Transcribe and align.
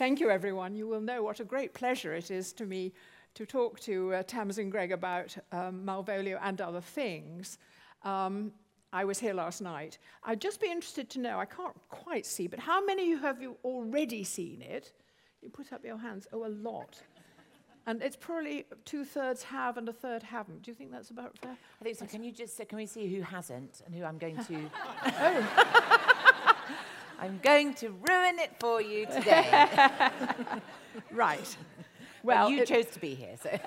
Thank 0.00 0.18
you, 0.18 0.30
everyone. 0.30 0.74
You 0.74 0.86
will 0.86 1.02
know 1.02 1.22
what 1.22 1.40
a 1.40 1.44
great 1.44 1.74
pleasure 1.74 2.14
it 2.14 2.30
is 2.30 2.54
to 2.54 2.64
me 2.64 2.94
to 3.34 3.44
talk 3.44 3.78
to 3.80 4.14
uh, 4.14 4.22
Tamsin 4.22 4.70
Greig 4.70 4.92
about 4.92 5.36
um, 5.52 5.82
Malvolio 5.84 6.38
and 6.42 6.58
other 6.58 6.80
things. 6.80 7.58
Um, 8.02 8.50
I 8.94 9.04
was 9.04 9.18
here 9.18 9.34
last 9.34 9.60
night. 9.60 9.98
I'd 10.24 10.40
just 10.40 10.58
be 10.58 10.68
interested 10.68 11.10
to 11.10 11.20
know, 11.20 11.38
I 11.38 11.44
can't 11.44 11.76
quite 11.90 12.24
see, 12.24 12.46
but 12.46 12.58
how 12.58 12.82
many 12.82 13.02
of 13.02 13.08
you 13.10 13.18
have 13.18 13.42
you 13.42 13.58
already 13.62 14.24
seen 14.24 14.62
it? 14.62 14.90
You 15.42 15.50
put 15.50 15.70
up 15.70 15.84
your 15.84 15.98
hands. 15.98 16.26
Oh, 16.32 16.46
a 16.46 16.48
lot. 16.48 16.98
And 17.86 18.00
it's 18.02 18.16
probably 18.16 18.64
two 18.86 19.04
thirds 19.04 19.42
have 19.42 19.76
and 19.76 19.86
a 19.86 19.92
third 19.92 20.22
haven't. 20.22 20.62
Do 20.62 20.70
you 20.70 20.74
think 20.74 20.92
that's 20.92 21.10
about 21.10 21.36
fair? 21.36 21.58
I 21.78 21.84
think 21.84 21.98
so. 21.98 22.06
Can 22.06 22.24
you 22.24 22.32
just 22.32 22.58
can 22.70 22.78
we 22.78 22.86
see 22.86 23.14
who 23.14 23.20
hasn't 23.20 23.82
and 23.84 23.94
who 23.94 24.04
I'm 24.04 24.16
going 24.16 24.42
to? 24.44 24.70
oh. 25.04 26.09
I'm 27.20 27.38
going 27.42 27.74
to 27.74 27.90
ruin 27.90 28.38
it 28.38 28.52
for 28.58 28.80
you 28.80 29.04
today. 29.04 29.68
right. 31.12 31.56
Well, 32.22 32.46
well 32.46 32.50
you 32.50 32.62
it, 32.62 32.68
chose 32.68 32.86
to 32.86 32.98
be 32.98 33.14
here, 33.14 33.36
so. 33.42 33.58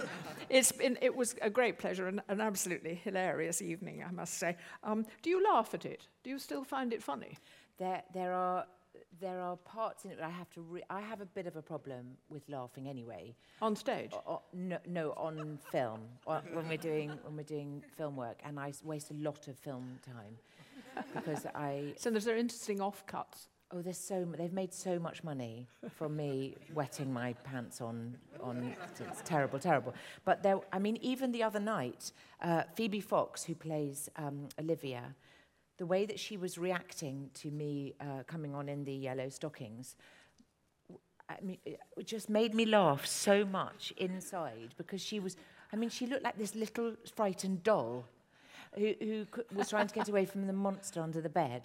it's 0.48 0.72
been, 0.72 0.96
it 1.02 1.14
was 1.14 1.34
a 1.42 1.50
great 1.50 1.78
pleasure 1.78 2.08
and 2.08 2.22
an 2.28 2.40
absolutely 2.40 2.94
hilarious 2.94 3.60
evening, 3.60 4.02
I 4.06 4.10
must 4.10 4.38
say. 4.38 4.56
Um, 4.82 5.04
do 5.20 5.28
you 5.28 5.44
laugh 5.44 5.74
at 5.74 5.84
it? 5.84 6.06
Do 6.24 6.30
you 6.30 6.38
still 6.38 6.64
find 6.64 6.94
it 6.94 7.02
funny? 7.02 7.36
There, 7.78 8.02
there 8.14 8.32
are 8.32 8.66
there 9.20 9.40
are 9.40 9.56
parts 9.56 10.04
in 10.04 10.10
it 10.10 10.18
that 10.18 10.26
I 10.26 10.30
have 10.30 10.50
to. 10.50 10.62
Re- 10.62 10.82
I 10.88 11.00
have 11.00 11.20
a 11.20 11.26
bit 11.26 11.46
of 11.46 11.56
a 11.56 11.62
problem 11.62 12.16
with 12.28 12.48
laughing 12.48 12.88
anyway. 12.88 13.34
On 13.60 13.76
stage? 13.76 14.10
O- 14.12 14.22
o- 14.26 14.42
no, 14.52 14.78
no, 14.86 15.10
on 15.16 15.58
film. 15.70 16.00
when 16.24 16.68
we're 16.68 16.76
doing 16.76 17.10
when 17.22 17.36
we're 17.36 17.42
doing 17.42 17.82
film 17.96 18.16
work, 18.16 18.40
and 18.44 18.58
I 18.58 18.72
waste 18.82 19.10
a 19.10 19.14
lot 19.14 19.48
of 19.48 19.58
film 19.58 19.98
time 20.04 20.36
because 21.14 21.46
I. 21.54 21.94
So 21.96 22.10
there's 22.10 22.26
interesting 22.26 22.78
offcuts. 22.78 23.48
Oh, 23.74 23.80
there's 23.80 23.98
so 23.98 24.26
they've 24.36 24.52
made 24.52 24.72
so 24.74 24.98
much 24.98 25.24
money 25.24 25.66
from 25.88 26.14
me 26.16 26.56
wetting 26.74 27.12
my 27.12 27.32
pants 27.44 27.80
on 27.80 28.16
on. 28.40 28.74
It's 29.00 29.22
terrible, 29.24 29.58
terrible. 29.58 29.94
But 30.24 30.42
there, 30.42 30.60
I 30.72 30.78
mean, 30.78 30.98
even 31.00 31.32
the 31.32 31.42
other 31.42 31.60
night, 31.60 32.12
uh, 32.42 32.64
Phoebe 32.74 33.00
Fox, 33.00 33.44
who 33.44 33.54
plays 33.54 34.10
um, 34.16 34.48
Olivia, 34.60 35.14
the 35.78 35.86
way 35.86 36.04
that 36.06 36.20
she 36.20 36.36
was 36.36 36.58
reacting 36.58 37.30
to 37.34 37.50
me 37.50 37.94
uh, 38.00 38.22
coming 38.26 38.54
on 38.54 38.68
in 38.68 38.84
the 38.84 38.92
yellow 38.92 39.28
stockings. 39.28 39.96
I 41.28 41.36
mean, 41.42 41.58
it 41.64 41.80
just 42.04 42.28
made 42.28 42.54
me 42.54 42.66
laugh 42.66 43.06
so 43.06 43.44
much 43.44 43.92
inside 43.96 44.74
because 44.76 45.00
she 45.00 45.18
was, 45.18 45.36
I 45.72 45.76
mean, 45.76 45.88
she 45.88 46.06
looked 46.06 46.24
like 46.24 46.36
this 46.36 46.54
little 46.54 46.94
frightened 47.16 47.62
doll 47.62 48.04
who, 48.76 48.94
who 49.00 49.26
was 49.54 49.68
trying 49.68 49.86
to 49.86 49.94
get 49.94 50.08
away 50.08 50.24
from 50.24 50.46
the 50.46 50.52
monster 50.52 51.00
under 51.00 51.20
the 51.20 51.28
bed. 51.28 51.62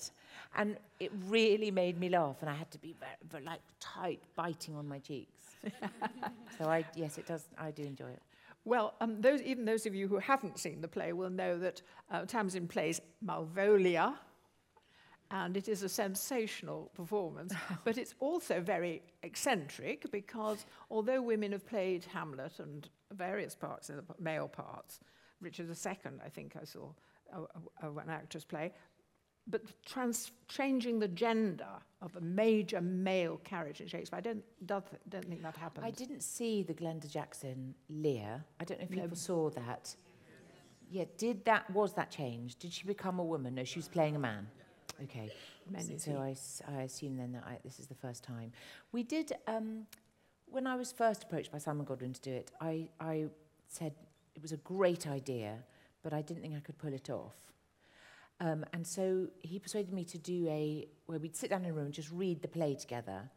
And 0.56 0.78
it 1.00 1.12
really 1.28 1.72
made 1.72 2.00
me 2.00 2.10
laugh, 2.10 2.38
and 2.42 2.50
I 2.50 2.54
had 2.54 2.72
to 2.72 2.78
be 2.78 2.96
very, 3.00 3.12
very 3.30 3.44
like 3.44 3.62
tight, 3.80 4.22
biting 4.36 4.76
on 4.76 4.88
my 4.88 5.00
cheeks. 5.00 5.56
so 6.58 6.66
I, 6.66 6.86
yes, 6.96 7.18
it 7.18 7.28
does. 7.28 7.48
I 7.58 7.72
do 7.72 7.84
enjoy 7.84 8.10
it. 8.10 8.22
Well, 8.66 8.96
um, 9.00 9.22
those, 9.22 9.42
even 9.44 9.64
those 9.64 9.86
of 9.86 9.96
you 9.96 10.08
who 10.08 10.18
haven't 10.18 10.60
seen 10.60 10.82
the 10.82 10.88
play 10.90 11.14
will 11.14 11.30
know 11.30 11.58
that 11.58 11.82
uh, 12.12 12.26
Tamsin 12.26 12.68
plays 12.68 13.00
Malvolia, 13.26 14.16
and 15.32 15.56
it 15.56 15.70
is 15.70 15.84
a 15.84 15.90
sensational 15.90 16.92
performance. 16.94 17.54
but 17.86 17.98
it's 17.98 18.14
also 18.20 18.60
very 18.60 19.02
eccentric 19.24 20.12
because 20.12 20.66
although 20.92 21.22
women 21.22 21.54
have 21.54 21.66
played 21.66 22.06
Hamlet 22.06 22.60
and 22.60 22.90
various 23.14 23.56
parts, 23.56 23.88
the 23.88 24.04
male 24.20 24.48
parts, 24.48 25.00
Richard 25.42 25.70
II, 25.70 26.12
I 26.26 26.30
think 26.30 26.56
I 26.60 26.66
saw 26.66 26.90
uh, 27.34 27.42
an 27.82 28.10
actress 28.10 28.44
play. 28.44 28.74
But 29.50 29.62
trans- 29.86 30.32
changing 30.50 31.00
the 31.00 31.08
gender 31.08 31.70
of 32.02 32.16
a 32.18 32.22
major 32.22 32.82
male 32.82 33.38
character 33.44 33.84
in 33.84 33.90
Shakespeare, 33.90 34.18
I 34.18 34.22
don't, 34.22 34.44
don't, 34.66 34.86
don't 35.10 35.26
think 35.26 35.42
that 35.42 35.56
happened. 35.56 35.86
I 35.86 35.92
didn't 35.92 36.22
see 36.22 36.64
the 36.64 36.74
Glenda 36.74 37.10
Jackson 37.10 37.74
Lear. 37.90 38.44
I 38.60 38.66
don't 38.66 38.80
know 38.80 38.84
if 38.84 38.90
people 38.90 39.08
no. 39.08 39.16
saw 39.16 39.50
that. 39.52 39.96
Yeah, 40.90 41.06
did 41.18 41.46
that, 41.46 41.70
was 41.72 41.94
that 41.94 42.12
changed? 42.12 42.60
Did 42.60 42.74
she 42.74 42.86
become 42.86 43.20
a 43.20 43.24
woman? 43.24 43.56
No, 43.56 43.64
she 43.64 43.80
was 43.80 43.88
playing 43.88 44.16
a 44.16 44.20
man. 44.20 44.48
Okay. 45.04 45.32
Many 45.70 45.98
so 45.98 46.18
I, 46.18 46.36
I 46.70 46.82
assume 46.84 47.18
then 47.18 47.34
that 47.34 47.44
I, 47.46 47.58
this 47.64 47.80
is 47.80 47.88
the 47.88 47.96
first 47.96 48.24
time. 48.24 48.52
We 48.92 49.04
did, 49.04 49.34
um, 49.48 49.86
when 50.46 50.66
I 50.66 50.76
was 50.76 50.92
first 50.92 51.24
approached 51.24 51.52
by 51.52 51.58
Simon 51.58 51.86
Godwin 51.86 52.14
to 52.14 52.22
do 52.22 52.32
it, 52.32 52.52
I, 52.60 52.90
I 53.00 53.26
said, 53.68 53.94
it 54.38 54.42
was 54.42 54.52
a 54.54 54.58
great 54.58 55.08
idea, 55.08 55.56
but 56.04 56.14
I 56.14 56.22
didn't 56.22 56.44
think 56.44 56.56
I 56.56 56.60
could 56.60 56.78
pull 56.78 56.94
it 56.94 57.10
off. 57.10 57.36
Um, 58.40 58.64
and 58.72 58.86
so 58.86 59.28
he 59.42 59.58
persuaded 59.58 59.92
me 59.92 60.06
to 60.06 60.18
do 60.20 60.48
a, 60.48 60.88
where 61.08 61.18
we'd 61.18 61.36
sit 61.36 61.50
down 61.50 61.66
in 61.66 61.72
a 61.72 61.74
room 61.74 61.86
and 61.86 61.94
just 61.94 62.12
read 62.12 62.44
the 62.44 62.48
play 62.48 62.76
together 62.76 63.32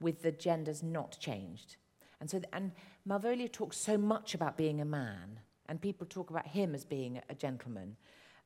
with 0.00 0.22
the 0.22 0.32
genders 0.32 0.82
not 0.82 1.18
changed. 1.20 1.76
And 2.20 2.30
so, 2.30 2.40
and 2.54 2.72
Malvolio 3.06 3.52
talks 3.52 3.76
so 3.76 3.98
much 3.98 4.34
about 4.34 4.56
being 4.56 4.80
a 4.80 4.84
man, 4.86 5.40
and 5.68 5.78
people 5.78 6.06
talk 6.06 6.30
about 6.30 6.46
him 6.46 6.74
as 6.74 6.86
being 6.86 7.20
a 7.28 7.34
gentleman, 7.34 7.96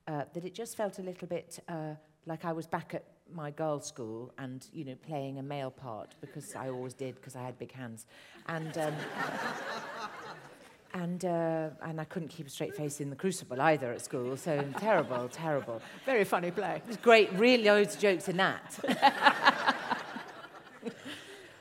uh, 0.09 0.25
that 0.35 0.45
it 0.45 0.53
just 0.53 0.77
felt 0.77 0.99
a 0.99 1.03
little 1.03 1.29
bit 1.29 1.61
uh, 1.69 1.95
like 2.27 2.45
I 2.45 2.53
was 2.53 2.67
back 2.67 2.93
at 2.93 3.05
my 3.33 3.53
girls' 3.53 3.87
school 3.87 4.35
and, 4.39 4.67
you 4.73 4.85
know, 4.85 4.97
playing 4.97 5.39
a 5.39 5.43
male 5.45 5.71
part, 5.71 6.17
because 6.21 6.57
I 6.57 6.71
always 6.71 6.95
did, 6.95 7.15
because 7.15 7.37
I 7.37 7.43
had 7.45 7.57
big 7.57 7.71
hands. 7.71 8.07
And, 8.49 8.77
um, 8.79 8.95
and, 10.95 11.25
uh, 11.25 11.69
and 11.83 12.01
I 12.01 12.05
couldn't 12.05 12.29
keep 12.29 12.47
a 12.47 12.51
straight 12.51 12.75
face 12.75 13.01
in 13.01 13.11
the 13.11 13.17
crucible 13.17 13.61
either 13.61 13.93
at 13.93 14.03
school, 14.03 14.37
so 14.37 14.65
terrible, 14.79 15.29
terrible. 15.33 15.81
Very 16.05 16.25
funny 16.25 16.51
play. 16.51 16.77
It 16.77 16.89
was 16.89 16.97
great, 16.97 17.33
really 17.35 17.65
loads 17.65 17.95
of 17.95 18.01
jokes 18.01 18.29
in 18.29 18.37
that. 18.39 18.79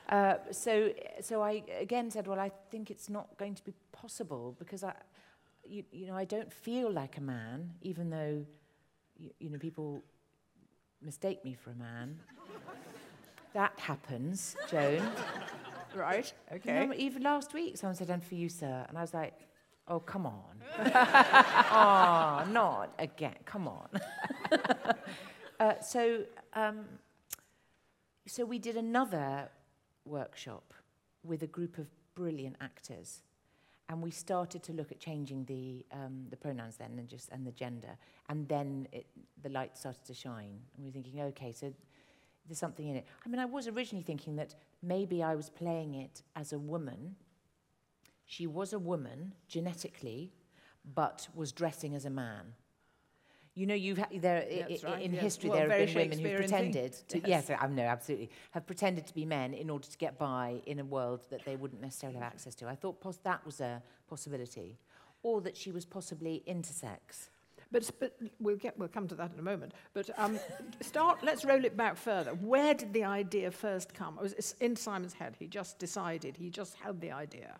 uh, 0.09 0.35
so, 0.51 0.91
so 1.21 1.41
I 1.41 1.63
again 1.79 2.09
said, 2.09 2.27
well, 2.27 2.39
I 2.39 2.51
think 2.71 2.89
it's 2.89 3.09
not 3.09 3.37
going 3.37 3.55
to 3.55 3.63
be 3.63 3.73
possible 3.91 4.55
because 4.57 4.83
I, 4.83 4.93
you, 5.67 5.83
you 5.91 6.07
know, 6.07 6.15
I 6.15 6.25
don't 6.25 6.51
feel 6.51 6.91
like 6.91 7.17
a 7.17 7.21
man, 7.21 7.71
even 7.81 8.09
though, 8.09 8.45
you, 9.17 9.29
you 9.39 9.49
know, 9.49 9.59
people 9.59 10.01
mistake 11.01 11.45
me 11.45 11.53
for 11.53 11.71
a 11.71 11.75
man. 11.75 12.19
that 13.53 13.73
happens, 13.77 14.55
Joan. 14.69 15.07
Right, 15.95 16.31
okay. 16.53 16.89
Even 16.97 17.23
last 17.23 17.53
week, 17.53 17.77
someone 17.77 17.95
said, 17.95 18.09
and 18.09 18.23
for 18.23 18.35
you, 18.35 18.49
sir. 18.49 18.85
And 18.87 18.97
I 18.97 19.01
was 19.01 19.13
like, 19.13 19.33
oh, 19.87 19.99
come 19.99 20.25
on. 20.25 20.61
oh, 21.71 22.45
not 22.51 22.93
again. 22.99 23.35
Come 23.45 23.67
on. 23.67 23.89
uh, 25.59 25.79
so, 25.81 26.23
um, 26.53 26.85
so 28.27 28.45
we 28.45 28.59
did 28.59 28.77
another 28.77 29.49
workshop 30.05 30.73
with 31.23 31.43
a 31.43 31.47
group 31.47 31.77
of 31.77 31.87
brilliant 32.15 32.55
actors. 32.61 33.21
And 33.89 34.03
we 34.03 34.11
started 34.11 34.61
to 34.63 34.73
look 34.73 34.91
at 34.91 34.99
changing 34.99 35.45
the, 35.45 35.83
um, 35.91 36.27
the 36.29 36.37
pronouns 36.37 36.77
then 36.77 36.91
and, 36.99 37.07
just, 37.07 37.29
and 37.29 37.45
the 37.45 37.51
gender. 37.51 37.97
And 38.29 38.47
then 38.47 38.87
it, 38.91 39.07
the 39.41 39.49
light 39.49 39.75
started 39.75 40.05
to 40.05 40.13
shine. 40.13 40.59
And 40.75 40.83
we 40.83 40.85
were 40.85 40.91
thinking, 40.91 41.21
okay, 41.21 41.51
so 41.51 41.73
there's 42.49 42.59
something 42.59 42.87
in 42.87 42.95
it. 42.95 43.05
I 43.25 43.29
mean, 43.29 43.39
I 43.39 43.45
was 43.45 43.67
originally 43.67 44.03
thinking 44.03 44.35
that 44.37 44.55
maybe 44.81 45.21
I 45.23 45.35
was 45.35 45.49
playing 45.49 45.93
it 45.93 46.23
as 46.35 46.51
a 46.51 46.59
woman. 46.59 47.15
She 48.25 48.47
was 48.47 48.73
a 48.73 48.79
woman 48.79 49.33
genetically, 49.47 50.33
but 50.95 51.27
was 51.35 51.51
dressing 51.51 51.95
as 51.95 52.05
a 52.05 52.09
man. 52.09 52.53
You 53.55 53.65
know, 53.65 53.75
you've 53.75 53.99
there 54.21 54.45
right, 54.83 55.01
in 55.01 55.13
yes. 55.13 55.23
history 55.23 55.49
well, 55.49 55.59
there 55.59 55.69
have 55.69 55.87
been 55.87 55.95
women 55.95 56.19
who 56.19 56.35
pretended 56.35 56.93
to 57.09 57.19
yes, 57.19 57.45
yes 57.49 57.59
I 57.59 57.67
know 57.67 57.83
absolutely 57.83 58.29
have 58.51 58.65
pretended 58.65 59.05
to 59.07 59.13
be 59.13 59.25
men 59.25 59.53
in 59.53 59.69
order 59.69 59.87
to 59.87 59.97
get 59.97 60.17
by 60.17 60.61
in 60.65 60.79
a 60.79 60.85
world 60.85 61.25
that 61.29 61.43
they 61.45 61.55
wouldn't 61.55 61.81
necessarily 61.81 62.17
have 62.19 62.27
access 62.27 62.55
to. 62.55 62.67
I 62.67 62.75
thought 62.75 63.01
that 63.23 63.45
was 63.45 63.59
a 63.59 63.83
possibility, 64.07 64.79
or 65.23 65.41
that 65.41 65.57
she 65.57 65.71
was 65.71 65.85
possibly 65.85 66.41
intersex. 66.47 67.29
But, 67.71 67.89
but 67.99 68.17
we'll, 68.39 68.55
get, 68.55 68.77
we'll 68.79 68.87
come 68.87 69.07
to 69.07 69.15
that 69.15 69.31
in 69.31 69.39
a 69.39 69.43
moment. 69.43 69.73
But 69.93 70.09
um, 70.17 70.39
start, 70.81 71.19
let's 71.23 71.45
roll 71.45 71.63
it 71.65 71.77
back 71.77 71.97
further. 71.97 72.31
Where 72.31 72.73
did 72.73 72.93
the 72.93 73.03
idea 73.03 73.51
first 73.51 73.93
come? 73.93 74.17
It 74.17 74.23
was 74.23 74.55
in 74.59 74.75
Simon's 74.75 75.13
head. 75.13 75.35
He 75.37 75.47
just 75.47 75.77
decided, 75.77 76.37
he 76.37 76.49
just 76.49 76.75
had 76.75 76.99
the 76.99 77.11
idea. 77.11 77.59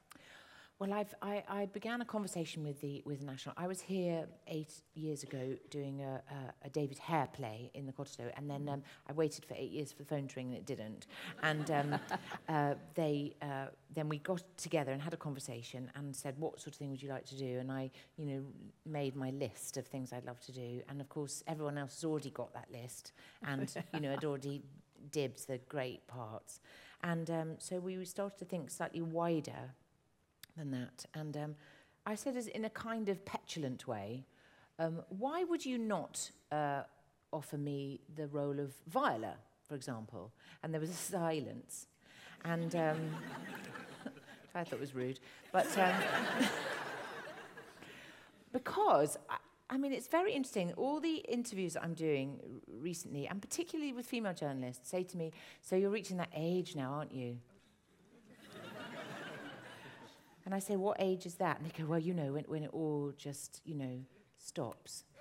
Well, 0.80 0.94
I've, 0.94 1.14
I, 1.22 1.44
I 1.50 1.66
began 1.66 2.00
a 2.00 2.06
conversation 2.06 2.64
with 2.64 2.80
the 2.80 3.04
with 3.06 3.22
National. 3.22 3.54
I 3.58 3.68
was 3.68 3.82
here 3.82 4.26
eight 4.48 4.74
years 4.94 5.24
ago 5.24 5.58
doing 5.70 6.02
a, 6.02 6.22
a, 6.32 6.68
a 6.68 6.70
David 6.70 6.98
Hare 7.00 7.28
play 7.34 7.70
in 7.74 7.86
the 7.86 7.92
Cottesloe, 7.92 8.32
and 8.38 8.50
then 8.50 8.70
um, 8.70 8.82
I 9.06 9.12
waited 9.12 9.44
for 9.44 9.56
eight 9.56 9.72
years 9.72 9.92
for 9.92 9.98
the 9.98 10.06
phone 10.06 10.30
to 10.30 10.36
ring, 10.38 10.48
and 10.48 10.56
it 10.56 10.66
didn't. 10.66 11.08
And 11.44 11.70
um, 11.70 12.00
uh, 12.50 12.76
they 12.96 13.36
uh, 13.42 13.66
then 13.94 14.08
we 14.08 14.20
got 14.20 14.42
together 14.56 14.94
and 14.94 15.02
had 15.02 15.14
a 15.14 15.18
conversation 15.18 15.92
and 15.96 16.16
said, 16.16 16.36
"What 16.40 16.62
sort 16.62 16.76
of 16.76 16.76
thing 16.76 16.92
would 16.92 17.04
you 17.04 17.10
like 17.10 17.26
to 17.26 17.38
do?" 17.38 17.60
And 17.60 17.70
I, 17.70 17.92
you 18.16 18.26
know, 18.26 18.42
made 18.86 19.18
my 19.18 19.32
list 19.32 19.76
of 19.76 19.86
things 19.86 20.14
I'd 20.14 20.26
love 20.26 20.40
to 20.46 20.54
do. 20.54 20.82
And 20.88 21.02
of 21.02 21.10
course, 21.10 21.44
everyone 21.46 21.78
else 21.78 21.96
has 21.96 22.06
already 22.06 22.30
got 22.30 22.54
that 22.54 22.70
list, 22.72 23.12
and 23.44 23.70
you 23.94 24.00
know, 24.00 24.12
had 24.12 24.24
already 24.24 24.64
dibs 25.12 25.44
the 25.44 25.58
great 25.68 26.08
parts. 26.08 26.62
And 27.04 27.30
um, 27.30 27.56
so 27.58 27.80
we 27.80 28.04
started 28.06 28.40
to 28.40 28.46
think 28.46 28.72
slightly 28.72 29.02
wider 29.02 29.74
than 30.60 30.72
that. 30.72 31.06
And 31.14 31.36
um, 31.38 31.56
I 32.06 32.16
said, 32.16 32.36
in 32.36 32.66
a 32.66 32.70
kind 32.70 33.10
of 33.10 33.26
petulant 33.26 33.88
way, 33.88 34.26
um, 34.78 35.02
why 35.10 35.44
would 35.44 35.66
you 35.66 35.78
not 35.78 36.30
uh, 36.52 36.84
offer 37.34 37.58
me 37.58 38.02
the 38.16 38.28
role 38.28 38.60
of 38.60 38.74
Viola, 38.88 39.36
for 39.68 39.76
example? 39.76 40.32
And 40.62 40.74
there 40.74 40.82
was 40.82 40.90
a 40.90 40.94
silence. 40.94 41.88
And 42.46 42.76
um, 42.76 42.98
I 44.56 44.64
thought 44.64 44.74
it 44.74 44.80
was 44.80 44.94
rude. 44.94 45.20
But 45.52 45.66
um, 45.78 45.94
because, 48.54 49.18
I, 49.30 49.38
I 49.70 49.78
mean, 49.78 49.94
it's 49.94 50.08
very 50.08 50.34
interesting. 50.34 50.74
All 50.74 51.00
the 51.00 51.18
interviews 51.18 51.78
I'm 51.82 51.94
doing 51.94 52.40
recently, 52.82 53.28
and 53.28 53.42
particularly 53.42 53.94
with 53.94 54.06
female 54.06 54.34
journalists, 54.34 54.90
say 54.90 55.04
to 55.04 55.18
me, 55.18 55.32
So 55.62 55.76
you're 55.76 55.90
reaching 55.90 56.18
that 56.18 56.32
age 56.36 56.76
now, 56.76 56.92
aren't 56.92 57.14
you? 57.14 57.38
And 60.50 60.56
I 60.56 60.60
say, 60.60 60.76
What 60.78 60.98
age 61.00 61.28
is 61.28 61.36
that? 61.36 61.60
And 61.60 61.68
they 61.70 61.78
go, 61.78 61.88
Well, 61.88 62.00
you 62.00 62.12
know, 62.12 62.34
when, 62.34 62.44
when 62.46 62.64
it 62.64 62.72
all 62.74 63.14
just, 63.16 63.62
you 63.66 63.76
know, 63.76 64.00
stops. 64.40 65.04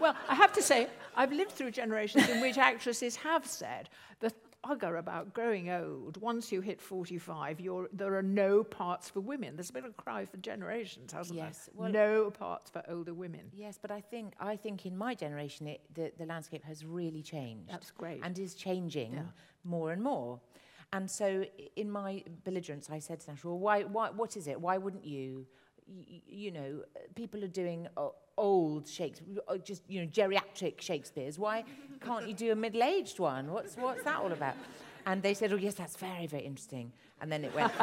Well, 0.00 0.14
I 0.28 0.34
have 0.36 0.52
to 0.52 0.62
say, 0.62 0.86
I've 1.16 1.32
lived 1.32 1.50
through 1.52 1.72
generations 1.72 2.28
in 2.28 2.40
which 2.40 2.58
actresses 2.58 3.16
have 3.16 3.44
said 3.46 3.88
the 4.20 4.32
bugger 4.64 4.98
about 4.98 5.32
growing 5.34 5.70
old. 5.70 6.16
Once 6.20 6.52
you 6.52 6.60
hit 6.60 6.80
45, 6.80 7.58
you're, 7.60 7.88
there 7.92 8.14
are 8.16 8.22
no 8.22 8.62
parts 8.62 9.08
for 9.08 9.18
women. 9.20 9.56
There's 9.56 9.70
been 9.72 9.84
a 9.84 9.90
cry 9.90 10.24
for 10.24 10.36
generations, 10.36 11.12
hasn't 11.12 11.36
Yes, 11.38 11.66
there? 11.66 11.74
well- 11.76 11.90
no 11.90 12.30
parts 12.30 12.70
for 12.70 12.82
older 12.88 13.14
women. 13.14 13.40
Yes, 13.52 13.78
but 13.80 13.90
I 13.90 14.00
think, 14.00 14.34
I 14.38 14.54
think 14.56 14.86
in 14.86 14.96
my 14.96 15.14
generation, 15.14 15.66
it, 15.66 15.80
the, 15.94 16.12
the 16.18 16.26
landscape 16.26 16.62
has 16.64 16.84
really 16.84 17.22
changed. 17.22 17.68
That's 17.70 17.90
great. 17.90 18.20
and 18.22 18.38
is 18.38 18.54
changing 18.54 19.12
Yeah. 19.14 19.22
more 19.64 19.90
and 19.92 20.02
more. 20.02 20.40
And 20.92 21.10
so, 21.10 21.46
in 21.76 21.90
my 21.90 22.22
belligerence, 22.44 22.90
I 22.90 22.98
said 22.98 23.20
to 23.20 23.30
Nash, 23.30 23.44
"Well, 23.44 23.58
why, 23.58 23.84
why, 23.84 24.10
what 24.10 24.36
is 24.36 24.46
it? 24.46 24.60
Why 24.60 24.76
wouldn't 24.76 25.06
you? 25.06 25.46
You 25.86 26.50
know, 26.50 26.82
people 27.14 27.42
are 27.42 27.48
doing 27.48 27.88
uh, 27.96 28.08
old 28.36 28.86
Shakespeare, 28.88 29.38
uh, 29.48 29.56
just 29.56 29.82
you 29.88 30.02
know, 30.02 30.06
geriatric 30.06 30.80
Shakespeare's. 30.80 31.38
Why 31.38 31.64
can't 32.00 32.28
you 32.28 32.34
do 32.34 32.52
a 32.52 32.54
middle-aged 32.54 33.18
one? 33.18 33.50
What's 33.50 33.74
what's 33.76 34.04
that 34.04 34.16
all 34.16 34.32
about?" 34.32 34.56
And 35.06 35.22
they 35.22 35.32
said, 35.32 35.50
"Oh, 35.52 35.56
yes, 35.56 35.74
that's 35.74 35.96
very, 35.96 36.26
very 36.26 36.44
interesting." 36.44 36.92
And 37.22 37.32
then 37.32 37.42
it 37.44 37.54
went. 37.54 37.72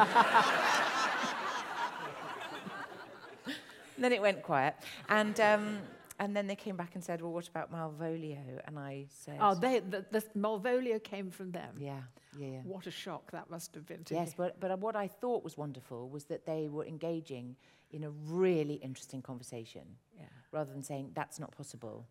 then 3.98 4.14
it 4.14 4.22
went 4.22 4.44
quiet, 4.44 4.76
and. 5.10 5.40
Um, 5.40 5.80
and 6.20 6.36
then 6.36 6.48
they 6.48 6.56
came 6.56 6.76
back 6.76 6.96
and 6.96 7.04
said, 7.04 7.22
"Well, 7.22 7.32
what 7.32 7.48
about 7.48 7.72
Malvolio?" 7.72 8.60
And 8.66 8.78
I 8.78 9.06
said, 9.10 9.38
Oh, 9.40 9.56
they, 9.56 9.80
the, 9.80 10.06
the 10.12 10.22
Malvolio 10.38 11.02
came 11.04 11.32
from 11.32 11.52
them. 11.52 11.76
"Yeah, 11.78 12.02
yeah, 12.38 12.48
yeah." 12.48 12.62
What 12.64 12.88
a 12.88 12.92
shock 12.92 13.32
that 13.32 13.50
must 13.50 13.74
have 13.76 13.86
been 13.86 14.04
to 14.06 14.14
Yes, 14.16 14.34
but, 14.36 14.60
but 14.60 14.78
what 14.80 14.96
I 14.96 15.08
thought 15.08 15.44
was 15.44 15.58
wonderful 15.58 16.10
was 16.10 16.26
that 16.26 16.46
they 16.46 16.68
were 16.68 16.86
engaging 16.86 17.56
in 17.92 18.04
a 18.04 18.10
really 18.28 18.76
interesting 18.76 19.22
conversation 19.22 19.82
Yeah. 20.18 20.26
rather 20.52 20.72
than 20.72 20.84
saying 20.84 21.12
that's 21.16 21.40
not 21.40 21.52
possible. 21.52 22.06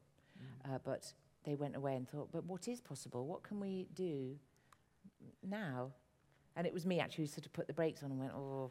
Uh, 0.65 0.79
but 0.85 1.13
they 1.45 1.55
went 1.55 1.77
away 1.77 1.95
and 1.97 2.09
thought, 2.09 2.31
but 2.33 2.45
what 2.45 2.69
is 2.69 2.81
possible? 2.81 3.27
What 3.27 3.43
can 3.43 3.59
we 3.61 3.87
do 3.95 4.37
now? 5.47 5.93
And 6.57 6.67
it 6.67 6.73
was 6.75 6.85
me 6.85 7.01
actually 7.01 7.25
who 7.25 7.29
sort 7.29 7.47
of 7.47 7.53
put 7.53 7.67
the 7.67 7.73
brakes 7.73 8.03
on 8.03 8.11
and 8.11 8.19
went, 8.21 8.33
oh. 8.33 8.71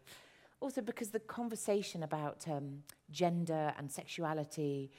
Also, 0.60 0.81
because 0.81 1.10
the 1.10 1.19
conversation 1.19 2.04
about 2.04 2.45
um, 2.48 2.84
gender 3.12 3.74
and 3.78 3.92
sexuality 3.92 4.92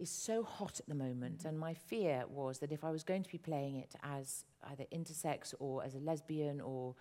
is 0.00 0.10
so 0.10 0.42
hot 0.42 0.80
at 0.80 0.88
the 0.88 0.94
moment, 0.94 1.44
and 1.44 1.58
my 1.58 1.74
fear 1.74 2.24
was 2.28 2.58
that 2.58 2.72
if 2.72 2.84
I 2.84 2.90
was 2.90 3.04
going 3.04 3.22
to 3.22 3.30
be 3.30 3.38
playing 3.38 3.76
it 3.76 3.94
as 4.02 4.44
either 4.70 4.84
intersex 4.92 5.54
or 5.58 5.84
as 5.84 5.94
a 5.94 5.98
lesbian 5.98 6.60
or 6.60 6.94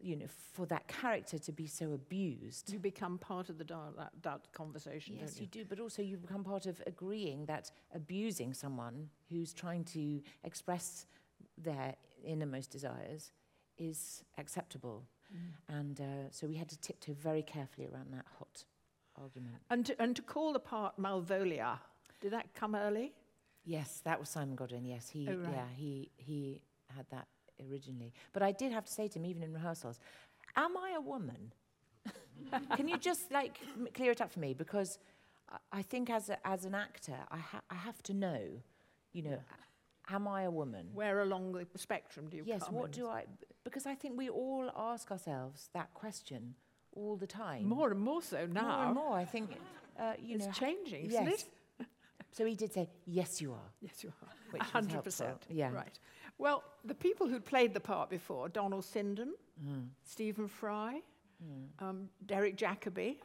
you 0.00 0.16
know, 0.16 0.26
for 0.52 0.66
that 0.66 0.88
character 0.88 1.38
to 1.38 1.52
be 1.52 1.66
so 1.66 1.92
abused. 1.92 2.72
You 2.72 2.80
become 2.80 3.18
part 3.18 3.48
of 3.48 3.58
the 3.58 3.64
that, 3.64 4.10
that 4.22 4.52
conversation, 4.52 5.16
Yes, 5.16 5.34
don't 5.34 5.42
you 5.42 5.46
do, 5.46 5.64
but 5.64 5.78
also 5.78 6.02
you 6.02 6.16
become 6.16 6.42
part 6.42 6.66
of 6.66 6.82
agreeing 6.86 7.46
that 7.46 7.70
abusing 7.94 8.52
someone 8.52 9.08
who's 9.30 9.52
trying 9.52 9.84
to 9.84 10.20
express 10.42 11.06
their 11.56 11.94
innermost 12.24 12.70
desires 12.70 13.30
is 13.78 14.24
acceptable. 14.38 15.04
And 15.68 16.00
uh, 16.00 16.30
so 16.30 16.46
we 16.46 16.56
had 16.56 16.68
to 16.68 16.78
tiptoe 16.80 17.14
very 17.14 17.42
carefully 17.42 17.88
around 17.90 18.12
that 18.12 18.26
hot 18.38 18.64
argument. 19.22 19.54
And 19.70 19.86
to, 19.86 20.02
and 20.02 20.16
to 20.16 20.22
call 20.22 20.52
the 20.52 20.58
part 20.60 20.98
Malvolia, 20.98 21.78
did 22.20 22.32
that 22.32 22.54
come 22.54 22.74
early? 22.74 23.12
Yes, 23.64 24.00
that 24.04 24.18
was 24.18 24.28
Simon 24.28 24.56
Godwin. 24.56 24.84
Yes, 24.84 25.08
he 25.08 25.28
Oh, 25.28 25.36
right. 25.36 25.52
yeah 25.54 25.68
he 25.74 26.10
he 26.16 26.60
had 26.96 27.06
that 27.10 27.26
originally. 27.70 28.12
But 28.32 28.42
I 28.42 28.52
did 28.52 28.72
have 28.72 28.84
to 28.86 28.92
say 28.92 29.08
to 29.08 29.18
him, 29.18 29.24
even 29.26 29.42
in 29.42 29.52
rehearsals, 29.52 30.00
"Am 30.56 30.76
I 30.76 30.94
a 30.96 31.00
woman? 31.00 31.52
Can 32.76 32.88
you 32.88 32.98
just 32.98 33.30
like 33.30 33.60
clear 33.94 34.10
it 34.10 34.20
up 34.20 34.32
for 34.32 34.40
me? 34.40 34.52
Because 34.54 34.98
I, 35.70 35.82
think 35.82 36.10
as 36.10 36.28
a, 36.28 36.38
as 36.46 36.64
an 36.64 36.74
actor, 36.74 37.18
I 37.30 37.38
ha- 37.38 37.62
I 37.70 37.74
have 37.74 38.02
to 38.04 38.14
know, 38.14 38.40
you 39.12 39.22
know, 39.22 39.38
am 40.10 40.26
I 40.26 40.42
a 40.42 40.50
woman? 40.50 40.88
Where 40.92 41.20
along 41.20 41.52
the 41.52 41.78
spectrum 41.78 42.28
do 42.30 42.36
you 42.38 42.42
yes. 42.46 42.64
come 42.64 42.74
What 42.74 42.86
in? 42.86 42.90
do 43.02 43.08
I? 43.08 43.26
Because 43.64 43.86
I 43.86 43.94
think 43.94 44.18
we 44.18 44.28
all 44.28 44.70
ask 44.76 45.10
ourselves 45.12 45.68
that 45.72 45.94
question 45.94 46.54
all 46.94 47.16
the 47.16 47.26
time. 47.26 47.66
More 47.66 47.90
and 47.90 48.00
more 48.00 48.22
so 48.22 48.46
now. 48.46 48.62
more 48.76 48.84
and 48.86 48.94
more. 48.94 49.16
I 49.16 49.24
think 49.24 49.50
uh, 49.98 50.14
you 50.20 50.36
it's 50.36 50.46
know. 50.46 50.52
changing, 50.52 51.10
yes. 51.10 51.14
isn't 51.22 51.28
it? 51.32 51.44
So 52.34 52.46
he 52.46 52.54
did 52.54 52.72
say, 52.72 52.88
"Yes, 53.04 53.42
you 53.42 53.52
are." 53.52 53.70
Yes, 53.82 54.02
you 54.02 54.10
are. 54.22 54.28
Which 54.52 54.62
A 54.62 54.64
100%. 54.64 55.34
Yeah. 55.50 55.70
Right. 55.70 55.98
Well, 56.38 56.64
the 56.82 56.94
people 56.94 57.28
who'd 57.28 57.44
played 57.44 57.74
the 57.74 57.80
part 57.80 58.08
before, 58.08 58.48
Donald 58.48 58.84
Sinden, 58.84 59.32
Mm. 59.62 59.88
Stephen 60.02 60.48
Fry, 60.48 61.02
um, 61.78 62.08
Derek 62.24 62.56
Jacobi, 62.56 63.16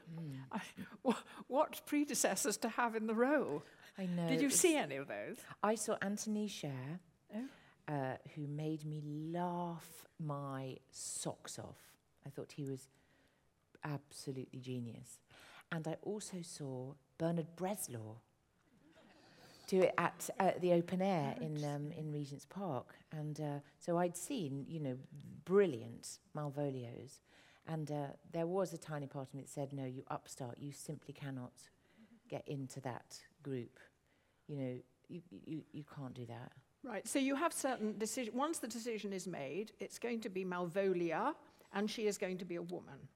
I- 0.52 0.60
wha- 1.04 1.16
what 1.48 1.82
predecessors 1.86 2.58
to 2.58 2.68
have 2.70 2.98
in 2.98 3.08
the 3.08 3.16
role? 3.16 3.64
I 3.98 4.08
know. 4.08 4.28
Did 4.28 4.42
you 4.42 4.50
see 4.50 4.76
any 4.76 4.98
of 4.98 5.08
those? 5.08 5.38
I 5.64 5.76
saw 5.76 5.96
Anthony 6.02 6.48
Sher, 6.50 7.00
Oh. 7.34 7.48
uh, 7.88 8.18
who 8.36 8.46
made 8.46 8.84
me 8.84 9.00
laugh 9.32 10.06
my 10.20 10.76
socks 10.92 11.58
off. 11.58 11.80
I 12.26 12.30
thought 12.30 12.52
he 12.52 12.66
was 12.66 12.90
absolutely 13.84 14.60
genius. 14.60 15.20
And 15.72 15.88
I 15.88 15.98
also 16.02 16.38
saw 16.42 16.94
Bernard 17.18 17.48
Bresslaw 17.56 18.18
do 19.68 19.82
it 19.82 19.94
at 19.98 20.30
the 20.62 20.74
open 20.74 21.02
air 21.02 21.36
in, 21.42 21.64
um, 21.66 21.92
in 21.92 22.12
Regent's 22.12 22.46
Park. 22.46 22.96
And 23.12 23.40
uh, 23.40 23.60
so 23.80 23.98
I'd 23.98 24.16
seen, 24.16 24.66
you 24.68 24.80
know, 24.80 24.98
brilliant 25.44 26.20
Malvolios. 26.36 27.20
And 27.68 27.92
uh, 27.92 28.08
there 28.32 28.48
was 28.48 28.72
a 28.72 28.78
tiny 28.78 29.08
part 29.08 29.28
of 29.28 29.34
me 29.34 29.42
that 29.42 29.50
said, 29.50 29.74
no, 29.74 29.84
you 29.84 30.04
upstart, 30.10 30.56
you 30.58 30.72
simply 30.72 31.14
cannot 31.14 31.52
get 32.30 32.48
into 32.48 32.80
that 32.82 33.20
group. 33.44 33.78
You 34.48 34.56
know, 34.56 34.76
you, 35.10 35.22
you, 35.46 35.62
you 35.74 35.84
can't 35.94 36.14
do 36.14 36.26
that. 36.28 36.54
Right. 36.84 37.06
So 37.06 37.20
you 37.20 37.36
have 37.36 37.52
certain 37.52 37.98
decision. 37.98 38.34
Once 38.38 38.60
the 38.60 38.68
decision 38.68 39.12
is 39.12 39.28
made, 39.28 39.74
it's 39.80 40.00
going 40.00 40.22
to 40.22 40.30
be 40.30 40.46
Malvolia, 40.46 41.34
and 41.74 41.90
she 41.90 42.08
is 42.08 42.18
going 42.18 42.38
to 42.38 42.46
be 42.46 42.56
a 42.56 42.62
woman. 42.62 43.10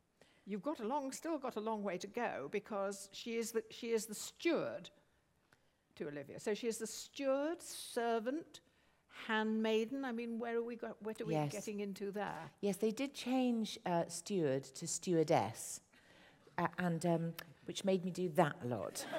You've 0.46 0.64
got 0.64 0.80
a 0.80 0.88
long, 0.88 1.12
still 1.12 1.38
got 1.38 1.56
a 1.56 1.60
long 1.60 1.84
way 1.84 1.98
to 1.98 2.08
go 2.08 2.50
because 2.52 3.10
she 3.12 3.38
is 3.38 3.52
the 3.52 3.64
she 3.70 3.92
is 3.92 4.06
the 4.06 4.16
steward 4.16 4.90
to 5.96 6.08
Olivia. 6.08 6.40
So 6.40 6.54
she 6.54 6.68
is 6.68 6.78
the 6.78 6.88
steward, 6.88 7.62
servant, 7.62 8.62
handmaiden. 9.28 10.04
I 10.04 10.12
mean, 10.12 10.40
where 10.40 10.58
are 10.58 10.64
we? 10.64 10.76
What 11.00 11.22
are 11.22 11.26
we 11.26 11.36
Yes. 11.36 11.52
getting 11.52 11.80
into 11.80 12.12
there? 12.12 12.52
Yes, 12.62 12.78
they 12.78 12.92
did 12.92 13.14
change 13.14 13.78
uh, 13.86 14.06
steward 14.08 14.64
to 14.64 14.88
stewardess, 14.88 15.82
uh, 16.58 16.68
and 16.80 17.06
um, 17.06 17.34
which 17.66 17.86
made 17.86 18.04
me 18.04 18.12
do 18.12 18.30
that 18.30 18.56
a 18.64 18.68
lot. 18.68 19.06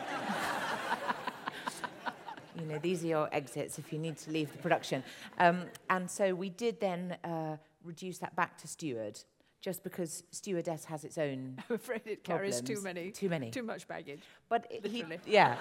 you 2.59 2.67
know, 2.67 2.79
these 2.79 3.05
are 3.05 3.09
your 3.09 3.29
exits 3.33 3.79
if 3.79 3.93
you 3.93 3.99
need 3.99 4.17
to 4.19 4.31
leave 4.31 4.52
the 4.52 4.59
production. 4.59 5.02
Um, 5.38 5.64
and 5.88 6.11
so 6.11 6.35
we 6.35 6.50
did 6.50 6.81
then 6.81 7.17
uh, 7.25 7.57
reduce 7.85 8.19
that 8.19 8.37
back 8.37 8.59
to 8.59 8.69
steward, 8.69 9.19
just 9.62 9.83
because 9.85 10.25
stewardess 10.33 10.85
has 10.85 11.04
its 11.04 11.16
own 11.16 11.57
I'm 11.71 11.76
afraid 11.76 12.02
it 12.04 12.25
carries 12.25 12.61
too 12.61 12.83
many, 12.83 13.12
Too 13.12 13.31
many. 13.31 13.50
too 13.50 13.62
much 13.62 13.88
baggage. 13.88 14.21
But 14.50 14.66
it- 14.71 14.85
he, 14.87 15.04
yeah. 15.26 15.57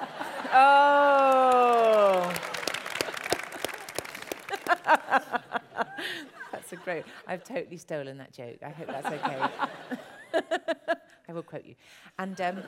oh. 0.53 2.33
that's 6.51 6.73
a 6.73 6.75
great. 6.83 7.05
I've 7.27 7.43
totally 7.43 7.77
stolen 7.77 8.17
that 8.17 8.33
joke. 8.33 8.57
I 8.65 8.69
hope 8.69 8.87
that's 8.87 9.07
okay. 9.07 9.45
I 11.29 11.33
will 11.33 11.43
quote 11.43 11.65
you. 11.65 11.75
And 12.17 12.39
um, 12.41 12.63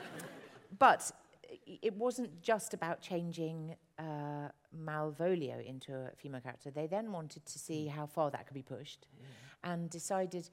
but 0.78 1.10
it 1.66 1.94
wasn't 1.96 2.42
just 2.42 2.74
about 2.74 3.00
changing 3.00 3.74
uh, 3.98 4.48
Malvolio 4.76 5.64
into 5.64 5.92
a 5.94 6.10
female 6.16 6.40
character. 6.40 6.70
They 6.70 6.86
then 6.86 7.10
wanted 7.12 7.44
to 7.46 7.58
see 7.58 7.86
how 7.86 8.06
far 8.06 8.30
that 8.30 8.46
could 8.46 8.54
be 8.54 8.62
pushed, 8.62 9.06
and 9.64 9.90
decided 9.90 10.48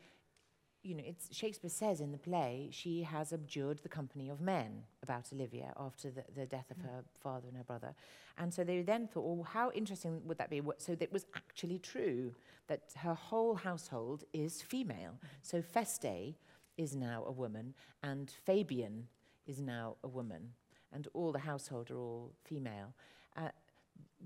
you 0.84 0.96
know, 0.96 1.04
it's, 1.06 1.34
Shakespeare 1.36 1.70
says 1.70 2.02
in 2.02 2.12
the 2.12 2.18
play 2.18 2.70
she 2.72 3.04
has 3.04 3.32
abjured 3.34 3.80
the 3.84 3.90
company 3.90 4.30
of 4.30 4.42
men 4.42 4.84
about 5.04 5.26
Olivia 5.34 5.74
after 5.78 6.10
the, 6.10 6.24
the 6.36 6.46
death 6.46 6.72
of 6.72 6.78
her 6.78 7.04
father 7.22 7.48
and 7.48 7.58
her 7.58 7.64
brother. 7.64 7.94
And 8.38 8.54
so 8.54 8.64
they 8.64 8.82
then 8.82 9.08
thought, 9.08 9.24
well, 9.26 9.44
how 9.44 9.72
interesting 9.72 10.22
would 10.26 10.38
that 10.40 10.50
be? 10.50 10.62
What- 10.62 10.82
So 10.82 10.94
that 10.96 11.04
it 11.04 11.14
was 11.14 11.26
actually 11.36 11.80
true 11.80 12.34
that 12.68 12.82
her 12.98 13.14
whole 13.14 13.56
household 13.56 14.24
is 14.34 14.62
female. 14.62 15.20
So 15.42 15.62
Feste 15.62 16.36
is 16.78 16.96
now 16.96 17.24
a 17.28 17.32
woman, 17.32 17.74
and 18.02 18.32
Fabian 18.46 19.08
is 19.46 19.60
now 19.62 19.98
a 20.04 20.08
woman, 20.08 20.54
and 20.92 21.08
all 21.14 21.32
the 21.32 21.40
household 21.40 21.92
are 21.92 21.98
all 21.98 22.32
female. 22.44 22.94
Uh, 23.38 23.50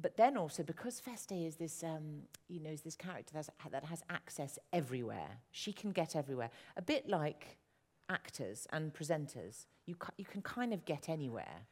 but 0.02 0.18
then 0.18 0.38
also 0.38 0.64
because 0.64 1.00
Feste 1.00 1.32
is 1.32 1.56
this, 1.56 1.84
um, 1.84 2.24
you 2.48 2.60
know, 2.60 2.70
is 2.70 2.82
this 2.82 2.96
character 2.96 3.34
that's, 3.34 3.50
that 3.72 3.86
has 3.86 4.04
access 4.10 4.60
everywhere. 4.74 5.40
She 5.52 5.74
can 5.74 5.92
get 5.92 6.16
everywhere. 6.16 6.50
A 6.78 6.82
bit 6.82 7.08
like 7.10 7.58
actors 8.10 8.68
and 8.72 8.94
presenters. 8.94 9.66
You, 9.86 9.96
ca- 9.96 10.14
you 10.18 10.26
can 10.26 10.42
kind 10.42 10.74
of 10.74 10.86
get 10.86 11.10
anywhere. 11.10 11.68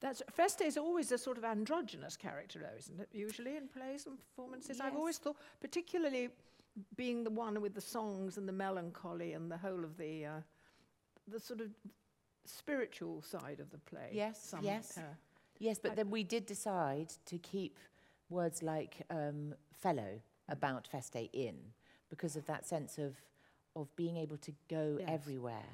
That's 0.00 0.20
Feste 0.32 0.62
is 0.62 0.76
always 0.76 1.12
a 1.12 1.18
sort 1.18 1.38
of 1.38 1.44
androgynous 1.44 2.16
character, 2.16 2.58
though, 2.58 2.76
isn't 2.76 3.00
it? 3.00 3.08
Usually 3.12 3.56
in 3.56 3.68
plays 3.68 4.06
and 4.06 4.18
performances, 4.18 4.80
I've 4.80 4.96
always 4.96 5.18
thought, 5.18 5.36
particularly 5.60 6.28
being 6.96 7.22
the 7.22 7.30
one 7.30 7.60
with 7.60 7.74
the 7.74 7.80
songs 7.80 8.36
and 8.36 8.48
the 8.48 8.52
melancholy 8.52 9.34
and 9.34 9.48
the 9.48 9.56
whole 9.56 9.84
of 9.84 9.96
the 9.98 10.26
uh, 10.26 10.40
the 11.28 11.38
sort 11.38 11.60
of 11.60 11.68
spiritual 12.44 13.22
side 13.22 13.60
of 13.60 13.70
the 13.70 13.78
play. 13.78 14.10
Yes, 14.12 14.42
some, 14.42 14.64
yes. 14.64 14.98
uh, 14.98 15.02
Yes, 15.62 15.78
but 15.78 15.92
I- 15.92 15.94
then 15.94 16.10
we 16.10 16.24
did 16.24 16.44
decide 16.46 17.10
to 17.26 17.38
keep 17.38 17.78
words 18.28 18.62
like 18.64 19.02
um, 19.10 19.54
fellow 19.80 20.20
about 20.48 20.88
Feste 20.88 21.28
in 21.32 21.56
because 22.10 22.34
of 22.34 22.44
that 22.46 22.66
sense 22.66 22.98
of, 22.98 23.14
of 23.76 23.94
being 23.94 24.16
able 24.16 24.36
to 24.38 24.52
go 24.68 24.96
Yes. 24.98 25.08
everywhere. 25.08 25.68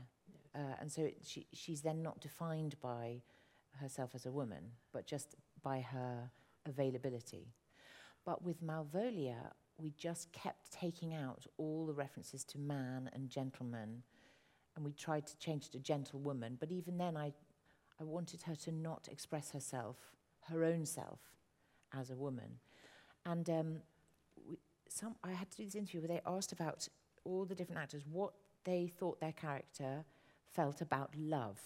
Uh, 0.55 0.75
and 0.81 0.93
so 0.93 1.03
it, 1.03 1.17
she, 1.25 1.47
she's 1.55 1.81
then 1.81 2.03
not 2.03 2.21
defined 2.21 2.77
by 2.83 3.23
herself 3.81 4.11
as 4.15 4.27
a 4.27 4.31
woman, 4.31 4.73
but 4.93 5.07
just 5.07 5.37
by 5.63 5.81
her 5.81 6.31
availability. 6.67 7.55
But 8.27 8.43
with 8.45 8.63
Malvolia, 8.63 9.53
we 9.79 9.93
just 9.97 10.31
kept 10.33 10.71
taking 10.71 11.15
out 11.15 11.47
all 11.57 11.87
the 11.87 11.95
references 11.95 12.45
to 12.45 12.59
man 12.59 13.09
and 13.15 13.31
gentleman, 13.31 14.03
and 14.77 14.85
we 14.85 14.93
tried 14.93 15.27
to 15.29 15.39
change 15.39 15.67
it 15.67 15.73
to 15.73 15.79
gentlewoman. 15.79 16.59
But 16.61 16.73
even 16.73 16.99
then, 16.99 17.17
I, 17.17 17.33
I 18.01 18.05
wanted 18.05 18.43
her 18.43 18.55
to 18.55 18.73
not 18.73 19.09
express 19.11 19.51
herself, 19.51 19.97
her 20.49 20.65
own 20.65 20.87
self, 20.87 21.21
as 21.93 22.11
a 22.11 22.17
woman. 22.17 22.59
And 23.27 23.49
um, 23.51 23.77
we, 24.49 24.59
some, 24.89 25.17
I 25.25 25.33
had 25.33 25.51
to 25.51 25.57
do 25.59 25.65
this 25.65 25.75
interview 25.75 26.01
where 26.01 26.09
they 26.09 26.21
asked 26.27 26.53
about 26.53 26.89
all 27.25 27.45
the 27.45 27.55
different 27.55 27.81
actors 27.81 28.03
what 28.11 28.33
they 28.65 28.87
thought 28.99 29.21
their 29.21 29.33
character 29.33 30.05
felt 30.53 30.81
about 30.81 31.11
love. 31.17 31.59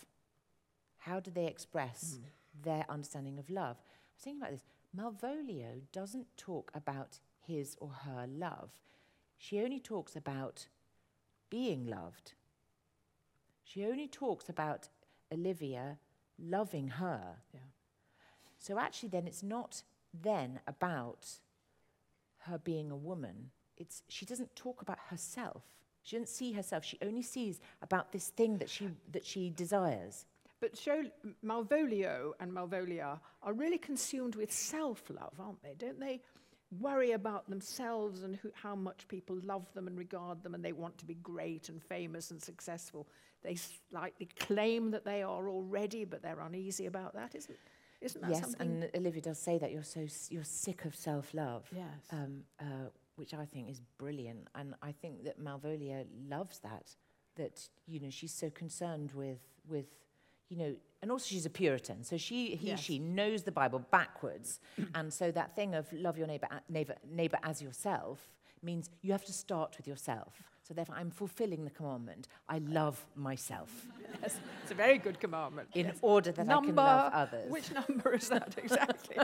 How 0.99 1.21
did 1.21 1.35
they 1.35 1.47
express 1.47 2.19
their 2.62 2.85
understanding 2.89 3.39
of 3.39 3.51
love? 3.51 3.77
I 3.77 4.15
was 4.15 4.23
thinking 4.23 4.43
about 4.43 4.53
this. 4.53 4.65
Malvolio 4.97 5.81
doesn't 5.93 6.27
talk 6.37 6.71
about 6.75 7.19
his 7.47 7.77
or 7.81 7.91
her 8.05 8.27
love. 8.29 8.71
She 9.39 9.61
only 9.61 9.81
talks 9.81 10.15
about 10.15 10.67
being 11.51 11.87
loved. 11.87 12.35
She 13.65 13.85
only 13.85 14.07
talks 14.07 14.49
about 14.49 14.89
Olivia 15.33 15.99
loving 16.42 16.88
her. 16.88 17.37
Yeah. 17.54 17.61
So 18.58 18.78
actually, 18.78 19.11
then 19.11 19.26
it's 19.26 19.42
not 19.42 19.82
then 20.22 20.61
about 20.66 21.28
her 22.40 22.58
being 22.58 22.90
a 22.90 22.96
woman. 22.96 23.50
It's 23.76 24.02
she 24.08 24.26
doesn't 24.26 24.54
talk 24.56 24.82
about 24.82 24.99
herself. 25.08 25.62
She 26.02 26.16
doesn't 26.16 26.28
see 26.28 26.52
herself. 26.52 26.84
She 26.84 26.99
only 27.02 27.22
sees 27.22 27.61
about 27.80 28.12
this 28.12 28.28
thing 28.28 28.58
that 28.58 28.68
she 28.68 28.88
that 29.12 29.25
she 29.25 29.50
desires. 29.50 30.26
But 30.61 30.76
show, 30.76 31.02
Malvolio 31.44 32.32
and 32.38 32.52
Malvolia 32.52 33.18
are 33.42 33.52
really 33.52 33.78
consumed 33.78 34.37
with 34.37 34.52
self-love, 34.52 35.32
aren't 35.40 35.61
they? 35.61 35.75
Don't 35.76 35.99
they 35.99 36.20
worry 36.80 37.12
about 37.12 37.50
themselves 37.50 38.22
and 38.22 38.37
who, 38.37 38.50
how 38.54 38.76
much 38.76 39.08
people 39.08 39.37
love 39.42 39.66
them 39.75 39.88
and 39.88 39.99
regard 39.99 40.42
them, 40.44 40.54
and 40.54 40.64
they 40.64 40.72
want 40.72 40.96
to 40.99 41.04
be 41.04 41.14
great 41.14 41.68
and 41.68 41.82
famous 41.82 42.30
and 42.30 42.40
successful. 42.40 43.08
They 43.42 43.56
slightly 43.90 44.28
claim 44.38 44.90
that 44.92 45.04
they 45.04 45.22
are 45.22 45.49
already, 45.49 46.04
but 46.04 46.22
they're 46.22 46.40
uneasy 46.40 46.87
about 46.87 47.14
that, 47.14 47.34
isn't? 47.34 47.58
Isn't 48.00 48.20
that 48.22 48.30
yes, 48.30 48.40
something? 48.40 48.82
and 48.82 48.90
Olivia 48.96 49.22
does 49.22 49.38
say 49.38 49.58
that 49.58 49.70
you're 49.70 49.84
so 49.84 50.06
you're 50.30 50.42
sick 50.44 50.84
of 50.84 50.94
self-love. 50.96 51.68
yes. 51.75 51.87
um, 52.11 52.42
uh, 52.61 52.88
which 53.16 53.34
I 53.34 53.44
think 53.44 53.68
is 53.70 53.80
brilliant. 53.99 54.49
And 54.54 54.75
I 54.82 54.92
think 54.92 55.25
that 55.25 55.38
Malvolia 55.38 56.04
loves 56.28 56.58
that, 56.61 56.96
that, 57.37 57.68
you 57.87 58.00
know, 58.00 58.11
she's 58.11 58.32
so 58.32 58.50
concerned 58.50 59.12
with, 59.12 59.38
with 59.68 59.87
you 60.49 60.56
know, 60.58 60.75
and 61.02 61.11
also 61.11 61.26
she's 61.28 61.46
a 61.46 61.50
Puritan. 61.50 62.04
So 62.04 62.16
she, 62.16 62.56
he, 62.56 62.68
Yes. 62.68 62.80
she 62.80 62.99
knows 62.99 63.42
the 63.42 63.52
Bible 63.52 63.80
backwards. 63.90 64.61
and 64.94 65.12
so 65.12 65.30
that 65.30 65.54
thing 65.54 65.75
of 65.75 65.92
love 65.92 66.16
your 66.18 66.26
neighbor, 66.26 66.49
neighbor, 66.68 66.96
neighbor 67.08 67.38
as 67.42 67.61
yourself 67.62 68.30
means 68.62 68.88
you 69.02 69.12
have 69.12 69.25
to 69.26 69.32
start 69.32 69.76
with 69.76 69.87
yourself. 69.87 70.42
So 70.62 70.75
therefore, 70.75 70.97
I'm 70.97 71.11
fulfilling 71.11 71.64
the 71.64 71.71
commandment. 71.71 72.28
I 72.49 72.59
love 72.59 73.04
myself 73.16 73.87
yes. 74.23 74.38
It's 74.62 74.71
a 74.71 74.75
very 74.75 74.99
good 74.99 75.21
commandment. 75.21 75.69
in 75.75 75.87
yes. 75.87 75.97
order 76.02 76.33
that 76.33 76.42
I 76.42 76.54
can 76.54 76.66
number, 76.66 76.83
love 76.83 77.12
others. 77.12 77.50
Which 77.50 77.73
number 77.73 78.14
is 78.14 78.28
that 78.28 78.54
exactly? 78.57 79.16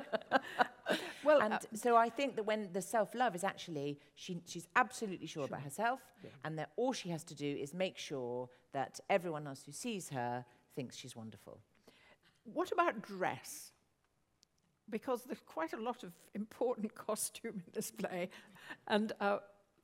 well, 1.24 1.40
and 1.40 1.54
uh, 1.54 1.58
so 1.74 1.96
I 1.96 2.08
think 2.08 2.36
that 2.36 2.44
when 2.44 2.68
the 2.72 2.82
self 2.82 3.14
love 3.14 3.34
is 3.34 3.44
actually, 3.44 3.98
she, 4.14 4.40
she's 4.46 4.68
absolutely 4.76 5.26
sure, 5.26 5.44
about 5.44 5.62
herself, 5.62 6.00
Yeah. 6.22 6.30
and 6.44 6.58
that 6.58 6.70
all 6.76 6.92
she 6.92 7.08
has 7.10 7.24
to 7.24 7.34
do 7.34 7.46
is 7.46 7.74
make 7.74 7.96
sure 7.96 8.48
that 8.72 9.00
everyone 9.08 9.46
else 9.46 9.62
who 9.64 9.72
sees 9.72 10.10
her 10.10 10.44
thinks 10.74 10.96
she's 10.96 11.16
wonderful. 11.16 11.60
What 12.44 12.72
about 12.72 13.02
dress? 13.02 13.72
Because 14.90 15.24
there's 15.24 15.42
quite 15.44 15.74
a 15.74 15.80
lot 15.80 16.02
of 16.02 16.12
important 16.34 16.94
costume 17.06 17.62
in 17.66 17.72
this 17.72 17.90
play, 17.90 18.30
and 18.86 19.12
uh, 19.20 19.38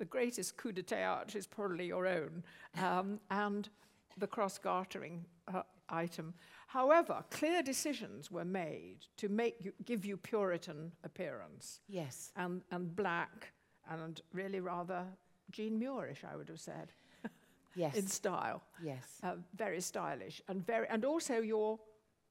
the 0.05 0.11
greatest 0.11 0.59
coup 0.59 0.71
d'etat 0.71 1.35
is 1.35 1.47
probably 1.47 1.87
your 1.87 2.07
own, 2.07 2.45
um, 2.83 3.19
and 3.31 3.71
the 4.19 4.27
cross 4.27 4.59
gartering 4.59 5.25
uh, 5.55 5.63
item. 5.89 6.35
However, 6.67 7.25
clear 7.31 7.63
decisions 7.63 8.31
were 8.31 8.45
made 8.45 8.99
to 9.17 9.31
make 9.31 9.55
you, 9.61 9.73
give 9.87 10.05
you 10.05 10.19
Puritan 10.19 10.93
appearance 11.05 11.81
Yes. 11.89 12.33
and, 12.37 12.61
and 12.71 12.95
black 12.95 13.53
and 13.91 14.21
really 14.35 14.61
rather 14.61 15.05
Jean 15.51 15.81
Muirish, 15.81 16.23
I 16.31 16.37
would 16.37 16.51
have 16.51 16.61
said, 16.61 16.93
Yes. 17.75 17.95
in 17.97 18.07
style 18.07 18.63
yes. 18.83 19.05
uh, 19.23 19.37
very 19.57 19.81
stylish 19.81 20.43
and 20.49 20.65
very 20.67 20.87
and 20.91 21.05
also 21.05 21.41
your 21.41 21.79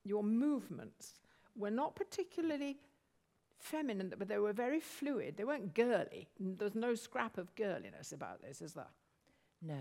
your 0.06 0.24
movements 0.24 1.16
were 1.58 1.72
not 1.72 1.96
particularly 1.96 2.78
feminine 3.64 4.14
but 4.20 4.28
they 4.28 4.38
were 4.38 4.54
very 4.54 4.80
fluid 4.80 5.36
they 5.38 5.44
weren't 5.46 5.74
girly 5.74 6.28
N- 6.40 6.56
there's 6.60 6.76
no 6.76 6.96
scrap 6.96 7.38
of 7.38 7.54
girliness 7.56 8.12
about 8.14 8.42
this 8.42 8.62
is 8.62 8.74
there 8.74 8.92
No. 9.62 9.80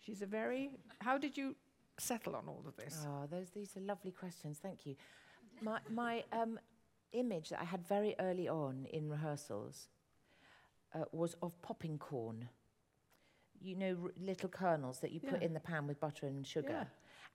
she's 0.00 0.20
a 0.22 0.26
very 0.26 0.70
how 1.00 1.16
did 1.18 1.36
you 1.36 1.54
settle 1.98 2.34
on 2.34 2.48
all 2.48 2.64
of 2.66 2.76
this 2.76 3.06
Oh, 3.06 3.26
those, 3.30 3.50
these 3.50 3.76
are 3.76 3.80
lovely 3.80 4.10
questions. 4.10 4.58
Thank 4.60 4.84
you. 4.84 4.96
My, 5.62 5.78
my 5.88 6.24
um, 6.32 6.58
image 7.12 7.50
that 7.50 7.60
I 7.60 7.64
had 7.64 7.86
very 7.86 8.16
early 8.18 8.48
on 8.48 8.86
in 8.92 9.08
rehearsals 9.08 9.86
uh, 10.92 11.04
was 11.12 11.36
of 11.40 11.60
popping 11.62 11.98
corn. 11.98 12.48
You 13.60 13.76
know, 13.76 14.10
little 14.20 14.48
kernels 14.48 14.98
that 15.00 15.12
you 15.12 15.20
put 15.20 15.40
in 15.40 15.54
the 15.54 15.60
pan 15.60 15.86
with 15.86 16.00
butter 16.00 16.26
and 16.26 16.44
sugar. 16.44 16.68
Yeah. 16.70 16.84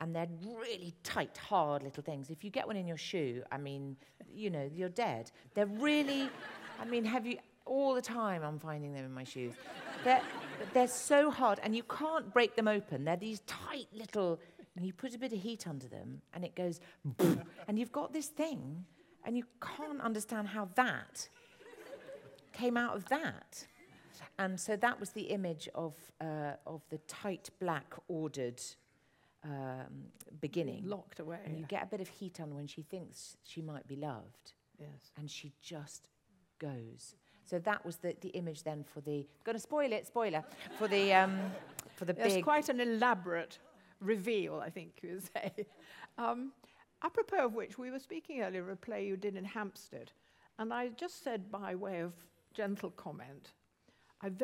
And 0.02 0.16
they're 0.16 0.30
really 0.46 0.94
tight, 1.04 1.38
hard 1.38 1.84
little 1.84 2.04
things. 2.04 2.30
If 2.30 2.44
you 2.44 2.50
get 2.50 2.66
one 2.66 2.78
in 2.78 2.88
your 2.88 2.98
shoe, 2.98 3.44
I 3.52 3.58
mean, 3.58 3.98
you 4.34 4.50
know, 4.50 4.70
you're 4.74 4.90
dead. 4.90 5.32
They're 5.54 5.66
really, 5.66 6.30
I 6.80 6.86
mean, 6.86 7.04
have 7.06 7.26
you, 7.26 7.38
all 7.66 7.94
the 7.94 8.02
time 8.02 8.44
I'm 8.44 8.60
finding 8.60 8.94
them 8.94 9.06
in 9.06 9.14
my 9.14 9.24
shoes. 9.24 9.54
They're, 10.04 10.22
they're 10.74 10.88
so 10.88 11.30
hard, 11.30 11.60
and 11.64 11.76
you 11.76 11.84
can't 11.84 12.34
break 12.34 12.56
them 12.56 12.68
open. 12.68 13.06
They're 13.06 13.18
these 13.18 13.42
tight 13.42 13.88
little, 13.94 14.40
and 14.76 14.86
you 14.86 14.94
put 14.94 15.14
a 15.14 15.20
bit 15.20 15.34
of 15.34 15.40
heat 15.40 15.68
under 15.68 15.88
them, 15.88 16.22
and 16.34 16.44
it 16.44 16.56
goes, 16.56 16.80
and 17.68 17.78
you've 17.78 17.92
got 17.92 18.14
this 18.14 18.28
thing, 18.28 18.86
and 19.26 19.38
you 19.38 19.44
can't 19.62 20.02
understand 20.02 20.48
how 20.48 20.70
that 20.76 21.30
came 22.54 22.78
out 22.78 22.96
of 22.96 23.06
that. 23.10 23.68
And 24.38 24.60
so 24.60 24.76
that 24.78 25.00
was 25.00 25.12
the 25.12 25.24
image 25.24 25.70
of, 25.76 25.94
uh, 26.22 26.54
of 26.66 26.82
the 26.90 26.98
tight, 27.08 27.50
black, 27.60 27.94
ordered 28.08 28.62
um, 29.44 30.06
beginning. 30.42 30.88
locked 30.88 31.20
away 31.20 31.40
And 31.46 31.58
you 31.58 31.66
get 31.66 31.84
a 31.84 31.86
bit 31.88 32.02
of 32.02 32.08
heat 32.08 32.40
on 32.40 32.54
when 32.56 32.68
she 32.68 32.82
thinks 32.82 33.38
she 33.44 33.62
might 33.62 33.88
be 33.88 33.96
loved, 33.96 34.54
yes 34.80 35.12
and 35.18 35.30
she 35.30 35.54
just 35.62 36.10
goes. 36.60 37.16
So 37.46 37.58
that 37.60 37.84
was 37.84 37.98
the, 37.98 38.16
the 38.22 38.30
image 38.30 38.64
then 38.64 38.84
for 38.84 39.02
the. 39.02 39.26
Going 39.44 39.56
to 39.56 39.62
spoil 39.62 39.92
it, 39.92 40.06
spoiler 40.06 40.44
for 40.78 40.88
the 40.88 41.14
um, 41.14 41.40
for 41.96 42.06
the 42.06 42.14
There's 42.14 42.36
big. 42.36 42.44
quite 42.44 42.70
an 42.70 42.80
elaborate 42.80 43.58
reveal, 44.02 44.60
I 44.60 44.70
think 44.70 45.00
you 45.02 45.14
would 45.16 45.30
say. 45.34 45.52
Um, 46.18 46.52
apropos 47.02 47.46
of 47.46 47.54
which, 47.54 47.78
we 47.78 47.92
were 47.92 48.00
speaking 48.00 48.42
earlier 48.42 48.62
of 48.62 48.68
a 48.68 48.76
play 48.76 49.08
you 49.08 49.16
did 49.16 49.38
in 49.38 49.46
Hampstead, 49.46 50.12
and 50.58 50.74
I 50.74 50.90
just 50.90 51.24
said 51.24 51.50
by 51.50 51.76
way 51.76 52.02
of 52.02 52.12
gentle 52.54 52.90
comment, 52.90 53.54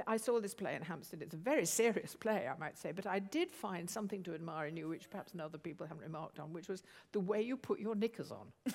I, 0.07 0.15
saw 0.15 0.39
this 0.39 0.53
play 0.53 0.75
in 0.75 0.81
Hampstead. 0.81 1.21
It's 1.21 1.33
a 1.33 1.37
very 1.37 1.65
serious 1.65 2.15
play, 2.19 2.47
I 2.47 2.57
might 2.57 2.77
say, 2.77 2.93
but 2.93 3.05
I 3.05 3.19
did 3.19 3.51
find 3.51 3.89
something 3.89 4.23
to 4.23 4.33
admire 4.33 4.67
in 4.67 4.77
you, 4.77 4.87
which 4.87 5.09
perhaps 5.09 5.33
other 5.37 5.57
people 5.57 5.85
haven't 5.85 6.03
remarked 6.03 6.39
on, 6.39 6.53
which 6.53 6.69
was 6.69 6.83
the 7.11 7.19
way 7.19 7.41
you 7.41 7.57
put 7.57 7.79
your 7.79 7.95
knickers 7.95 8.31
on. 8.31 8.47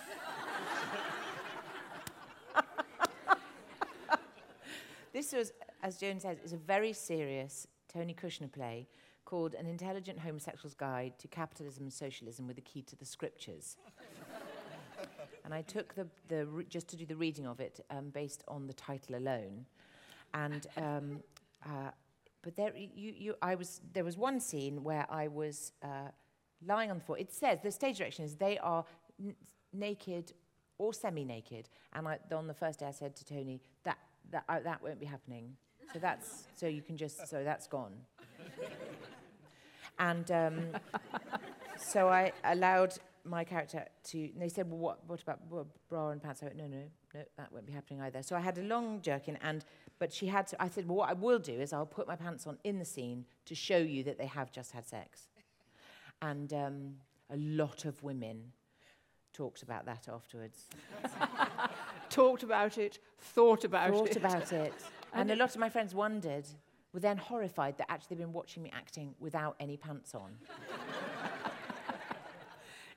This 5.12 5.32
was, 5.32 5.52
as 5.82 5.96
Joan 5.98 6.20
says, 6.20 6.38
is 6.44 6.52
a 6.52 6.56
very 6.56 6.92
serious 6.92 7.66
Tony 7.92 8.14
Kushner 8.14 8.50
play 8.50 8.86
called 9.24 9.54
An 9.54 9.66
Intelligent 9.66 10.20
Homosexual's 10.20 10.74
Guide 10.74 11.18
to 11.18 11.28
Capitalism 11.28 11.84
and 11.84 11.92
Socialism 11.92 12.46
with 12.46 12.58
a 12.58 12.60
Key 12.60 12.82
to 12.82 12.96
the 12.96 13.04
Scriptures. 13.04 13.76
and 15.44 15.52
I 15.52 15.62
took 15.62 15.94
the, 15.94 16.06
the 16.28 16.64
just 16.68 16.88
to 16.88 16.96
do 16.96 17.06
the 17.06 17.16
reading 17.16 17.46
of 17.46 17.58
it 17.58 17.84
um, 17.90 18.10
based 18.10 18.44
on 18.46 18.68
the 18.68 18.72
title 18.72 19.16
alone. 19.16 19.66
And 20.34 20.66
um, 20.76 21.20
uh, 21.64 21.90
but 22.42 22.56
there, 22.56 22.72
you, 22.76 23.14
you, 23.16 23.34
I 23.42 23.54
was 23.54 23.80
there 23.92 24.04
was 24.04 24.16
one 24.16 24.40
scene 24.40 24.82
where 24.82 25.06
I 25.10 25.28
was 25.28 25.72
uh, 25.82 26.08
lying 26.66 26.90
on 26.90 26.98
the 26.98 27.04
floor. 27.04 27.18
It 27.18 27.32
says 27.32 27.58
the 27.62 27.70
stage 27.70 27.98
direction 27.98 28.24
is 28.24 28.36
they 28.36 28.58
are 28.58 28.84
naked 29.72 30.32
or 30.78 30.94
semi-naked. 30.94 31.68
And 31.92 32.08
I, 32.08 32.18
on 32.34 32.46
the 32.46 32.54
first 32.54 32.80
day, 32.80 32.86
I 32.86 32.92
said 32.92 33.14
to 33.16 33.24
Tony 33.24 33.60
that 33.84 33.98
that 34.30 34.44
uh, 34.48 34.60
that 34.60 34.82
won't 34.82 35.00
be 35.00 35.06
happening. 35.06 35.56
So 35.92 35.98
that's 35.98 36.44
so 36.54 36.66
you 36.66 36.82
can 36.82 36.96
just 36.96 37.28
so 37.28 37.44
that's 37.44 37.66
gone. 37.66 37.92
and 39.98 40.30
um, 40.30 40.60
so 41.76 42.08
I 42.08 42.32
allowed 42.44 42.94
my 43.24 43.44
character 43.44 43.84
to. 44.04 44.30
They 44.38 44.48
said, 44.48 44.70
"Well, 44.70 44.78
what 44.78 45.00
what 45.06 45.22
about 45.22 45.40
bra 45.88 46.10
and 46.10 46.22
pants?" 46.22 46.42
I 46.42 46.46
went, 46.46 46.56
"No, 46.56 46.66
no, 46.66 46.78
no, 47.14 47.20
that 47.36 47.52
won't 47.52 47.66
be 47.66 47.72
happening 47.72 48.00
either." 48.00 48.22
So 48.22 48.36
I 48.36 48.40
had 48.40 48.56
a 48.58 48.62
long 48.62 49.02
jerkin, 49.02 49.36
and 49.42 49.64
but 50.00 50.12
she 50.12 50.26
had 50.26 50.48
to. 50.48 50.60
I 50.60 50.68
said, 50.68 50.88
"Well, 50.88 50.96
what 50.96 51.10
I 51.10 51.12
will 51.12 51.38
do 51.38 51.52
is 51.52 51.72
I'll 51.72 51.86
put 51.86 52.08
my 52.08 52.16
pants 52.16 52.46
on 52.48 52.58
in 52.64 52.80
the 52.80 52.84
scene 52.84 53.26
to 53.44 53.54
show 53.54 53.76
you 53.76 54.02
that 54.04 54.18
they 54.18 54.26
have 54.26 54.50
just 54.50 54.72
had 54.72 54.88
sex." 54.88 55.28
And 56.20 56.52
um, 56.52 56.94
a 57.30 57.36
lot 57.36 57.84
of 57.84 58.02
women 58.02 58.52
talked 59.32 59.62
about 59.62 59.86
that 59.86 60.08
afterwards. 60.12 60.66
Talked 62.10 62.42
about 62.42 62.76
it, 62.76 62.98
thought 63.18 63.64
about 63.64 63.90
thought 63.90 64.08
it. 64.10 64.16
about 64.16 64.52
it. 64.52 64.74
And 65.12 65.28
a 65.32 65.34
lot 65.34 65.50
of 65.50 65.56
my 65.56 65.68
friends 65.68 65.92
wondered, 65.92 66.46
were 66.92 67.00
then 67.00 67.16
horrified 67.16 67.76
that 67.78 67.90
actually 67.90 68.16
they'd 68.16 68.22
been 68.22 68.32
watching 68.32 68.62
me 68.62 68.70
acting 68.72 69.12
without 69.18 69.56
any 69.58 69.76
pants 69.76 70.14
on. 70.14 70.36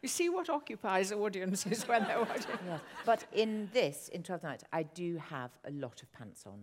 You 0.04 0.10
see 0.10 0.30
what 0.30 0.50
occupies 0.50 1.12
audiences 1.14 1.88
when 1.88 2.04
they're 2.04 2.20
watching. 2.20 2.58
Yes. 2.68 2.82
But 3.06 3.26
in 3.32 3.70
this, 3.74 4.10
in 4.10 4.22
12 4.22 4.44
Nights, 4.44 4.64
I 4.72 4.84
do 4.84 5.18
have 5.18 5.52
a 5.66 5.72
lot 5.72 6.02
of 6.04 6.12
pants 6.12 6.44
on. 6.46 6.60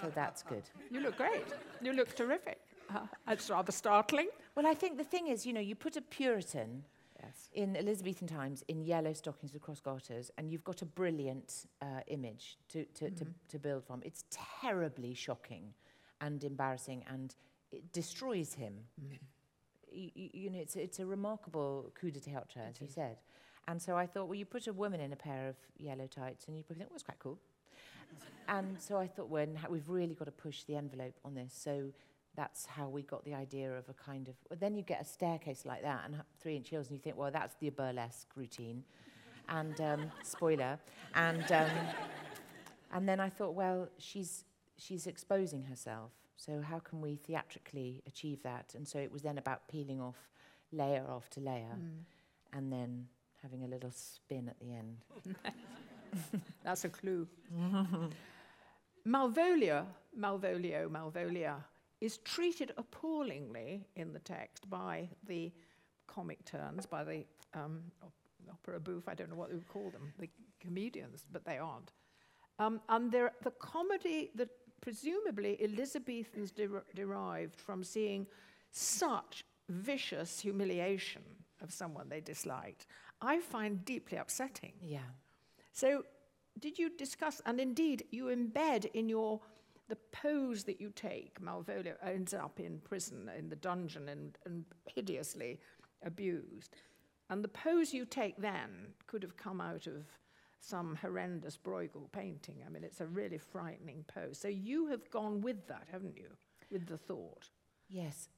so 0.00 0.10
that's 0.14 0.42
good. 0.42 0.64
You 0.90 1.00
look 1.00 1.16
great. 1.16 1.44
You 1.80 1.92
look 1.92 2.14
terrific. 2.16 2.58
Uh, 2.94 3.06
it's 3.28 3.48
rather 3.48 3.72
startling. 3.72 4.28
Well, 4.56 4.66
I 4.66 4.74
think 4.74 4.98
the 4.98 5.04
thing 5.04 5.28
is, 5.28 5.46
you 5.46 5.52
know, 5.52 5.60
you 5.60 5.74
put 5.74 5.96
a 5.96 6.02
Puritan 6.02 6.84
Yes. 7.22 7.48
in 7.54 7.76
Elizabethan 7.76 8.28
times 8.28 8.62
in 8.68 8.82
yellow 8.82 9.12
stockings 9.14 9.52
with 9.54 9.62
cross 9.62 9.80
garters, 9.80 10.30
and 10.36 10.50
you've 10.52 10.64
got 10.64 10.82
a 10.82 10.84
brilliant 10.84 11.66
uh, 11.80 11.86
image 12.08 12.58
to, 12.68 12.84
to, 12.96 13.10
to, 13.10 13.26
to 13.48 13.58
build 13.58 13.84
from. 13.86 14.02
It's 14.04 14.24
terribly 14.60 15.14
shocking 15.14 15.72
and 16.20 16.44
embarrassing, 16.44 17.04
and 17.10 17.34
it 17.72 17.90
destroys 17.92 18.52
him. 18.54 18.74
Y- 19.00 19.18
you 19.92 20.50
know, 20.50 20.58
it's, 20.58 20.76
it's 20.76 20.98
a 20.98 21.06
remarkable 21.06 21.92
coup 21.98 22.10
de 22.10 22.20
théâtre, 22.20 22.58
as 22.68 22.80
you 22.80 22.88
said. 22.88 23.16
And 23.68 23.82
so 23.82 23.96
I 23.96 24.06
thought, 24.06 24.28
well, 24.28 24.34
you 24.36 24.44
put 24.44 24.66
a 24.68 24.72
woman 24.72 25.00
in 25.00 25.12
a 25.12 25.16
pair 25.16 25.48
of 25.48 25.56
yellow 25.78 26.06
tights, 26.06 26.46
and 26.46 26.56
you 26.56 26.62
probably 26.62 26.80
think, 26.80 26.90
well, 26.90 26.96
it's 26.96 27.04
quite 27.04 27.18
cool. 27.18 27.38
and 28.48 28.80
so 28.80 28.96
I 28.96 29.06
thought, 29.06 29.28
well, 29.28 29.46
we've 29.68 29.88
really 29.88 30.14
got 30.14 30.26
to 30.26 30.30
push 30.30 30.62
the 30.64 30.76
envelope 30.76 31.14
on 31.24 31.34
this. 31.34 31.52
So 31.52 31.92
that's 32.36 32.66
how 32.66 32.88
we 32.88 33.02
got 33.02 33.24
the 33.24 33.34
idea 33.34 33.76
of 33.76 33.88
a 33.88 33.94
kind 33.94 34.28
of. 34.28 34.34
Well, 34.48 34.58
then 34.60 34.76
you 34.76 34.82
get 34.82 35.00
a 35.00 35.04
staircase 35.04 35.64
like 35.64 35.82
that 35.82 36.02
and 36.04 36.16
three 36.40 36.56
inch 36.56 36.68
heels, 36.68 36.88
and 36.88 36.96
you 36.96 37.02
think, 37.02 37.16
well, 37.16 37.30
that's 37.32 37.56
the 37.60 37.70
burlesque 37.70 38.28
routine. 38.36 38.84
And 39.48 39.80
um, 39.80 40.12
spoiler. 40.22 40.78
And 41.14 41.50
um, 41.50 41.70
and 42.92 43.08
then 43.08 43.18
I 43.18 43.30
thought, 43.30 43.54
well, 43.54 43.88
she's 43.98 44.44
she's 44.78 45.06
exposing 45.06 45.64
herself. 45.64 46.12
So 46.36 46.60
how 46.60 46.78
can 46.78 47.00
we 47.00 47.16
theatrically 47.16 48.02
achieve 48.06 48.42
that? 48.42 48.74
And 48.74 48.86
so 48.86 48.98
it 48.98 49.10
was 49.10 49.22
then 49.22 49.38
about 49.38 49.68
peeling 49.68 50.00
off 50.00 50.16
layer 50.72 51.04
after 51.08 51.40
layer, 51.40 51.78
and 52.52 52.72
then 52.72 53.06
having 53.42 53.64
a 53.64 53.68
little 53.68 53.90
spin 53.90 54.48
at 54.48 54.58
the 54.60 54.72
end. 54.72 54.98
That's 56.64 56.84
a 56.84 56.88
clue. 56.88 57.26
Malvolia, 59.06 59.86
Malvolio, 60.18 60.88
Malvolia, 60.88 61.56
is 62.00 62.18
treated 62.18 62.72
appallingly 62.76 63.86
in 63.94 64.12
the 64.12 64.18
text 64.18 64.68
by 64.68 65.08
the 65.26 65.52
comic 66.06 66.44
turns, 66.44 66.86
by 66.86 67.04
the 67.04 67.24
um, 67.54 67.80
opera 68.50 68.80
bouffe, 68.80 69.08
I 69.08 69.14
don't 69.14 69.30
know 69.30 69.36
what 69.36 69.50
we 69.50 69.54
would 69.56 69.68
call 69.68 69.90
them, 69.90 70.12
the 70.18 70.28
comedians, 70.60 71.24
but 71.32 71.44
they 71.44 71.58
aren't. 71.58 71.92
Um, 72.58 72.80
and 72.88 73.12
the 73.12 73.30
comedy 73.58 74.30
that 74.34 74.48
presumably 74.80 75.62
Elizabethans 75.62 76.50
der- 76.52 76.84
derived 76.94 77.60
from 77.60 77.82
seeing 77.82 78.26
such 78.70 79.44
vicious 79.68 80.40
humiliation 80.40 81.22
of 81.62 81.72
someone 81.72 82.08
they 82.08 82.20
disliked, 82.20 82.86
I 83.20 83.40
find 83.40 83.84
deeply 83.84 84.18
upsetting. 84.18 84.74
Yeah. 84.80 84.98
So, 85.72 86.04
did 86.58 86.78
you 86.78 86.90
discuss, 86.96 87.40
and 87.44 87.60
indeed, 87.60 88.04
you 88.10 88.26
embed 88.26 88.86
in 88.94 89.08
your 89.08 89.40
the 89.88 89.96
pose 90.12 90.64
that 90.64 90.80
you 90.80 90.90
take. 90.94 91.40
Malvolio 91.40 91.94
ends 92.02 92.34
up 92.34 92.58
in 92.58 92.80
prison, 92.80 93.30
in 93.38 93.48
the 93.48 93.56
dungeon, 93.56 94.08
and, 94.08 94.36
and 94.44 94.64
hideously 94.86 95.60
abused. 96.04 96.74
And 97.30 97.42
the 97.42 97.48
pose 97.48 97.92
you 97.92 98.04
take 98.04 98.36
then 98.36 98.94
could 99.06 99.22
have 99.22 99.36
come 99.36 99.60
out 99.60 99.86
of 99.86 100.06
some 100.60 100.96
horrendous 100.96 101.56
Bruegel 101.56 102.10
painting. 102.12 102.56
I 102.66 102.70
mean, 102.70 102.84
it's 102.84 103.00
a 103.00 103.06
really 103.06 103.38
frightening 103.38 104.04
pose. 104.06 104.38
So 104.38 104.48
you 104.48 104.86
have 104.88 105.10
gone 105.10 105.40
with 105.40 105.66
that, 105.68 105.86
haven't 105.90 106.16
you? 106.16 106.28
With 106.70 106.86
the 106.86 106.98
thought. 106.98 107.50
Yes. 107.88 108.28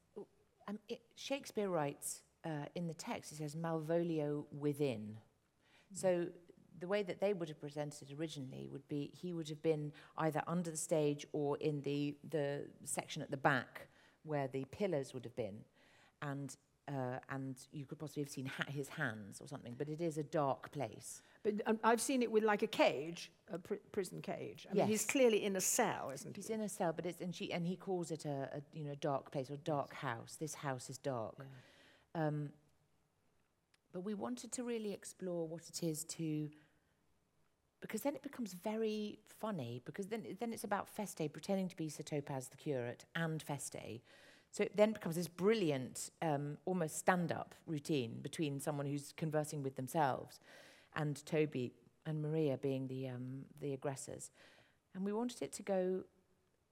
Um, 0.69 0.79
it, 0.89 1.01
Shakespeare 1.15 1.71
writes 1.71 2.21
uh, 2.45 2.67
in 2.75 2.87
the 2.87 2.95
text, 2.95 3.31
he 3.31 3.37
says, 3.37 3.57
Malvolio 3.57 4.45
within. 4.59 5.19
So 5.95 6.27
the 6.81 6.87
way 6.87 7.03
that 7.03 7.21
they 7.21 7.33
would 7.33 7.49
have 7.49 7.61
presented 7.61 8.11
it 8.11 8.19
originally 8.19 8.69
would 8.71 8.87
be 8.89 9.11
he 9.13 9.33
would 9.33 9.49
have 9.49 9.63
been 9.63 9.93
either 10.19 10.43
under 10.47 10.71
the 10.71 10.77
stage 10.77 11.27
or 11.33 11.57
in 11.59 11.81
the, 11.83 12.15
the 12.29 12.67
section 12.85 13.23
at 13.23 13.31
the 13.31 13.37
back 13.37 13.89
where 14.25 14.49
the 14.49 14.65
pillars 14.67 15.15
would 15.15 15.25
have 15.25 15.35
been. 15.35 15.59
And, 16.21 16.55
uh, 16.87 17.19
and 17.31 17.57
you 17.73 17.87
could 17.87 17.99
possibly 17.99 18.23
have 18.25 18.31
seen 18.31 18.47
ha- 18.47 18.65
his 18.69 18.89
hands 18.89 19.41
or 19.41 19.49
something, 19.49 19.75
but 19.77 19.89
it 19.89 20.01
is 20.01 20.19
a 20.19 20.23
dark 20.23 20.71
place. 20.71 21.23
But 21.49 21.67
um, 21.67 21.79
I've 21.83 22.01
seen 22.01 22.23
it 22.23 22.31
with 22.31 22.45
like 22.45 22.63
a 22.63 22.67
cage, 22.67 23.31
a 23.51 23.59
pr- 23.59 23.75
prison 23.91 24.21
cage. 24.21 24.67
I 24.71 24.75
mean, 24.75 24.87
he's 24.87 25.07
clearly 25.07 25.45
in 25.45 25.57
a 25.57 25.61
cell, 25.61 26.11
isn't 26.13 26.37
He's 26.37 26.47
he? 26.47 26.53
He's 26.53 26.61
in 26.61 26.65
a 26.65 26.69
cell, 26.69 26.93
but 26.93 27.07
it's 27.07 27.21
and 27.21 27.35
she 27.35 27.53
and 27.53 27.67
he 27.67 27.77
calls 27.77 28.11
it 28.11 28.25
a, 28.25 28.51
a 28.59 28.61
you 28.73 28.85
know 28.85 28.95
dark 29.01 29.31
place 29.31 29.51
or 29.51 29.57
dark 29.57 29.95
house. 29.95 30.37
This 30.39 30.55
house 30.55 30.91
is 30.91 30.99
dark. 30.99 31.47
Um, 32.15 32.51
but 33.93 34.01
we 34.01 34.15
wanted 34.15 34.53
to 34.53 34.65
really 34.65 34.93
explore 34.93 35.49
what 35.49 35.63
it 35.69 35.83
is 35.83 36.05
to, 36.05 36.51
because 37.81 38.03
then 38.03 38.15
it 38.15 38.23
becomes 38.23 38.53
very 38.53 39.19
funny. 39.41 39.81
Because 39.85 40.09
then 40.09 40.27
then 40.41 40.53
it's 40.53 40.65
about 40.65 40.89
Feste 40.89 41.33
pretending 41.33 41.69
to 41.69 41.77
be 41.77 41.89
Sir 41.89 42.03
Topaz 42.03 42.49
the 42.49 42.57
curate 42.59 43.07
and 43.15 43.43
Feste. 43.43 44.03
So 44.51 44.63
it 44.65 44.77
then 44.77 44.93
becomes 44.93 45.17
this 45.17 45.29
brilliant, 45.29 46.11
um, 46.23 46.57
almost 46.65 46.97
stand-up 46.97 47.55
routine 47.67 48.21
between 48.23 48.61
someone 48.61 48.87
who's 48.87 49.13
conversing 49.15 49.63
with 49.63 49.77
themselves, 49.77 50.41
and 50.99 51.25
Toby 51.25 51.73
and 52.05 52.21
Maria 52.21 52.59
being 52.59 52.89
the 52.89 53.09
um, 53.09 53.45
the 53.61 53.73
aggressors. 53.73 54.31
And 54.95 55.05
we 55.05 55.13
wanted 55.13 55.41
it 55.43 55.53
to 55.53 55.63
go 55.63 56.05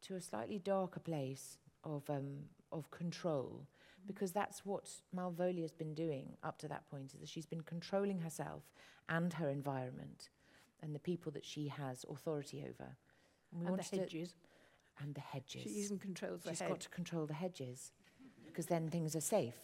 to 0.02 0.14
a 0.16 0.20
slightly 0.20 0.58
darker 0.58 1.00
place 1.00 1.58
of 1.84 2.02
um, 2.10 2.48
of 2.72 2.90
control, 2.90 3.66
because 4.06 4.32
that's 4.32 4.66
what 4.66 4.90
Malvolia's 5.14 5.72
been 5.72 5.94
doing 5.94 6.36
up 6.42 6.58
to 6.58 6.68
that 6.68 6.90
point. 6.90 7.14
Is 7.14 7.20
that 7.20 7.28
she's 7.28 7.46
been 7.46 7.62
controlling 7.62 8.20
herself 8.20 8.64
and 9.08 9.32
her 9.34 9.48
environment, 9.48 10.30
and 10.82 10.94
the 10.94 10.98
people 10.98 11.32
that 11.32 11.44
she 11.44 11.68
has 11.68 12.04
authority 12.10 12.64
over. 12.68 12.96
And 13.52 13.68
And 13.68 13.78
the 13.78 13.96
hedges. 13.96 14.34
and 15.00 15.14
the 15.14 15.20
hedges. 15.20 15.62
She 15.62 15.70
even 15.84 15.98
controls 15.98 16.42
the 16.42 16.50
She's 16.50 16.60
got 16.60 16.80
to 16.80 16.88
control 16.88 17.26
the 17.26 17.34
hedges, 17.34 17.92
because 18.44 18.66
then 18.66 18.88
things 18.88 19.14
are 19.14 19.20
safe. 19.20 19.54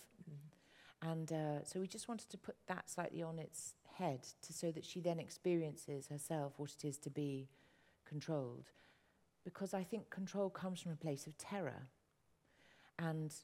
And 1.05 1.33
uh, 1.33 1.65
so 1.65 1.81
we 1.81 1.89
just 1.89 2.07
wanted 2.07 2.31
to 2.31 2.39
put 2.39 2.55
that 2.69 2.89
slightly 2.89 3.23
on 3.25 3.41
its 3.41 3.75
head, 3.93 4.27
to, 4.43 4.53
so 4.53 4.71
that 4.73 4.85
she 4.85 5.01
then 5.01 5.19
experiences 5.19 6.09
herself 6.09 6.55
what 6.57 6.73
it 6.73 6.85
is 6.85 6.99
to 6.99 7.11
be 7.11 7.49
controlled. 8.07 8.71
Because 9.45 9.75
I 9.75 9.83
think 9.83 10.11
control 10.11 10.51
comes 10.51 10.81
from 10.81 10.93
a 10.93 10.97
place 10.97 11.27
of 11.27 11.37
terror. 11.37 11.89
And 12.99 13.35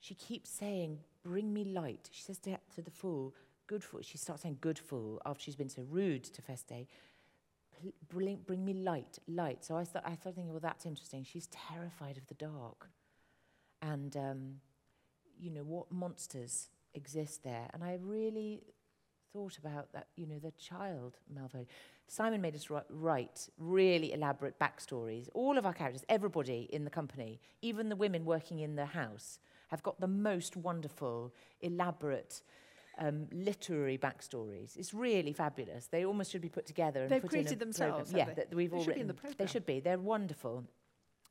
she 0.00 0.14
keeps 0.14 0.50
saying, 0.50 0.98
Bring 1.22 1.52
me 1.54 1.64
light. 1.64 2.08
She 2.10 2.22
says 2.22 2.38
to, 2.40 2.58
to 2.74 2.82
the 2.82 2.90
fool, 2.90 3.34
Good 3.68 3.84
fool. 3.84 4.00
She 4.02 4.18
starts 4.18 4.42
saying, 4.42 4.58
Good 4.60 4.78
fool, 4.78 5.20
after 5.24 5.44
she's 5.44 5.56
been 5.56 5.68
so 5.68 5.82
rude 5.88 6.24
to 6.24 6.42
Feste. 6.42 6.86
Bring, 8.08 8.38
bring 8.46 8.64
me 8.64 8.74
light, 8.74 9.18
light. 9.26 9.64
So 9.64 9.76
I, 9.76 9.84
sta- 9.84 10.02
I 10.04 10.14
started 10.14 10.36
thinking, 10.36 10.50
well, 10.52 10.60
that's 10.60 10.86
interesting. 10.86 11.24
She's 11.24 11.48
terrified 11.48 12.16
of 12.16 12.26
the 12.28 12.34
dark. 12.34 12.90
And, 13.80 14.16
um, 14.16 14.60
you 15.36 15.50
know, 15.50 15.64
what 15.64 15.90
monsters 15.90 16.68
exist 16.94 17.42
there. 17.42 17.68
And 17.74 17.82
I 17.82 17.98
really 18.00 18.62
thought 19.32 19.58
about 19.58 19.92
that, 19.92 20.08
you 20.16 20.26
know, 20.26 20.38
the 20.38 20.52
child, 20.52 21.18
Malvo. 21.34 21.66
Simon 22.06 22.40
made 22.40 22.54
us 22.54 22.68
write 22.90 23.48
really 23.58 24.12
elaborate 24.12 24.58
backstories. 24.58 25.28
All 25.34 25.56
of 25.56 25.64
our 25.64 25.72
characters, 25.72 26.04
everybody 26.08 26.68
in 26.72 26.84
the 26.84 26.90
company, 26.90 27.40
even 27.62 27.88
the 27.88 27.96
women 27.96 28.24
working 28.24 28.58
in 28.60 28.76
the 28.76 28.86
house, 28.86 29.38
have 29.68 29.82
got 29.82 29.98
the 30.00 30.06
most 30.08 30.56
wonderful, 30.56 31.32
elaborate 31.62 32.42
um, 32.98 33.26
literary 33.32 33.96
backstories. 33.96 34.76
It's 34.76 34.92
really 34.92 35.32
fabulous. 35.32 35.86
They 35.86 36.04
almost 36.04 36.30
should 36.30 36.42
be 36.42 36.50
put 36.50 36.66
together 36.66 37.02
and 37.02 37.10
They've 37.10 37.22
put 37.22 37.30
created 37.30 37.58
themselves, 37.58 38.10
program. 38.10 38.28
Yeah, 38.28 38.34
they? 38.34 38.42
that 38.42 38.54
we've 38.54 38.70
They 38.70 38.76
all 38.76 38.84
written. 38.84 39.06
the 39.06 39.16
they 39.38 39.46
should 39.46 39.64
be. 39.64 39.80
They're 39.80 39.98
wonderful. 39.98 40.64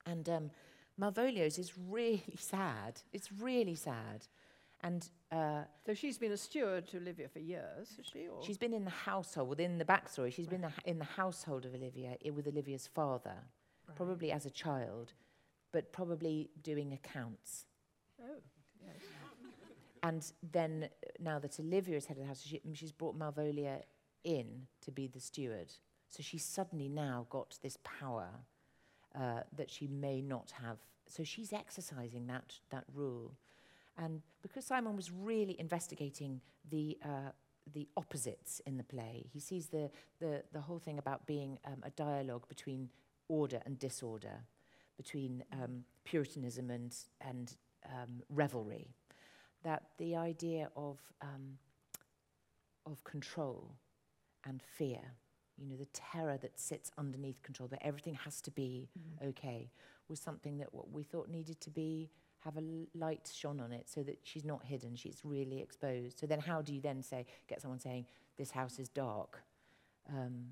And 0.07 0.27
um, 0.27 0.51
Malvolio's 0.99 1.59
is 1.59 1.73
really 1.89 2.35
sad. 2.39 3.01
It's 3.13 3.31
really 3.31 3.75
sad. 3.75 4.25
And 4.83 5.07
uh, 5.31 5.63
So 5.85 5.93
she's 5.93 6.17
been 6.17 6.31
a 6.31 6.37
steward 6.37 6.87
to 6.89 6.97
Olivia 6.97 7.27
for 7.29 7.39
years, 7.39 7.89
has 7.97 8.05
she? 8.11 8.27
Or? 8.27 8.43
she's 8.43 8.57
been 8.57 8.73
in 8.73 8.83
the 8.83 8.89
household, 8.91 9.49
within 9.49 9.77
the 9.77 9.85
backstory, 9.85 10.33
she's 10.33 10.47
been 10.47 10.61
the, 10.61 10.71
in 10.85 10.97
the 10.97 11.05
household 11.05 11.65
of 11.65 11.73
Olivia, 11.75 12.17
with 12.33 12.47
Olivia's 12.47 12.87
father, 12.87 13.35
Right. 13.87 13.95
probably 13.97 14.31
as 14.31 14.45
a 14.45 14.49
child, 14.49 15.13
but 15.71 15.91
probably 15.91 16.49
doing 16.61 16.93
accounts. 16.93 17.65
Oh, 18.21 18.35
yes. 18.83 18.95
And 20.03 20.31
then, 20.51 20.89
uh, 21.03 21.07
now 21.19 21.37
that 21.37 21.59
Olivia 21.59 21.95
is 21.95 22.07
head 22.07 22.17
of 22.17 22.23
the 22.23 22.27
house, 22.27 22.41
she, 22.41 22.59
mm, 22.67 22.75
she's 22.75 22.91
brought 22.91 23.15
Malvolia 23.17 23.83
in 24.23 24.65
to 24.81 24.91
be 24.91 25.05
the 25.07 25.19
steward. 25.19 25.71
So 26.09 26.23
she's 26.23 26.43
suddenly 26.43 26.89
now 26.89 27.27
got 27.29 27.59
this 27.61 27.77
power 27.83 28.29
uh, 29.13 29.41
that 29.55 29.69
she 29.69 29.85
may 29.85 30.21
not 30.21 30.53
have. 30.63 30.77
So 31.07 31.23
she's 31.23 31.53
exercising 31.53 32.25
that, 32.27 32.55
that 32.71 32.85
rule. 32.95 33.33
And 33.97 34.21
because 34.41 34.65
Simon 34.65 34.95
was 34.95 35.11
really 35.11 35.59
investigating 35.59 36.41
the, 36.69 36.97
uh, 37.03 37.31
the 37.73 37.87
opposites 37.97 38.61
in 38.65 38.77
the 38.77 38.83
play, 38.83 39.27
he 39.31 39.39
sees 39.39 39.67
the, 39.67 39.91
the, 40.19 40.43
the 40.53 40.61
whole 40.61 40.79
thing 40.79 40.97
about 40.97 41.25
being 41.25 41.59
um, 41.65 41.83
a 41.83 41.89
dialogue 41.91 42.47
between 42.47 42.89
order 43.27 43.61
and 43.65 43.77
disorder, 43.79 44.45
between 44.97 45.43
um, 45.53 45.83
Puritanism 46.03 46.69
and, 46.69 46.95
and 47.21 47.55
um, 47.85 48.21
revelry 48.29 48.87
that 49.63 49.83
the 49.97 50.15
idea 50.15 50.69
of 50.75 50.99
um, 51.21 51.57
of 52.85 53.03
control 53.03 53.75
and 54.45 54.61
fear, 54.61 54.99
you 55.57 55.67
know, 55.67 55.75
the 55.75 55.85
terror 55.93 56.37
that 56.41 56.59
sits 56.59 56.91
underneath 56.97 57.41
control, 57.43 57.69
that 57.69 57.85
everything 57.85 58.15
has 58.15 58.41
to 58.41 58.51
be 58.51 58.89
Mm. 58.97 59.29
okay, 59.29 59.71
was 60.07 60.19
something 60.19 60.57
that 60.57 60.73
what 60.73 60.91
we 60.91 61.03
thought 61.03 61.29
needed 61.29 61.61
to 61.61 61.69
be 61.69 62.09
have 62.43 62.57
a 62.57 62.63
light 62.95 63.31
shone 63.33 63.59
on 63.59 63.71
it, 63.71 63.89
so 63.89 64.03
that 64.03 64.19
she's 64.23 64.45
not 64.45 64.63
hidden, 64.63 64.95
she's 64.95 65.21
really 65.23 65.61
exposed. 65.61 66.19
So 66.19 66.27
then, 66.27 66.39
how 66.39 66.61
do 66.61 66.73
you 66.73 66.81
then 66.81 67.01
say 67.03 67.25
get 67.47 67.61
someone 67.61 67.79
saying 67.79 68.05
this 68.37 68.51
house 68.51 68.79
is 68.79 68.89
dark? 68.89 69.43
Um, 70.09 70.47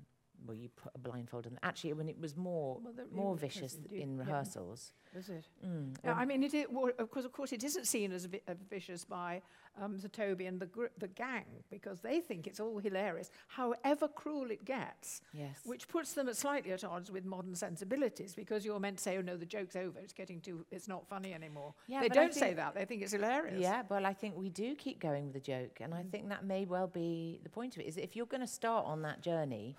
well, 0.46 0.56
you 0.56 0.68
put 0.70 0.92
a 0.94 0.98
blindfold 0.98 1.46
on. 1.46 1.58
Actually, 1.62 1.92
when 1.94 2.08
it 2.08 2.18
was 2.18 2.36
more 2.36 2.78
Well, 2.82 2.94
more 3.12 3.36
vicious 3.36 3.76
in 3.92 4.16
yeah. 4.16 4.24
rehearsals. 4.24 4.92
Is 5.14 5.28
it? 5.28 5.44
Mm, 5.66 5.96
Yeah, 6.04 6.10
when- 6.12 6.18
I 6.22 6.24
mean, 6.24 6.42
it 6.44 6.54
is, 6.54 6.66
well, 6.70 6.90
of 6.98 7.10
course, 7.10 7.24
of 7.24 7.32
course, 7.32 7.52
it 7.52 7.64
isn't 7.64 7.86
seen 7.86 8.12
as 8.12 8.26
vi- 8.26 8.40
vicious 8.68 9.04
by 9.04 9.42
um, 9.80 9.98
Sir 9.98 10.08
Toby 10.08 10.46
and 10.46 10.60
the, 10.60 10.66
gr- 10.66 10.86
the 10.98 11.08
gang 11.08 11.46
because 11.70 12.00
they 12.00 12.20
think 12.20 12.46
it's 12.46 12.60
all 12.60 12.78
hilarious, 12.78 13.30
however 13.48 14.08
cruel 14.08 14.50
it 14.50 14.64
gets, 14.64 15.20
yes. 15.32 15.60
which 15.64 15.88
puts 15.88 16.12
them 16.12 16.28
at 16.28 16.36
slightly 16.36 16.72
at 16.72 16.82
odds 16.84 17.10
with 17.10 17.24
modern 17.24 17.54
sensibilities 17.54 18.34
because 18.34 18.64
you're 18.64 18.80
meant 18.80 18.98
to 18.98 19.02
say, 19.02 19.16
oh 19.18 19.22
no, 19.22 19.36
the 19.36 19.46
joke's 19.46 19.76
over, 19.76 19.98
it's 20.00 20.12
getting 20.12 20.40
too, 20.40 20.64
it's 20.70 20.86
not 20.88 21.06
funny 21.08 21.32
anymore. 21.34 21.72
Yeah, 21.86 22.00
they 22.02 22.08
don't 22.08 22.34
say 22.34 22.52
that, 22.54 22.74
they 22.74 22.84
think 22.84 23.02
it's 23.02 23.12
hilarious. 23.12 23.60
Yeah, 23.60 23.82
well, 23.88 24.06
I 24.06 24.12
think 24.12 24.36
we 24.36 24.48
do 24.48 24.74
keep 24.76 25.00
going 25.00 25.24
with 25.24 25.34
the 25.34 25.40
joke, 25.40 25.78
and 25.80 25.94
I 25.94 26.02
Mm. 26.02 26.10
think 26.10 26.28
that 26.30 26.44
may 26.44 26.64
well 26.66 26.86
be 26.88 27.40
the 27.42 27.50
point 27.50 27.76
of 27.76 27.82
it. 27.82 27.86
Is 27.86 27.96
if 27.96 28.14
you're 28.16 28.26
going 28.26 28.40
to 28.42 28.46
start 28.46 28.86
on 28.86 29.02
that 29.02 29.20
journey, 29.22 29.76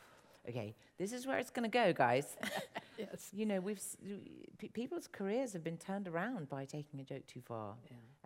okay, 0.47 0.75
this 0.97 1.13
is 1.13 1.25
where 1.25 1.37
it's 1.37 1.49
going 1.49 1.69
to 1.69 1.73
go, 1.73 1.93
guys. 1.93 2.35
Yes. 2.97 3.29
you 3.33 3.47
know, 3.47 3.59
we've 3.59 3.81
people's 4.73 5.07
careers 5.07 5.53
have 5.53 5.63
been 5.63 5.77
turned 5.77 6.07
around 6.07 6.49
by 6.49 6.65
taking 6.65 6.99
a 6.99 7.03
joke 7.03 7.25
too 7.25 7.41
far, 7.41 7.73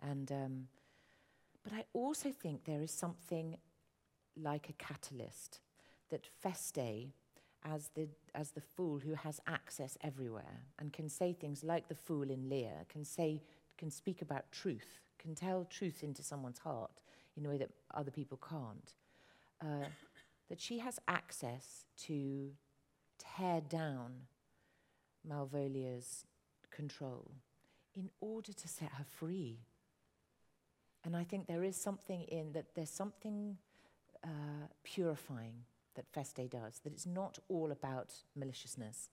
and 0.02 0.30
um, 0.30 0.68
but 1.64 1.72
I 1.72 1.84
also 1.94 2.30
think 2.30 2.64
there 2.64 2.82
is 2.82 2.90
something 2.90 3.56
like 4.36 4.68
a 4.68 4.74
catalyst 4.74 5.60
that 6.10 6.26
Feste, 6.26 7.12
as 7.64 7.90
the 7.94 8.08
as 8.34 8.50
the 8.50 8.60
fool 8.60 8.98
who 8.98 9.14
has 9.14 9.40
access 9.46 9.96
everywhere 10.02 10.64
and 10.78 10.92
can 10.92 11.08
say 11.08 11.32
things 11.32 11.64
like 11.64 11.88
the 11.88 11.94
fool 11.94 12.30
in 12.30 12.50
Lear, 12.50 12.84
can 12.88 13.04
say 13.04 13.40
can 13.78 13.90
speak 13.90 14.20
about 14.20 14.50
truth, 14.52 15.00
can 15.18 15.34
tell 15.34 15.64
truth 15.64 16.02
into 16.02 16.22
someone's 16.22 16.58
heart 16.58 17.02
in 17.36 17.46
a 17.46 17.48
way 17.48 17.58
that 17.58 17.70
other 17.94 18.10
people 18.10 18.38
can't. 18.46 18.92
Uh, 19.62 19.86
that 20.48 20.60
she 20.60 20.78
has 20.78 20.98
access 21.08 21.86
to 22.04 22.50
tear 23.18 23.60
down 23.60 24.26
Malvolia's 25.28 26.24
control 26.70 27.32
in 27.94 28.10
order 28.20 28.52
to 28.52 28.68
set 28.68 28.90
her 28.92 29.04
free. 29.04 29.58
And 31.04 31.16
I 31.16 31.24
think 31.24 31.46
there 31.46 31.64
is 31.64 31.76
something 31.76 32.22
in 32.22 32.52
that, 32.52 32.74
there's 32.74 32.90
something 32.90 33.56
uh, 34.24 34.68
purifying 34.84 35.64
that 35.94 36.06
Feste 36.12 36.50
does, 36.50 36.80
that 36.84 36.92
it's 36.92 37.06
not 37.06 37.38
all 37.48 37.72
about 37.72 38.12
maliciousness. 38.34 39.08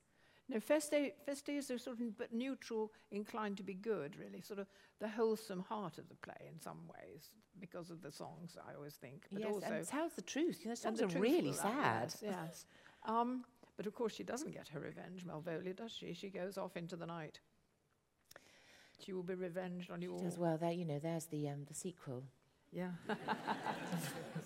No, 0.48 0.60
Feste, 0.60 1.12
Feste 1.24 1.48
is 1.50 1.70
a 1.70 1.78
sort 1.78 2.00
of 2.00 2.18
but 2.18 2.32
neutral, 2.32 2.92
inclined 3.10 3.56
to 3.56 3.62
be 3.62 3.74
good, 3.74 4.16
really, 4.16 4.42
sort 4.42 4.58
of 4.58 4.66
the 5.00 5.08
wholesome 5.08 5.60
heart 5.60 5.96
of 5.96 6.08
the 6.08 6.16
play 6.16 6.48
in 6.52 6.60
some 6.60 6.80
ways, 6.86 7.30
because 7.58 7.90
of 7.90 8.02
the 8.02 8.12
songs, 8.12 8.56
I 8.68 8.74
always 8.74 8.94
think. 8.94 9.24
But 9.32 9.42
yes, 9.42 9.54
also 9.54 9.66
and 9.66 9.86
tells 9.88 10.12
the 10.12 10.22
truth. 10.22 10.60
You 10.62 10.68
know, 10.68 10.74
songs 10.74 11.00
are 11.00 11.06
really 11.06 11.52
sad. 11.52 12.12
Yes, 12.12 12.22
yes. 12.22 12.66
Um, 13.06 13.44
but 13.76 13.86
of 13.86 13.94
course, 13.94 14.14
she 14.14 14.22
doesn't 14.22 14.52
get 14.52 14.68
her 14.68 14.80
revenge, 14.80 15.24
Malvolia, 15.26 15.74
does 15.74 15.92
she? 15.92 16.12
She 16.12 16.28
goes 16.28 16.58
off 16.58 16.76
into 16.76 16.96
the 16.96 17.06
night. 17.06 17.40
She 19.04 19.12
will 19.12 19.22
be 19.22 19.34
revenged 19.34 19.90
on 19.90 20.02
you 20.02 20.12
all. 20.12 20.26
As 20.26 20.38
well, 20.38 20.56
there, 20.58 20.72
you 20.72 20.84
know, 20.84 20.98
there's 20.98 21.24
the 21.26 21.48
um, 21.48 21.64
the 21.66 21.74
sequel. 21.74 22.22
Yeah. 22.74 22.90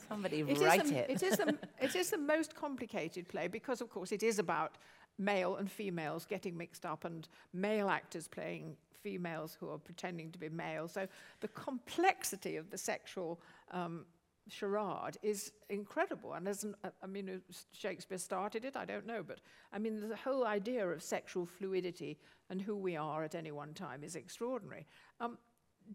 Somebody 0.09 0.41
It 0.41 0.51
is 0.51 0.59
write 0.59 0.85
the, 0.85 0.97
it. 0.97 1.11
It 1.11 1.23
is, 1.23 1.37
the, 1.39 1.59
it 1.81 1.97
is 1.97 2.11
the 2.11 2.19
most 2.19 2.55
complicated 2.55 3.27
play 3.27 3.49
because, 3.49 3.81
of 3.81 3.89
course, 3.89 4.13
it 4.13 4.23
is 4.23 4.39
about 4.39 4.77
male 5.18 5.57
and 5.57 5.70
females 5.70 6.24
getting 6.24 6.57
mixed 6.57 6.87
up 6.87 7.04
and 7.04 7.28
male 7.52 7.88
actors 7.88 8.28
playing 8.28 8.76
females 9.02 9.57
who 9.59 9.70
are 9.70 9.78
pretending 9.78 10.31
to 10.33 10.38
be 10.38 10.48
male. 10.48 10.88
So 10.88 11.07
the 11.40 11.48
complexity 11.48 12.57
of 12.57 12.70
the 12.70 12.78
sexual 12.78 13.40
um, 13.70 14.04
charade 14.48 15.16
is 15.22 15.52
incredible. 15.68 16.35
And 16.35 16.46
there's 16.46 16.64
an, 16.64 16.74
uh, 16.85 16.90
I 17.02 17.07
mean, 17.07 17.40
Shakespeare 17.72 18.18
started 18.18 18.64
it, 18.64 18.76
I 18.76 18.85
don't 18.85 19.07
know, 19.07 19.22
but 19.22 19.40
I 19.72 19.78
mean, 19.78 20.09
the 20.09 20.16
whole 20.16 20.44
idea 20.44 20.87
of 20.88 21.02
sexual 21.02 21.46
fluidity 21.46 22.18
and 22.50 22.61
who 22.61 22.76
we 22.76 22.96
are 22.96 23.24
at 23.24 23.35
any 23.35 23.52
one 23.52 23.74
time 23.74 24.02
is 24.02 24.16
extraordinary. 24.16 24.87
Um, 25.20 25.38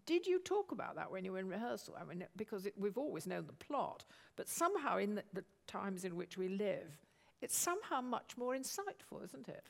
did 0.06 0.26
you 0.26 0.40
talk 0.40 0.72
about 0.72 0.96
that 0.96 1.10
when 1.10 1.24
you 1.24 1.32
were 1.32 1.38
in 1.38 1.48
rehearsal? 1.48 1.96
I 2.00 2.04
mean, 2.04 2.24
because 2.36 2.66
it, 2.66 2.74
we've 2.76 2.98
always 2.98 3.26
known 3.26 3.46
the 3.46 3.52
plot, 3.52 4.04
but 4.36 4.48
somehow 4.48 4.98
in 4.98 5.14
the, 5.16 5.24
the 5.32 5.44
times 5.66 6.04
in 6.04 6.16
which 6.16 6.36
we 6.36 6.48
live, 6.48 6.98
it's 7.44 7.56
somehow 7.56 8.00
much 8.00 8.36
more 8.38 8.54
insightful, 8.54 9.22
isn't 9.22 9.48
it? 9.48 9.68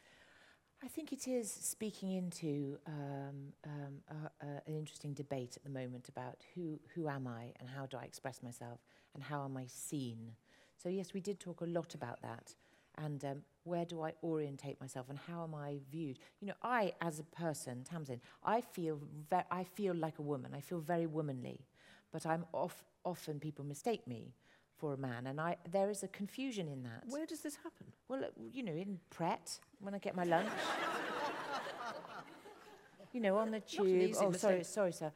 I 0.82 0.86
think 0.86 1.12
it 1.12 1.26
is 1.26 1.50
speaking 1.50 2.12
into 2.12 2.78
um, 2.86 3.52
um, 3.64 4.28
an 4.40 4.60
interesting 4.66 5.12
debate 5.12 5.56
at 5.56 5.64
the 5.64 5.70
moment 5.70 6.08
about 6.08 6.44
who, 6.54 6.78
who 6.94 7.08
am 7.08 7.26
I 7.26 7.52
and 7.58 7.68
how 7.68 7.86
do 7.86 7.96
I 7.96 8.04
express 8.04 8.42
myself 8.42 8.78
and 9.14 9.22
how 9.22 9.44
am 9.44 9.56
I 9.56 9.66
seen. 9.66 10.32
So, 10.80 10.88
yes, 10.88 11.14
we 11.14 11.20
did 11.20 11.40
talk 11.40 11.62
a 11.62 11.66
lot 11.66 11.94
about 11.94 12.22
that. 12.22 12.54
And 12.96 13.24
um, 13.24 13.42
where 13.64 13.84
do 13.84 14.02
I 14.02 14.12
orientate 14.22 14.80
myself 14.80 15.06
and 15.08 15.18
how 15.18 15.42
am 15.42 15.54
I 15.54 15.78
viewed? 15.90 16.18
You 16.40 16.48
know, 16.48 16.54
I, 16.62 16.92
as 17.00 17.18
a 17.18 17.24
person, 17.24 17.82
Tamsin, 17.82 18.20
I 18.44 18.60
feel, 18.60 19.00
I 19.50 19.64
feel 19.64 19.94
like 19.94 20.18
a 20.20 20.22
woman. 20.22 20.52
I 20.54 20.60
feel 20.60 20.78
very 20.78 21.06
womanly. 21.06 21.66
But 22.12 22.24
I'm 22.24 22.44
off, 22.52 22.84
often 23.04 23.40
people 23.40 23.64
mistake 23.64 24.06
me 24.06 24.34
for 24.84 24.92
a 24.92 24.98
man. 24.98 25.26
And 25.26 25.40
I, 25.40 25.56
there 25.70 25.88
is 25.88 26.02
a 26.02 26.08
confusion 26.08 26.68
in 26.68 26.82
that. 26.82 27.04
Where 27.08 27.24
does 27.24 27.40
this 27.40 27.56
happen? 27.56 27.86
Well, 28.06 28.22
uh, 28.22 28.28
you 28.52 28.62
know, 28.62 28.72
in 28.72 29.00
Pret, 29.08 29.58
when 29.80 29.94
I 29.94 29.98
get 29.98 30.14
my 30.14 30.24
lunch. 30.24 30.50
you 33.14 33.20
know, 33.20 33.38
on 33.38 33.50
the 33.50 33.60
tube. 33.60 34.14
oh, 34.18 34.32
sorry, 34.32 34.58
mistake. 34.58 34.74
sorry, 34.74 34.92
sir. 34.92 35.10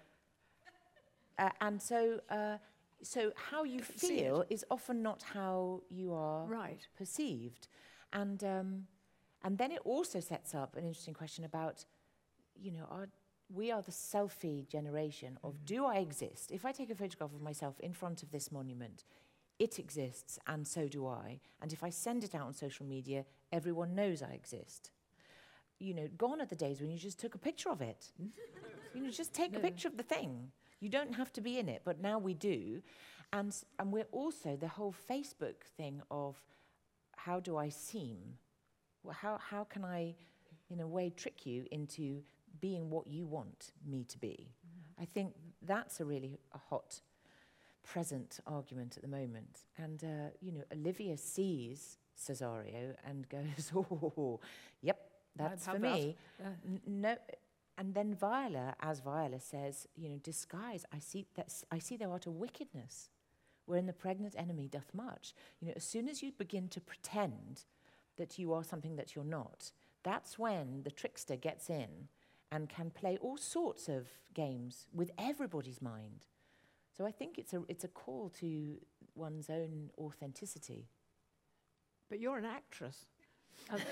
Uh, 1.38 1.50
and 1.60 1.82
so, 1.82 2.18
uh, 2.30 2.56
so 3.02 3.30
how 3.50 3.62
you 3.64 3.80
feel 3.80 4.42
is 4.48 4.64
often 4.70 5.02
not 5.02 5.22
how 5.22 5.82
you 5.90 6.14
are 6.14 6.46
Right. 6.46 6.88
perceived, 6.96 7.68
and 8.14 8.42
um, 8.42 8.86
and 9.44 9.58
then 9.58 9.70
it 9.70 9.82
also 9.84 10.18
sets 10.18 10.54
up 10.54 10.76
an 10.76 10.84
interesting 10.84 11.14
question 11.14 11.44
about, 11.44 11.84
you 12.56 12.72
know, 12.72 12.86
are, 12.90 13.08
we 13.54 13.70
are 13.70 13.82
the 13.82 13.92
selfie 13.92 14.66
generation 14.66 15.38
of 15.44 15.64
do 15.66 15.84
I 15.84 15.96
exist? 15.96 16.50
If 16.50 16.64
I 16.64 16.72
take 16.72 16.90
a 16.90 16.94
photograph 16.94 17.34
of 17.34 17.42
myself 17.42 17.78
in 17.80 17.92
front 17.92 18.22
of 18.24 18.30
this 18.30 18.50
monument, 18.50 19.04
it 19.58 19.78
exists 19.78 20.38
and 20.46 20.66
so 20.66 20.88
do 20.88 21.06
I. 21.06 21.40
And 21.60 21.72
if 21.72 21.82
I 21.82 21.90
send 21.90 22.24
it 22.24 22.34
out 22.34 22.46
on 22.46 22.54
social 22.54 22.86
media, 22.86 23.24
everyone 23.52 23.94
knows 23.94 24.22
I 24.22 24.32
exist. 24.32 24.90
You 25.78 25.94
know, 25.94 26.08
gone 26.16 26.40
are 26.40 26.46
the 26.46 26.56
days 26.56 26.80
when 26.80 26.90
you 26.90 26.98
just 26.98 27.18
took 27.18 27.34
a 27.34 27.38
picture 27.38 27.70
of 27.70 27.80
it. 27.80 28.10
you 28.94 29.02
know, 29.02 29.10
just 29.10 29.32
take 29.32 29.56
a 29.56 29.60
picture 29.60 29.88
of 29.88 29.96
the 29.96 30.02
thing. 30.02 30.50
You 30.80 30.88
don't 30.88 31.14
have 31.14 31.32
to 31.34 31.40
be 31.40 31.58
in 31.58 31.68
it, 31.68 31.82
but 31.84 32.00
now 32.00 32.18
we 32.18 32.34
do. 32.34 32.82
And, 33.32 33.54
and 33.78 33.92
we're 33.92 34.06
also 34.12 34.56
the 34.56 34.68
whole 34.68 34.94
Facebook 35.08 35.62
thing 35.76 36.02
of 36.10 36.36
how 37.16 37.40
do 37.40 37.56
I 37.56 37.68
seem? 37.68 38.18
Well, 39.02 39.16
how, 39.20 39.38
how 39.38 39.64
can 39.64 39.84
I, 39.84 40.14
in 40.70 40.80
a 40.80 40.86
way, 40.86 41.10
trick 41.10 41.44
you 41.46 41.66
into 41.70 42.22
being 42.60 42.90
what 42.90 43.06
you 43.06 43.26
want 43.26 43.72
me 43.86 44.04
to 44.04 44.18
be? 44.18 44.48
Mm-hmm. 44.66 45.02
I 45.02 45.04
think 45.04 45.34
that's 45.62 46.00
a 46.00 46.04
really 46.04 46.38
a 46.54 46.58
hot 46.58 47.00
present 47.88 48.38
argument 48.46 48.96
at 48.96 49.02
the 49.02 49.08
moment. 49.08 49.60
And, 49.78 50.04
uh, 50.04 50.30
you 50.40 50.52
know, 50.52 50.62
Olivia 50.72 51.16
sees 51.16 51.96
Cesario 52.18 52.94
and 53.04 53.28
goes, 53.28 53.72
oh, 53.74 54.40
yep, 54.82 55.00
that's 55.34 55.66
for 55.66 55.78
me. 55.78 56.16
Yeah. 56.38 56.46
No, 56.86 57.16
and 57.78 57.94
then 57.94 58.14
Viola, 58.14 58.74
as 58.80 59.00
Viola 59.00 59.40
says, 59.40 59.86
you 59.96 60.08
know, 60.08 60.18
disguise. 60.22 60.84
I 60.92 60.98
see 60.98 61.26
that. 61.36 61.52
I 61.70 61.78
see 61.78 61.96
thou 61.96 62.10
art 62.10 62.26
a 62.26 62.30
wickedness, 62.30 63.08
wherein 63.66 63.86
the 63.86 63.92
pregnant 63.92 64.34
enemy 64.36 64.68
doth 64.68 64.92
much. 64.92 65.32
You 65.60 65.68
know, 65.68 65.74
as 65.76 65.84
soon 65.84 66.08
as 66.08 66.22
you 66.22 66.32
begin 66.32 66.68
to 66.68 66.80
pretend 66.80 67.64
that 68.16 68.38
you 68.38 68.52
are 68.52 68.64
something 68.64 68.96
that 68.96 69.14
you're 69.14 69.24
not, 69.24 69.70
that's 70.02 70.38
when 70.38 70.82
the 70.82 70.90
trickster 70.90 71.36
gets 71.36 71.70
in 71.70 72.08
and 72.50 72.68
can 72.68 72.90
play 72.90 73.16
all 73.20 73.36
sorts 73.36 73.88
of 73.88 74.08
games 74.34 74.88
with 74.92 75.12
everybody's 75.16 75.80
mind. 75.80 76.24
So 76.98 77.06
I 77.06 77.12
think 77.12 77.38
it's 77.38 77.54
a 77.54 77.62
it's 77.68 77.84
a 77.84 77.88
call 77.88 78.28
to 78.40 78.76
one's 79.14 79.48
own 79.48 79.90
authenticity. 79.96 80.88
But 82.10 82.18
you're 82.18 82.38
an 82.38 82.44
actress. 82.44 83.06
And, 83.70 83.82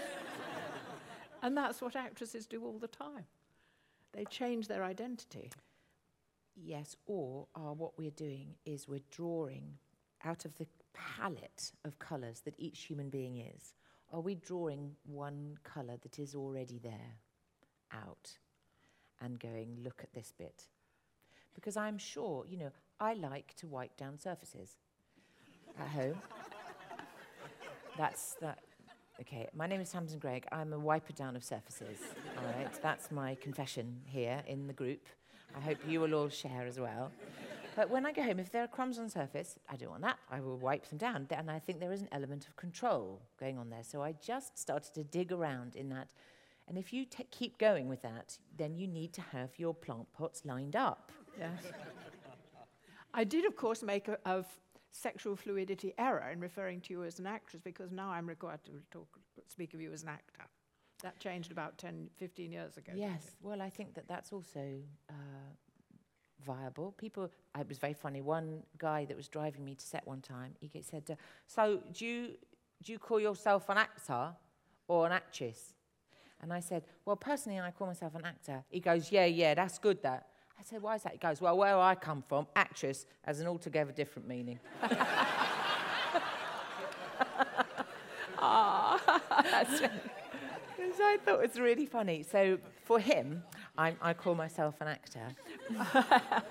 and 1.42 1.56
that's 1.56 1.80
what 1.80 1.94
actresses 1.94 2.46
do 2.46 2.64
all 2.64 2.78
the 2.78 2.88
time. 2.88 3.26
They 4.12 4.24
change 4.24 4.66
their 4.66 4.82
identity. 4.82 5.52
Yes, 6.56 6.96
or 7.06 7.46
uh, 7.54 7.74
what 7.74 7.96
we're 7.96 8.10
doing 8.10 8.54
is 8.64 8.88
we're 8.88 9.00
drawing 9.10 9.74
out 10.24 10.44
of 10.44 10.56
the 10.56 10.66
palette 10.94 11.72
of 11.84 11.98
colours 11.98 12.40
that 12.40 12.54
each 12.58 12.84
human 12.84 13.10
being 13.10 13.36
is. 13.36 13.74
Are 14.12 14.20
we 14.20 14.34
drawing 14.34 14.96
one 15.04 15.58
colour 15.62 15.96
that 16.02 16.18
is 16.18 16.34
already 16.34 16.80
there 16.82 17.18
out 17.92 18.38
and 19.20 19.38
going, 19.38 19.76
look 19.84 20.00
at 20.02 20.14
this 20.14 20.32
bit? 20.36 20.64
Because 21.54 21.76
I'm 21.76 21.98
sure, 21.98 22.46
you 22.48 22.56
know, 22.56 22.70
I 22.98 23.12
like 23.14 23.54
to 23.56 23.66
wipe 23.66 23.96
down 23.96 24.18
surfaces 24.18 24.76
at 25.78 25.88
home. 25.88 26.16
That's 27.98 28.34
that. 28.40 28.58
Okay, 29.20 29.48
my 29.54 29.66
name 29.66 29.80
is 29.80 29.90
Tamsin 29.90 30.18
Greig. 30.18 30.46
I'm 30.52 30.72
a 30.72 30.78
wiper 30.78 31.12
down 31.12 31.36
of 31.36 31.44
surfaces. 31.44 31.98
All 32.38 32.44
right, 32.44 32.82
that's 32.82 33.10
my 33.10 33.34
confession 33.36 34.00
here 34.06 34.42
in 34.46 34.66
the 34.66 34.72
group. 34.72 35.06
I 35.56 35.60
hope 35.60 35.78
you 35.86 36.00
will 36.00 36.14
all 36.14 36.28
share 36.28 36.66
as 36.66 36.78
well. 36.78 37.10
But 37.74 37.90
when 37.90 38.06
I 38.06 38.12
go 38.12 38.22
home, 38.22 38.38
if 38.38 38.50
there 38.50 38.62
are 38.64 38.68
crumbs 38.68 38.98
on 38.98 39.04
the 39.04 39.10
surface, 39.10 39.58
I 39.68 39.76
don't 39.76 39.90
want 39.90 40.02
that. 40.02 40.18
I 40.30 40.40
will 40.40 40.56
wipe 40.56 40.88
them 40.88 40.98
down. 40.98 41.26
And 41.30 41.50
I 41.50 41.58
think 41.58 41.80
there 41.80 41.92
is 41.92 42.00
an 42.00 42.08
element 42.12 42.46
of 42.48 42.56
control 42.56 43.20
going 43.38 43.58
on 43.58 43.68
there. 43.68 43.82
So 43.82 44.02
I 44.02 44.12
just 44.12 44.58
started 44.58 44.94
to 44.94 45.04
dig 45.04 45.32
around 45.32 45.76
in 45.76 45.90
that. 45.90 46.12
And 46.68 46.78
if 46.78 46.92
you 46.92 47.06
keep 47.30 47.58
going 47.58 47.88
with 47.88 48.02
that, 48.02 48.38
then 48.56 48.76
you 48.76 48.86
need 48.86 49.12
to 49.14 49.20
have 49.20 49.50
your 49.58 49.74
plant 49.74 50.12
pots 50.14 50.44
lined 50.44 50.74
up. 50.74 51.12
Yes. 51.38 51.62
I 53.16 53.24
did, 53.24 53.46
of 53.46 53.56
course, 53.56 53.82
make 53.82 54.08
a 54.08 54.18
of 54.26 54.46
sexual 54.92 55.36
fluidity 55.36 55.94
error 55.98 56.30
in 56.32 56.40
referring 56.40 56.80
to 56.82 56.92
you 56.92 57.02
as 57.04 57.18
an 57.18 57.26
actress 57.26 57.60
because 57.64 57.90
now 57.90 58.10
I'm 58.10 58.26
required 58.26 58.62
to 58.64 58.72
talk, 58.90 59.18
speak 59.48 59.74
of 59.74 59.80
you 59.80 59.92
as 59.92 60.02
an 60.02 60.10
actor. 60.10 60.44
That 61.02 61.18
changed 61.18 61.50
about 61.50 61.76
10, 61.78 62.08
15 62.16 62.52
years 62.52 62.76
ago. 62.76 62.92
Yes, 62.94 63.36
well, 63.42 63.60
I 63.60 63.70
think 63.70 63.94
that 63.94 64.06
that's 64.08 64.32
also 64.32 64.80
uh, 65.10 65.14
viable. 66.44 66.92
People, 66.92 67.30
uh, 67.54 67.60
it 67.60 67.68
was 67.68 67.78
very 67.78 67.94
funny. 67.94 68.20
One 68.20 68.62
guy 68.78 69.04
that 69.06 69.16
was 69.16 69.28
driving 69.28 69.64
me 69.64 69.74
to 69.74 69.84
set 69.84 70.06
one 70.06 70.20
time, 70.20 70.54
he 70.60 70.70
said, 70.82 71.04
uh, 71.10 71.14
"So, 71.46 71.80
do 71.92 72.06
you 72.06 72.36
do 72.82 72.92
you 72.92 72.98
call 72.98 73.20
yourself 73.20 73.68
an 73.68 73.76
actor 73.76 74.34
or 74.88 75.06
an 75.06 75.12
actress?" 75.12 75.74
And 76.40 76.50
I 76.52 76.60
said, 76.60 76.84
"Well, 77.04 77.16
personally, 77.16 77.60
I 77.60 77.70
call 77.72 77.86
myself 77.86 78.14
an 78.14 78.24
actor." 78.24 78.64
He 78.70 78.80
goes, 78.80 79.12
"Yeah, 79.12 79.26
yeah, 79.26 79.54
that's 79.54 79.78
good. 79.78 80.02
That." 80.02 80.28
I 80.58 80.62
said, 80.62 80.82
"Why 80.82 80.94
is 80.96 81.02
that?" 81.02 81.12
He 81.12 81.18
goes, 81.18 81.40
"Well, 81.40 81.56
where 81.56 81.78
I 81.78 81.94
come 81.94 82.22
from, 82.28 82.46
actress 82.56 83.06
has 83.22 83.40
an 83.40 83.46
altogether 83.46 83.92
different 83.92 84.26
meaning." 84.28 84.58
That's 89.50 89.80
Which 89.80 91.00
I 91.00 91.18
thought 91.24 91.42
it 91.42 91.50
was 91.50 91.58
really 91.60 91.86
funny. 91.86 92.22
So 92.22 92.58
for 92.84 92.98
him, 92.98 93.42
I'm, 93.76 93.96
I 94.00 94.12
call 94.14 94.34
myself 94.34 94.74
an 94.80 94.88
actor. 94.88 95.28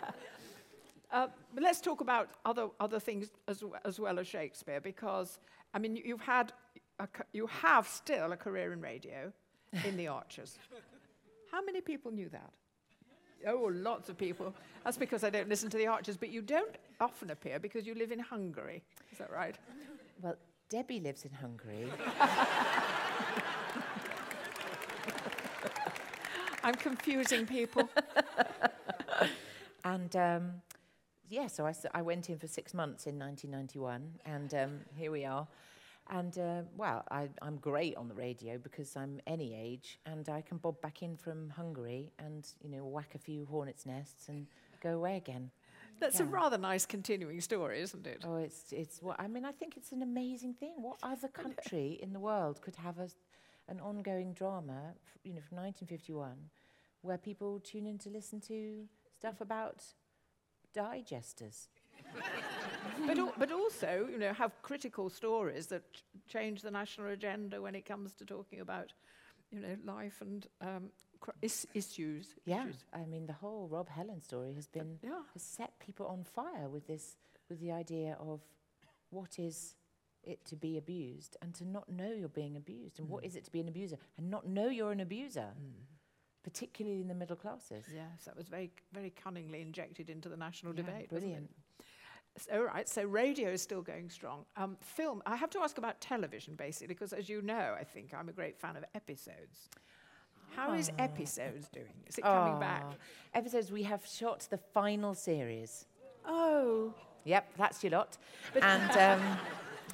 Uh, 1.11 1.27
but 1.53 1.63
let's 1.63 1.79
talk 1.79 2.01
about 2.01 2.27
other, 2.43 2.67
other 2.81 2.99
things 2.99 3.29
as, 3.47 3.63
as 3.85 4.01
well 4.01 4.19
as 4.19 4.27
Shakespeare, 4.27 4.81
because, 4.81 5.39
I 5.73 5.79
mean, 5.79 5.95
you- 5.95 6.03
you've 6.03 6.19
had, 6.19 6.51
a, 6.99 7.07
you 7.31 7.47
have 7.47 7.87
still 7.87 8.33
a 8.33 8.35
career 8.35 8.73
in 8.73 8.81
radio 8.81 9.31
in 9.85 9.95
the 9.95 10.07
Archers. 10.09 10.57
How 11.51 11.63
many 11.63 11.79
people 11.79 12.11
knew 12.11 12.27
that? 12.29 12.51
Oh, 13.47 13.69
lots 13.73 14.09
of 14.09 14.17
people. 14.17 14.53
That's 14.83 14.97
because 14.97 15.23
I 15.23 15.29
don't 15.29 15.49
listen 15.49 15.69
to 15.69 15.77
the 15.77 15.87
Archers, 15.87 16.17
but 16.17 16.29
you 16.29 16.41
don't 16.41 16.75
often 16.99 17.29
appear 17.29 17.59
because 17.59 17.85
you 17.85 17.95
live 17.95 18.11
in 18.11 18.19
Hungary. 18.19 18.83
Is 19.11 19.19
that 19.19 19.31
right? 19.31 19.55
Well, 20.21 20.35
Debbie 20.69 20.99
lives 20.99 21.25
in 21.25 21.31
Hungary. 21.31 21.91
I'm 26.63 26.75
confusing 26.75 27.45
people. 27.45 27.87
And 29.85 30.15
um, 30.15 30.53
yeah, 31.29 31.45
so 31.45 31.71
I 31.93 32.01
went 32.01 32.31
in 32.31 32.39
for 32.39 32.47
six 32.47 32.73
months 32.73 33.05
in 33.05 33.19
1991, 33.19 34.01
and 34.25 34.53
um, 34.55 34.79
here 34.95 35.11
we 35.11 35.23
are. 35.23 35.47
And 36.09 36.37
uh, 36.37 36.61
well, 36.77 37.03
I, 37.09 37.29
I'm 37.41 37.57
great 37.57 37.95
on 37.97 38.07
the 38.07 38.13
radio 38.13 38.57
because 38.59 38.95
I'm 38.95 39.19
any 39.25 39.55
age, 39.55 39.99
and 40.05 40.29
I 40.29 40.41
can 40.41 40.57
bob 40.57 40.79
back 40.81 41.01
in 41.01 41.17
from 41.17 41.49
Hungary 41.49 42.11
and 42.19 42.47
you 42.63 42.69
know 42.69 42.85
whack 42.85 43.15
a 43.15 43.17
few 43.17 43.45
hornets' 43.45 43.85
nests 43.85 44.29
and 44.29 44.45
go 44.81 44.91
away 44.91 45.17
again. 45.17 45.49
That's 45.99 46.19
a 46.19 46.25
rather 46.25 46.57
nice 46.57 46.85
continuing 46.85 47.39
story, 47.41 47.81
isn't 47.81 48.05
it? 48.05 48.23
Oh, 48.25 48.35
it's 48.35 48.71
it's 48.71 49.01
what 49.01 49.19
I 49.19 49.27
mean. 49.27 49.45
I 49.45 49.51
think 49.51 49.77
it's 49.77 49.91
an 49.91 50.01
amazing 50.01 50.53
thing. 50.53 50.73
What 50.77 50.97
other 51.01 51.27
country 51.27 51.99
in 52.01 52.13
the 52.13 52.19
world 52.19 52.61
could 52.61 52.75
have 52.75 52.99
a, 52.99 53.09
an 53.67 53.79
ongoing 53.79 54.33
drama, 54.33 54.93
you 55.23 55.33
know, 55.33 55.41
from 55.47 55.57
1951, 55.57 56.33
where 57.01 57.17
people 57.17 57.59
tune 57.59 57.87
in 57.87 57.97
to 57.99 58.09
listen 58.09 58.41
to 58.41 58.85
stuff 59.17 59.41
about 59.41 59.83
digesters? 60.75 61.67
but, 63.07 63.17
al- 63.17 63.33
but 63.37 63.51
also, 63.51 64.07
you 64.11 64.17
know, 64.17 64.33
have 64.33 64.51
critical 64.61 65.09
stories 65.09 65.67
that 65.67 65.91
ch- 65.93 66.03
change 66.27 66.61
the 66.61 66.71
national 66.71 67.07
agenda 67.07 67.61
when 67.61 67.75
it 67.75 67.85
comes 67.85 68.13
to 68.15 68.25
talking 68.25 68.59
about, 68.61 68.93
you 69.51 69.59
know, 69.59 69.75
life 69.85 70.21
and 70.21 70.47
um, 70.61 70.89
is- 71.41 71.67
issues. 71.73 72.35
Yeah, 72.45 72.63
issues. 72.63 72.83
I 72.93 73.05
mean, 73.05 73.25
the 73.27 73.33
whole 73.33 73.67
Rob 73.67 73.89
Helen 73.89 74.21
story 74.21 74.53
has 74.53 74.67
been 74.67 74.99
Yeah. 75.03 75.21
has 75.33 75.41
set 75.41 75.77
people 75.79 76.07
on 76.07 76.23
fire 76.23 76.69
with 76.69 76.87
this, 76.87 77.15
with 77.49 77.59
the 77.59 77.71
idea 77.71 78.17
of 78.19 78.41
what 79.09 79.39
is 79.39 79.75
it 80.23 80.43
to 80.45 80.55
be 80.55 80.77
abused 80.77 81.37
and 81.41 81.53
to 81.53 81.63
not 81.65 81.87
know 81.87 82.11
you're 82.11 82.27
being 82.27 82.55
abused, 82.57 82.99
and 82.99 83.07
what 83.09 83.23
is 83.23 83.35
it 83.35 83.43
to 83.45 83.51
be 83.51 83.59
an 83.59 83.67
abuser 83.67 83.97
and 84.17 84.29
not 84.29 84.47
know 84.47 84.67
you're 84.67 84.91
an 84.91 84.99
abuser, 84.99 85.49
particularly 86.43 86.99
in 87.01 87.07
the 87.07 87.13
middle 87.13 87.35
classes. 87.35 87.85
Yes, 87.93 88.25
that 88.25 88.35
was 88.35 88.47
very, 88.47 88.71
very 88.91 89.11
cunningly 89.11 89.61
injected 89.61 90.09
into 90.09 90.27
the 90.29 90.37
national 90.37 90.73
Yeah, 90.73 90.81
debate. 90.83 91.11
wasn't 91.11 91.11
it? 91.11 91.19
brilliant. 91.21 91.49
All 92.53 92.63
right, 92.63 92.87
so 92.87 93.03
radio 93.03 93.49
is 93.49 93.61
still 93.61 93.81
going 93.81 94.09
strong. 94.09 94.45
Um, 94.57 94.77
film, 94.81 95.21
I 95.25 95.35
have 95.37 95.49
to 95.51 95.59
ask 95.59 95.77
about 95.77 96.01
television 96.01 96.55
basically, 96.55 96.87
because 96.87 97.13
as 97.13 97.29
you 97.29 97.41
know, 97.41 97.75
I 97.79 97.83
think 97.83 98.13
I'm 98.13 98.27
a 98.29 98.33
great 98.33 98.57
fan 98.59 98.75
of 98.75 98.83
episodes. 98.93 99.69
How 100.55 100.73
is 100.73 100.91
episodes 100.99 101.67
doing? 101.69 101.93
Is 102.07 102.17
it 102.17 102.21
coming 102.23 102.59
back? 102.59 102.83
Ah, 102.87 102.93
Episodes 103.33 103.71
we 103.71 103.83
have 103.83 104.05
shot 104.05 104.47
the 104.49 104.57
final 104.57 105.13
series. 105.13 105.85
Oh, 106.25 106.93
Yep, 107.25 107.53
that's 107.57 107.83
your 107.83 107.91
lot. 107.91 108.17
and 108.61 108.91
um, 109.21 109.37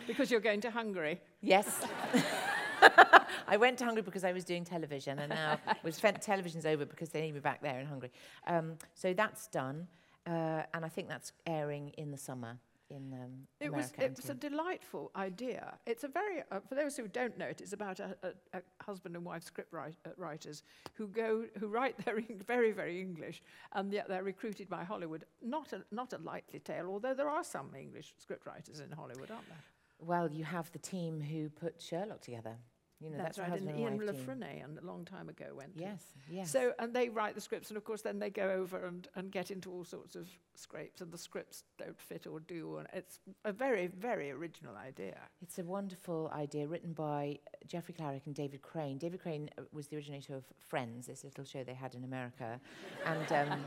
because 0.08 0.30
you're 0.30 0.42
going 0.42 0.62
to 0.62 0.72
Hungary. 0.72 1.20
yes, 1.42 1.86
I 3.48 3.58
went 3.58 3.78
to 3.80 3.86
Hungary 3.86 4.02
because 4.04 4.24
I 4.24 4.34
was 4.34 4.44
doing 4.44 4.64
television, 4.66 5.20
and 5.20 5.30
now 5.30 5.58
was 5.84 6.00
television's 6.22 6.66
over 6.66 6.86
because 6.86 7.10
they 7.10 7.22
need 7.22 7.34
me 7.34 7.40
back 7.40 7.62
there 7.62 7.80
in 7.80 7.86
Hungary. 7.86 8.12
Um, 8.48 8.78
so 8.94 9.14
that's 9.14 9.48
done, 9.48 9.88
uh, 10.28 10.64
and 10.74 10.86
I 10.86 10.90
think 10.90 11.10
that's 11.10 11.32
airing 11.46 11.90
in 11.98 12.12
the 12.12 12.18
summer 12.18 12.60
in 12.90 13.14
um, 13.14 13.48
It 13.60 13.72
was, 13.72 13.92
America. 13.94 14.04
it 14.04 14.18
was 14.18 14.30
a 14.30 14.34
delightful 14.34 15.12
idea. 15.16 15.78
It's 15.86 16.04
a 16.04 16.08
very, 16.10 16.44
uh, 16.52 16.60
for 16.68 16.76
those 16.76 16.98
who 16.98 17.08
don't 17.08 17.38
know 17.38 17.46
it, 17.46 17.62
it's 17.62 17.74
about 17.74 18.00
a, 18.00 18.16
a, 18.22 18.58
a 18.58 18.62
husband 18.84 19.16
and 19.16 19.24
wife 19.26 19.44
script 19.44 19.72
write, 19.72 19.96
uh, 20.06 20.10
writers 20.18 20.64
who 20.94 21.08
go, 21.08 21.46
who 21.60 21.68
write 21.68 21.98
their 22.06 22.20
very, 22.46 22.72
very 22.72 23.00
English, 23.00 23.42
and 23.74 23.92
yet 23.94 24.08
they're 24.10 24.24
recruited 24.24 24.70
by 24.70 24.84
Hollywood. 24.84 25.26
Not 25.42 25.74
a, 25.74 25.84
not 25.92 26.14
a 26.14 26.18
likely 26.18 26.60
tale, 26.60 26.88
although 26.88 27.14
there 27.14 27.30
are 27.30 27.44
some 27.44 27.70
English 27.80 28.14
script 28.18 28.46
writers 28.46 28.80
in 28.80 28.92
Hollywood, 28.92 29.32
aren't 29.32 29.48
there? 29.48 29.58
well, 30.04 30.30
you 30.32 30.44
have 30.44 30.72
the 30.72 30.80
team 30.80 31.22
who 31.22 31.48
put 31.50 31.80
Sherlock 31.80 32.22
together. 32.22 32.56
You 33.02 33.10
know, 33.10 33.18
that's, 33.18 33.40
right. 33.40 33.50
a 33.50 33.54
And 33.54 33.80
Ian. 33.80 34.06
La 34.06 34.14
Frenais, 34.14 34.64
and 34.64 34.78
a 34.78 34.86
long 34.86 35.06
time 35.06 35.28
ago 35.28 35.46
went. 35.56 35.76
to. 35.76 35.82
Yes, 35.82 36.04
yes. 36.30 36.52
So, 36.52 36.74
and 36.78 36.94
they 36.94 37.10
write 37.10 37.34
the 37.34 37.42
scripts, 37.42 37.70
and 37.70 37.78
of 37.78 37.84
course, 37.84 38.02
then 38.02 38.20
they 38.20 38.30
go 38.30 38.50
over 38.52 38.86
and, 38.86 39.08
and 39.16 39.32
get 39.32 39.50
into 39.50 39.72
all 39.72 39.84
sorts 39.84 40.16
of 40.16 40.30
scrapes, 40.56 41.02
and 41.02 41.12
the 41.12 41.18
scripts 41.18 41.64
don't 41.80 42.00
fit 42.00 42.28
or 42.28 42.40
do. 42.40 42.78
And 42.78 42.88
it's 42.94 43.20
a 43.44 43.52
very, 43.52 43.88
very 43.88 44.30
original 44.30 44.76
idea. 44.76 45.18
It's 45.42 45.58
a 45.58 45.64
wonderful 45.64 46.32
idea 46.34 46.68
written 46.68 46.94
by 46.94 47.40
Jeffrey 47.68 47.96
Klarik 47.98 48.28
and 48.28 48.36
David 48.36 48.62
Crane. 48.62 49.00
David 49.00 49.22
Crane 49.22 49.50
uh, 49.58 49.64
was 49.72 49.88
the 49.88 49.96
originator 49.96 50.36
of 50.36 50.44
Friends, 50.68 51.08
this 51.08 51.24
little 51.24 51.44
show 51.44 51.64
they 51.64 51.74
had 51.74 51.96
in 51.96 52.04
America. 52.04 52.60
and 53.06 53.32
um, 53.32 53.60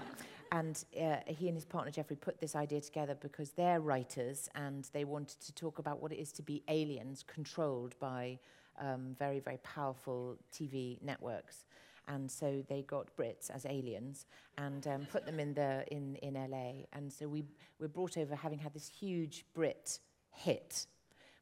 and 0.53 0.85
uh, 1.01 1.17
he 1.27 1.49
and 1.49 1.57
his 1.57 1.65
partner 1.65 1.91
Jeffrey 1.91 2.17
put 2.17 2.39
this 2.39 2.55
idea 2.55 2.81
together 2.81 3.17
because 3.21 3.51
they're 3.51 3.81
writers 3.81 4.49
and 4.55 4.89
they 4.93 5.05
wanted 5.05 5.41
to 5.41 5.53
talk 5.53 5.81
about 5.81 6.01
what 6.01 6.13
it 6.13 6.19
is 6.19 6.31
to 6.33 6.43
be 6.43 6.63
aliens 6.69 7.25
controlled 7.27 7.99
by 7.99 8.39
um, 8.81 9.15
very, 9.19 9.41
very 9.41 9.59
powerful 9.59 10.37
TV 10.53 11.01
networks. 11.03 11.65
And 12.07 12.31
so 12.31 12.63
they 12.69 12.83
got 12.83 13.09
Brits 13.17 13.51
as 13.51 13.65
aliens 13.65 14.27
and 14.59 14.87
um, 14.87 15.07
put 15.11 15.25
them 15.25 15.41
in, 15.41 15.55
the, 15.55 15.85
in, 15.91 16.17
in 16.17 16.35
LA. 16.35 16.85
And 16.93 17.11
so 17.13 17.27
we 17.27 17.45
were 17.79 17.89
brought 17.89 18.19
over 18.19 18.35
having 18.35 18.59
had 18.59 18.75
this 18.75 18.89
huge 18.89 19.47
Brit 19.55 20.01
hit, 20.31 20.87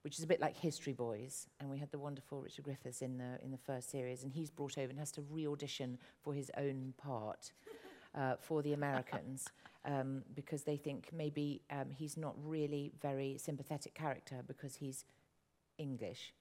which 0.02 0.18
is 0.18 0.24
a 0.24 0.26
bit 0.26 0.40
like 0.40 0.56
History 0.56 0.92
Boys. 0.92 1.48
And 1.58 1.68
we 1.68 1.78
had 1.78 1.90
the 1.90 1.98
wonderful 1.98 2.40
Richard 2.40 2.64
Griffiths 2.64 3.02
in 3.02 3.18
the, 3.18 3.38
in 3.42 3.50
the 3.50 3.58
first 3.58 3.90
series. 3.90 4.22
And 4.22 4.32
he's 4.32 4.50
brought 4.50 4.78
over 4.78 4.88
and 4.88 4.98
has 4.98 5.10
to 5.12 5.22
re 5.22 5.46
audition 5.48 5.98
for 6.22 6.32
his 6.32 6.50
own 6.56 6.94
part 6.96 7.52
uh, 8.14 8.34
for 8.40 8.62
the 8.62 8.72
Americans. 8.72 9.48
Um, 9.84 10.22
because 10.36 10.62
they 10.62 10.76
think 10.76 11.08
maybe 11.12 11.60
um, 11.68 11.90
he's 11.90 12.16
not 12.16 12.36
really 12.44 12.92
very 13.02 13.36
sympathetic 13.36 13.94
character 13.94 14.44
because 14.46 14.76
he's 14.76 15.04
English 15.76 16.32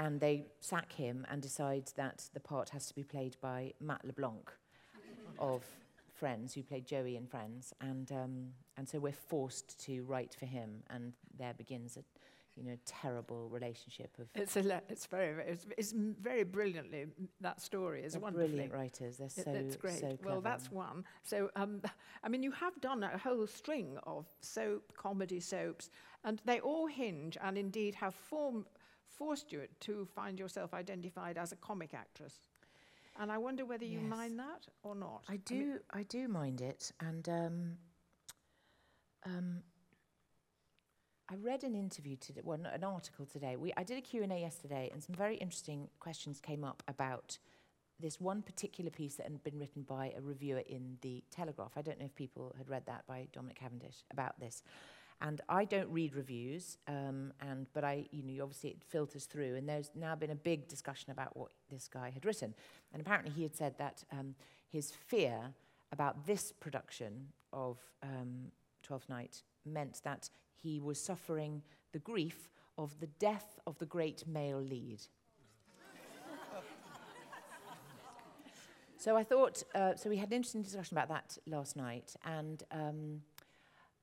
and 0.00 0.18
they 0.18 0.46
sack 0.60 0.92
him 0.92 1.26
and 1.30 1.42
decide 1.42 1.90
that 1.96 2.24
the 2.32 2.40
part 2.40 2.70
has 2.70 2.86
to 2.86 2.94
be 2.94 3.04
played 3.04 3.36
by 3.42 3.74
Matt 3.80 4.02
LeBlanc 4.04 4.50
of 5.38 5.62
Friends, 6.14 6.54
who 6.54 6.62
played 6.62 6.86
Joey 6.86 7.16
in 7.16 7.26
Friends, 7.26 7.74
and 7.80 8.10
um, 8.12 8.48
and 8.76 8.88
so 8.88 8.98
we're 8.98 9.12
forced 9.12 9.78
to 9.84 10.02
write 10.04 10.34
for 10.38 10.46
him, 10.46 10.82
and 10.90 11.12
there 11.38 11.54
begins 11.54 11.98
a 11.98 12.00
you 12.56 12.64
know 12.64 12.76
terrible 12.86 13.48
relationship 13.50 14.10
of. 14.18 14.28
It's 14.34 14.56
a 14.56 14.82
it's 14.88 15.06
very 15.06 15.44
it's, 15.44 15.66
it's 15.76 15.92
very 15.92 16.44
brilliantly 16.44 17.06
that 17.42 17.60
story 17.60 18.02
is 18.02 18.16
wonderful. 18.16 18.48
Brilliant 18.48 18.72
writers, 18.72 19.18
they're 19.18 19.28
so 19.28 19.44
That's 19.46 19.76
great. 19.76 20.00
so 20.00 20.18
well, 20.24 20.40
that's 20.40 20.70
one. 20.70 21.04
So 21.22 21.50
um, 21.56 21.82
I 22.24 22.28
mean, 22.28 22.42
you 22.42 22.52
have 22.52 22.78
done 22.80 23.02
a 23.02 23.18
whole 23.18 23.46
string 23.46 23.98
of 24.04 24.26
soap 24.40 24.92
comedy 24.96 25.40
soaps, 25.40 25.90
and 26.24 26.40
they 26.46 26.60
all 26.60 26.86
hinge 26.86 27.36
and 27.42 27.58
indeed 27.58 27.94
have 27.96 28.14
formed 28.14 28.64
forced 29.18 29.52
you 29.52 29.62
to 29.80 30.06
find 30.14 30.38
yourself 30.38 30.72
identified 30.74 31.36
as 31.38 31.52
a 31.52 31.56
comic 31.56 31.94
actress. 31.94 32.34
And 33.18 33.30
I 33.30 33.38
wonder 33.38 33.64
whether 33.66 33.84
you 33.84 34.00
Yes. 34.00 34.08
mind 34.08 34.38
that 34.38 34.66
or 34.82 34.94
not. 34.94 35.24
I 35.28 35.36
do, 35.38 35.54
mean, 35.54 35.80
I, 35.90 36.02
do 36.04 36.28
mind 36.28 36.60
it, 36.60 36.92
and 37.00 37.28
um, 37.28 37.78
um, 39.26 39.62
I 41.28 41.34
read 41.36 41.62
an 41.64 41.74
interview 41.74 42.16
today, 42.16 42.40
well, 42.42 42.58
an 42.64 42.84
article 42.84 43.26
today. 43.26 43.56
We, 43.56 43.72
I 43.76 43.82
did 43.84 43.98
a 43.98 44.00
Q 44.00 44.22
and 44.22 44.32
A 44.32 44.38
yesterday, 44.38 44.88
and 44.92 45.02
some 45.02 45.14
very 45.14 45.36
interesting 45.36 45.88
questions 45.98 46.40
came 46.40 46.64
up 46.64 46.82
about 46.88 47.38
this 47.98 48.18
one 48.18 48.40
particular 48.42 48.90
piece 48.90 49.16
that 49.16 49.24
had 49.24 49.42
been 49.44 49.58
written 49.58 49.82
by 49.82 50.12
a 50.16 50.20
reviewer 50.22 50.62
in 50.66 50.96
the 51.02 51.22
Telegraph. 51.30 51.72
I 51.76 51.82
don't 51.82 51.98
know 51.98 52.06
if 52.06 52.14
people 52.14 52.54
had 52.56 52.70
read 52.70 52.86
that 52.86 53.06
by 53.06 53.28
Dominic 53.32 53.58
Cavendish 53.60 54.04
about 54.10 54.40
this. 54.40 54.62
And 55.22 55.42
I 55.50 55.66
don't 55.66 55.90
read 55.90 56.14
reviews, 56.14 56.78
um, 56.88 57.32
and 57.40 57.66
but 57.74 57.84
I, 57.84 58.06
you 58.10 58.22
know, 58.22 58.42
obviously 58.42 58.70
it 58.70 58.82
filters 58.88 59.26
through, 59.26 59.56
and 59.56 59.68
there's 59.68 59.90
now 59.94 60.14
been 60.14 60.30
a 60.30 60.34
big 60.34 60.66
discussion 60.66 61.10
about 61.10 61.36
what 61.36 61.50
this 61.70 61.88
guy 61.88 62.08
had 62.08 62.24
written, 62.24 62.54
and 62.92 63.02
apparently 63.02 63.30
he 63.30 63.42
had 63.42 63.54
said 63.54 63.76
that 63.76 64.02
um, 64.12 64.34
his 64.72 64.92
fear 65.08 65.52
about 65.92 66.26
this 66.26 66.52
production 66.52 67.28
of 67.52 67.78
um, 68.02 68.50
Twelfth 68.82 69.10
Night 69.10 69.42
meant 69.66 70.00
that 70.04 70.30
he 70.54 70.80
was 70.80 70.98
suffering 70.98 71.62
the 71.92 71.98
grief 71.98 72.48
of 72.78 72.98
the 73.00 73.08
death 73.18 73.58
of 73.66 73.76
the 73.78 73.86
great 73.86 74.26
male 74.26 74.60
lead. 74.60 75.02
so 78.96 79.18
I 79.18 79.22
thought, 79.22 79.62
uh, 79.74 79.96
so 79.96 80.08
we 80.08 80.16
had 80.16 80.28
an 80.28 80.36
interesting 80.36 80.62
discussion 80.62 80.96
about 80.96 81.08
that 81.08 81.36
last 81.46 81.76
night, 81.76 82.14
and. 82.24 82.62
Um, 82.72 83.20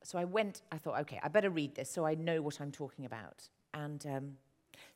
so 0.03 0.17
I 0.17 0.25
went, 0.25 0.61
I 0.71 0.77
thought, 0.77 0.99
okay, 1.01 1.19
I 1.23 1.27
better 1.27 1.49
read 1.49 1.75
this 1.75 1.89
so 1.89 2.05
I 2.05 2.15
know 2.15 2.41
what 2.41 2.61
I'm 2.61 2.71
talking 2.71 3.05
about. 3.05 3.49
And 3.73 4.05
um, 4.07 4.37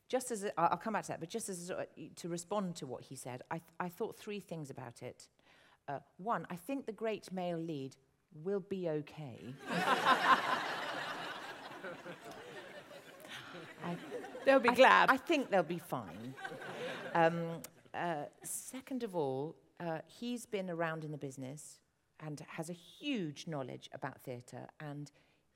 just 0.07 0.31
as, 0.31 0.43
a, 0.45 0.51
I'll 0.59 0.77
come 0.77 0.93
back 0.93 1.03
to 1.03 1.09
that, 1.09 1.19
but 1.19 1.29
just 1.29 1.49
as 1.49 1.69
a, 1.69 1.85
to 2.17 2.29
respond 2.29 2.75
to 2.77 2.87
what 2.87 3.03
he 3.03 3.15
said, 3.15 3.41
I, 3.51 3.55
th- 3.55 3.63
I 3.79 3.89
thought 3.89 4.15
three 4.17 4.39
things 4.39 4.69
about 4.69 5.01
it. 5.01 5.27
Uh, 5.87 5.99
one, 6.17 6.45
I 6.49 6.55
think 6.55 6.85
the 6.85 6.91
great 6.91 7.31
male 7.31 7.57
lead 7.57 7.95
will 8.43 8.59
be 8.61 8.87
okay. 8.89 9.53
I, 13.83 13.95
They'll 14.45 14.59
be 14.59 14.69
I- 14.69 14.75
glad. 14.75 15.09
I 15.11 15.17
think 15.17 15.49
they'll 15.49 15.63
be 15.63 15.79
fine. 15.79 16.33
um, 17.13 17.41
uh, 17.93 18.23
second 18.43 19.03
of 19.03 19.15
all, 19.15 19.55
uh, 19.79 19.99
he's 20.05 20.45
been 20.45 20.69
around 20.69 21.03
in 21.03 21.11
the 21.11 21.17
business 21.17 21.79
and 22.21 22.41
has 22.47 22.69
a 22.69 22.73
huge 22.73 23.47
knowledge 23.47 23.89
about 23.93 24.21
theatre. 24.21 24.67
And 24.79 25.11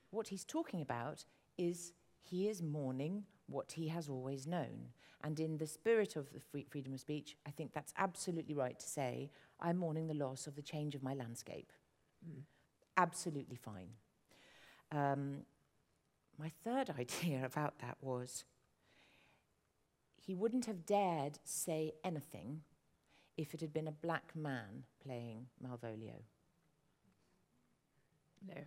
what 0.10 0.28
he's 0.28 0.44
talking 0.44 0.82
about 0.82 1.26
is 1.58 1.94
he 2.20 2.50
is 2.50 2.62
mourning 2.62 3.24
what 3.48 3.74
he 3.74 3.88
has 3.90 4.10
always 4.10 4.48
known. 4.48 4.90
And 5.24 5.40
in 5.40 5.58
the 5.58 5.68
spirit 5.68 6.16
of 6.16 6.32
the 6.34 6.40
free 6.40 6.66
freedom 6.70 6.94
of 6.94 7.00
speech, 7.00 7.38
I 7.48 7.52
think 7.52 7.74
that's 7.74 7.94
absolutely 7.98 8.56
right 8.56 8.78
to 8.78 8.88
say, 8.88 9.32
I'm 9.60 9.78
mourning 9.78 10.08
the 10.08 10.14
loss 10.14 10.48
of 10.48 10.56
the 10.56 10.62
change 10.62 10.96
of 10.96 11.04
my 11.04 11.14
landscape. 11.14 11.72
Absolutely 12.98 13.56
fine. 13.56 13.90
Um, 14.92 15.42
my 16.38 16.52
third 16.64 16.90
idea 17.00 17.46
about 17.46 17.80
that 17.80 17.98
was 18.02 18.46
he 20.18 20.34
wouldn't 20.34 20.66
have 20.66 20.86
dared 20.86 21.40
say 21.44 21.94
anything 22.04 22.62
if 23.38 23.54
it 23.54 23.62
had 23.62 23.74
been 23.74 23.88
a 23.88 23.92
black 23.92 24.36
man 24.36 24.86
playing 25.04 25.48
Malvolio. 25.64 26.24
No. 28.48 28.62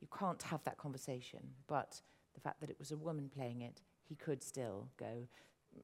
You 0.00 0.08
can't 0.16 0.42
have 0.44 0.62
that 0.64 0.78
conversation, 0.78 1.40
but 1.66 2.00
the 2.34 2.40
fact 2.40 2.60
that 2.60 2.70
it 2.70 2.76
was 2.78 2.90
a 2.90 2.96
woman 2.96 3.30
playing 3.34 3.62
it, 3.62 3.80
he 4.08 4.14
could 4.14 4.42
still 4.42 4.88
go. 4.98 5.26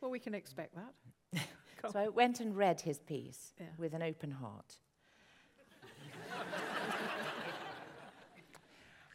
Well, 0.00 0.10
we 0.10 0.18
can 0.18 0.34
expect 0.34 0.74
that. 0.74 1.40
So 1.92 1.98
I 2.00 2.08
went 2.08 2.40
and 2.40 2.56
read 2.56 2.80
his 2.80 2.98
piece 2.98 3.52
Yeah. 3.60 3.66
with 3.78 3.94
an 3.94 4.02
open 4.02 4.30
heart. 4.32 4.74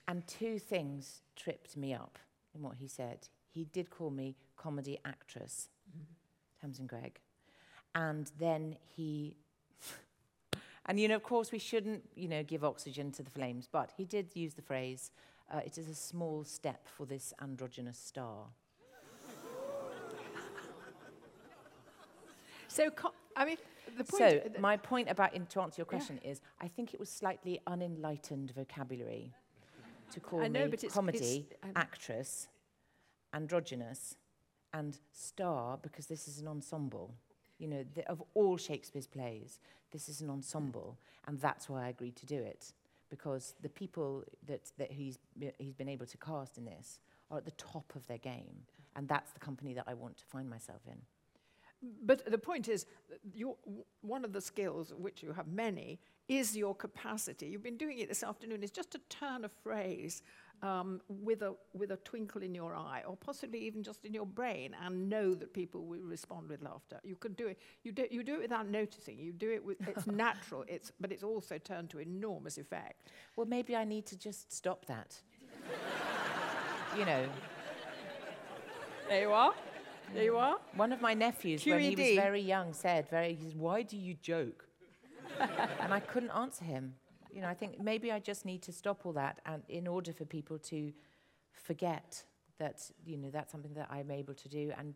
and 0.07 0.25
two 0.27 0.57
things 0.59 1.21
tripped 1.35 1.75
me 1.75 1.93
up 1.93 2.17
in 2.55 2.61
what 2.61 2.75
he 2.77 2.87
said. 2.87 3.27
He 3.49 3.65
did 3.65 3.89
call 3.89 4.09
me 4.09 4.37
comedy 4.55 4.99
actress, 5.03 5.67
mm-hmm. 5.89 6.03
Tamsin 6.61 6.87
Greig. 6.87 7.19
And 7.93 8.31
then 8.39 8.77
he, 8.95 9.35
and 10.85 10.99
you 10.99 11.07
know, 11.07 11.15
of 11.15 11.23
course, 11.23 11.51
we 11.51 11.59
shouldn't, 11.59 12.03
you 12.15 12.27
know, 12.27 12.43
give 12.43 12.63
oxygen 12.63 13.11
to 13.13 13.23
the 13.23 13.29
flames, 13.29 13.67
but 13.71 13.91
he 13.97 14.05
did 14.05 14.35
use 14.35 14.53
the 14.55 14.61
phrase, 14.61 15.11
uh, 15.53 15.59
it 15.65 15.77
is 15.77 15.87
a 15.89 15.95
small 15.95 16.43
step 16.43 16.87
for 16.87 17.05
this 17.05 17.33
androgynous 17.41 17.97
star. 17.99 18.45
So, 22.67 22.89
I 23.35 23.43
mean, 23.43 23.57
the 23.97 24.05
point. 24.05 24.43
So 24.43 24.61
my 24.61 24.77
point 24.77 25.09
about, 25.09 25.33
in, 25.33 25.45
to 25.47 25.59
answer 25.61 25.81
your 25.81 25.85
Yeah. 25.91 25.97
question, 25.97 26.19
is 26.19 26.39
I 26.61 26.69
think 26.69 26.93
it 26.93 27.01
was 27.01 27.09
slightly 27.09 27.59
unenlightened 27.67 28.51
vocabulary 28.51 29.33
to 30.11 30.19
call 30.21 30.41
I 30.41 30.47
know, 30.47 30.63
me 30.65 30.71
but 30.71 30.79
it's- 30.83 30.93
comedy 30.93 31.47
it's, 31.51 31.59
um, 31.63 31.73
actress, 31.75 32.47
androgynous, 33.33 34.15
and 34.73 34.97
star 35.11 35.77
because 35.79 36.07
this 36.07 36.29
is 36.29 36.39
an 36.39 36.47
ensemble. 36.47 37.13
You 37.57 37.67
know, 37.67 37.83
the, 37.93 38.07
of 38.09 38.23
all 38.35 38.55
Shakespeare's 38.55 39.07
plays, 39.07 39.59
this 39.91 40.09
is 40.09 40.21
an 40.21 40.29
ensemble, 40.29 40.97
mm. 40.97 41.27
and 41.29 41.39
that's 41.39 41.69
why 41.69 41.85
I 41.85 41.89
agreed 41.89 42.15
to 42.17 42.25
do 42.25 42.41
it 42.41 42.73
because 43.11 43.55
the 43.61 43.69
people 43.69 44.23
that, 44.47 44.71
that 44.77 44.91
he's 44.91 45.19
he's 45.59 45.75
been 45.75 45.89
able 45.89 46.07
to 46.07 46.17
cast 46.17 46.57
in 46.57 46.65
this 46.65 46.99
are 47.29 47.37
at 47.37 47.45
the 47.45 47.51
top 47.51 47.93
of 47.95 48.07
their 48.07 48.17
game, 48.17 48.65
and 48.95 49.07
that's 49.07 49.31
the 49.31 49.39
company 49.39 49.73
that 49.73 49.85
I 49.87 49.93
want 49.93 50.17
to 50.17 50.25
find 50.25 50.49
myself 50.49 50.81
in. 50.87 50.97
But 52.03 52.29
the 52.29 52.37
point 52.37 52.67
is, 52.67 52.85
one 54.01 54.23
of 54.23 54.33
the 54.33 54.41
skills, 54.41 54.93
which 54.97 55.23
you 55.23 55.33
have 55.33 55.47
many, 55.47 55.99
is 56.27 56.55
your 56.55 56.75
capacity. 56.75 57.47
You've 57.47 57.63
been 57.63 57.77
doing 57.77 57.99
it 57.99 58.07
this 58.07 58.23
afternoon, 58.23 58.63
is 58.63 58.71
just 58.71 58.91
to 58.91 58.99
turn 59.09 59.45
a 59.45 59.49
phrase 59.49 60.21
um, 60.63 61.01
with, 61.07 61.41
a, 61.41 61.53
with 61.73 61.91
a 61.91 61.97
twinkle 61.97 62.41
in 62.43 62.53
your 62.53 62.75
eye, 62.75 63.03
or 63.07 63.17
possibly 63.17 63.59
even 63.59 63.83
just 63.83 64.05
in 64.05 64.13
your 64.13 64.25
brain, 64.25 64.75
and 64.83 65.09
know 65.09 65.33
that 65.33 65.53
people 65.53 65.85
will 65.85 66.01
respond 66.01 66.49
with 66.49 66.61
laughter. 66.61 66.99
You 67.03 67.15
can 67.15 67.33
do 67.33 67.47
it. 67.47 67.59
You 67.83 67.91
do, 67.91 68.05
you 68.09 68.23
do 68.23 68.35
it 68.35 68.41
without 68.41 68.67
noticing. 68.67 69.17
You 69.19 69.31
do 69.31 69.51
it 69.51 69.63
with, 69.63 69.77
it's 69.87 70.07
natural, 70.25 70.63
it's, 70.67 70.91
but 70.99 71.11
it's 71.11 71.23
also 71.23 71.57
turned 71.57 71.89
to 71.91 71.99
enormous 71.99 72.57
effect. 72.57 73.11
Well, 73.35 73.47
maybe 73.47 73.75
I 73.75 73.83
need 73.83 74.05
to 74.07 74.17
just 74.17 74.53
stop 74.53 74.85
that. 74.85 75.19
you 76.97 77.05
know, 77.05 77.25
There 79.07 79.21
you 79.21 79.31
are. 79.31 79.53
There 80.13 80.23
you 80.23 80.37
are. 80.37 80.57
one 80.75 80.91
of 80.91 80.99
my 81.01 81.13
nephews, 81.13 81.65
when 81.65 81.79
he 81.79 81.95
was 81.95 82.15
very 82.15 82.41
young, 82.41 82.73
said, 82.73 83.09
very, 83.09 83.37
said, 83.41 83.57
why 83.57 83.81
do 83.81 83.97
you 83.97 84.15
joke? 84.15 84.67
and 85.79 85.93
I 85.93 85.99
couldn't 86.01 86.31
answer 86.31 86.65
him. 86.65 86.95
You 87.33 87.41
know, 87.41 87.47
I 87.47 87.53
think 87.53 87.79
maybe 87.79 88.11
I 88.11 88.19
just 88.19 88.45
need 88.45 88.61
to 88.63 88.71
stop 88.71 89.05
all 89.05 89.13
that 89.13 89.39
and 89.45 89.63
in 89.69 89.87
order 89.87 90.11
for 90.13 90.25
people 90.25 90.57
to 90.59 90.91
forget 91.51 92.23
that, 92.59 92.81
you 93.05 93.17
know, 93.17 93.29
that's 93.31 93.51
something 93.51 93.73
that 93.75 93.87
I'm 93.89 94.11
able 94.11 94.33
to 94.35 94.49
do. 94.49 94.71
And 94.77 94.95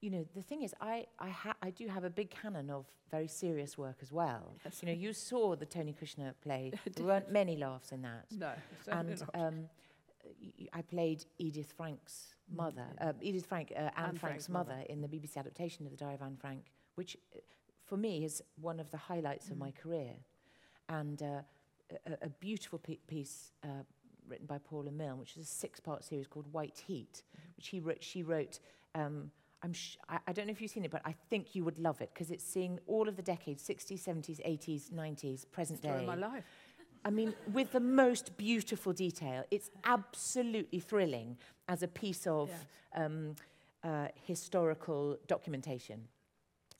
you 0.00 0.10
know, 0.10 0.24
the 0.34 0.42
thing 0.42 0.62
is, 0.62 0.74
I, 0.80 1.06
I, 1.18 1.28
ha- 1.28 1.56
I 1.60 1.70
do 1.70 1.88
have 1.88 2.04
a 2.04 2.10
big 2.10 2.30
canon 2.30 2.70
of 2.70 2.86
very 3.10 3.26
serious 3.26 3.76
work 3.76 3.96
as 4.00 4.12
well. 4.12 4.54
Yes. 4.64 4.80
You 4.80 4.86
know, 4.86 4.94
you 4.94 5.12
saw 5.12 5.56
the 5.56 5.66
Tony 5.66 5.92
Kushner 6.00 6.34
play. 6.40 6.72
there 6.94 7.04
weren't 7.04 7.32
many 7.32 7.56
laughs 7.56 7.90
in 7.90 8.02
that. 8.02 8.26
No, 8.30 8.52
certainly 8.84 9.12
and 9.14 9.20
not. 9.20 9.30
um, 9.46 9.64
I 10.72 10.82
played 10.82 11.24
Edith 11.38 11.72
Frank's 11.76 12.34
mother, 12.48 12.86
uh, 13.00 13.12
Edith 13.20 13.46
Frank, 13.46 13.72
uh, 13.74 13.78
Anne, 13.80 13.90
Anne 13.96 14.04
Frank's, 14.04 14.20
Frank's 14.20 14.48
mother, 14.48 14.70
mother. 14.74 14.86
in 14.88 15.00
the 15.00 15.08
BBC 15.08 15.36
adaptation 15.36 15.84
of 15.84 15.90
the 15.90 15.96
Diary 15.98 16.14
of 16.14 16.22
Anne 16.22 16.36
Frank, 16.40 16.66
which 16.94 17.16
uh, 17.34 17.40
for 17.84 17.96
me 17.96 18.24
is 18.24 18.40
one 18.60 18.78
of 18.78 18.90
the 18.92 18.96
highlights 18.98 19.48
of 19.50 19.56
Mm. 19.56 19.60
my 19.60 19.70
career. 19.72 20.12
And 20.88 21.20
uh, 21.22 21.40
a, 22.06 22.26
a- 22.26 22.28
beautiful 22.28 22.80
piece 23.06 23.52
uh, 23.64 23.68
written 24.28 24.46
by 24.46 24.58
Paula 24.58 24.90
Milne, 24.90 25.18
which 25.18 25.36
is 25.36 25.42
a 25.44 25.50
six-part 25.50 26.04
series 26.04 26.26
called 26.26 26.46
White 26.52 26.82
Heat, 26.86 27.22
which 27.56 27.68
he 27.68 27.80
wrote, 27.80 28.02
she 28.02 28.22
wrote. 28.22 28.60
Um, 28.94 29.30
I'm 29.62 29.72
I, 30.08 30.18
I 30.28 30.32
don't 30.32 30.46
know 30.46 30.52
if 30.52 30.60
you've 30.60 30.70
seen 30.70 30.84
it, 30.84 30.90
but 30.90 31.02
I 31.04 31.14
think 31.30 31.54
you 31.54 31.64
would 31.64 31.78
love 31.78 32.00
it 32.00 32.10
because 32.14 32.30
it's 32.30 32.44
seeing 32.44 32.78
all 32.86 33.08
of 33.08 33.16
the 33.16 33.22
decades 33.22 33.62
60s, 33.66 34.04
70s, 34.04 34.40
80s, 34.46 34.90
90s, 34.92 35.50
present 35.50 35.80
Story 35.80 36.00
day. 36.00 36.06
my 36.06 36.14
life. 36.14 36.44
I 37.04 37.10
mean, 37.10 37.34
with 37.52 37.72
the 37.72 37.80
most 37.80 38.36
beautiful 38.36 38.92
detail. 38.92 39.44
It's 39.50 39.70
absolutely 39.84 40.80
thrilling 40.80 41.36
as 41.68 41.82
a 41.82 41.88
piece 41.88 42.26
of 42.26 42.50
um, 42.94 43.34
uh, 43.82 44.08
historical 44.26 45.16
documentation. 45.26 46.00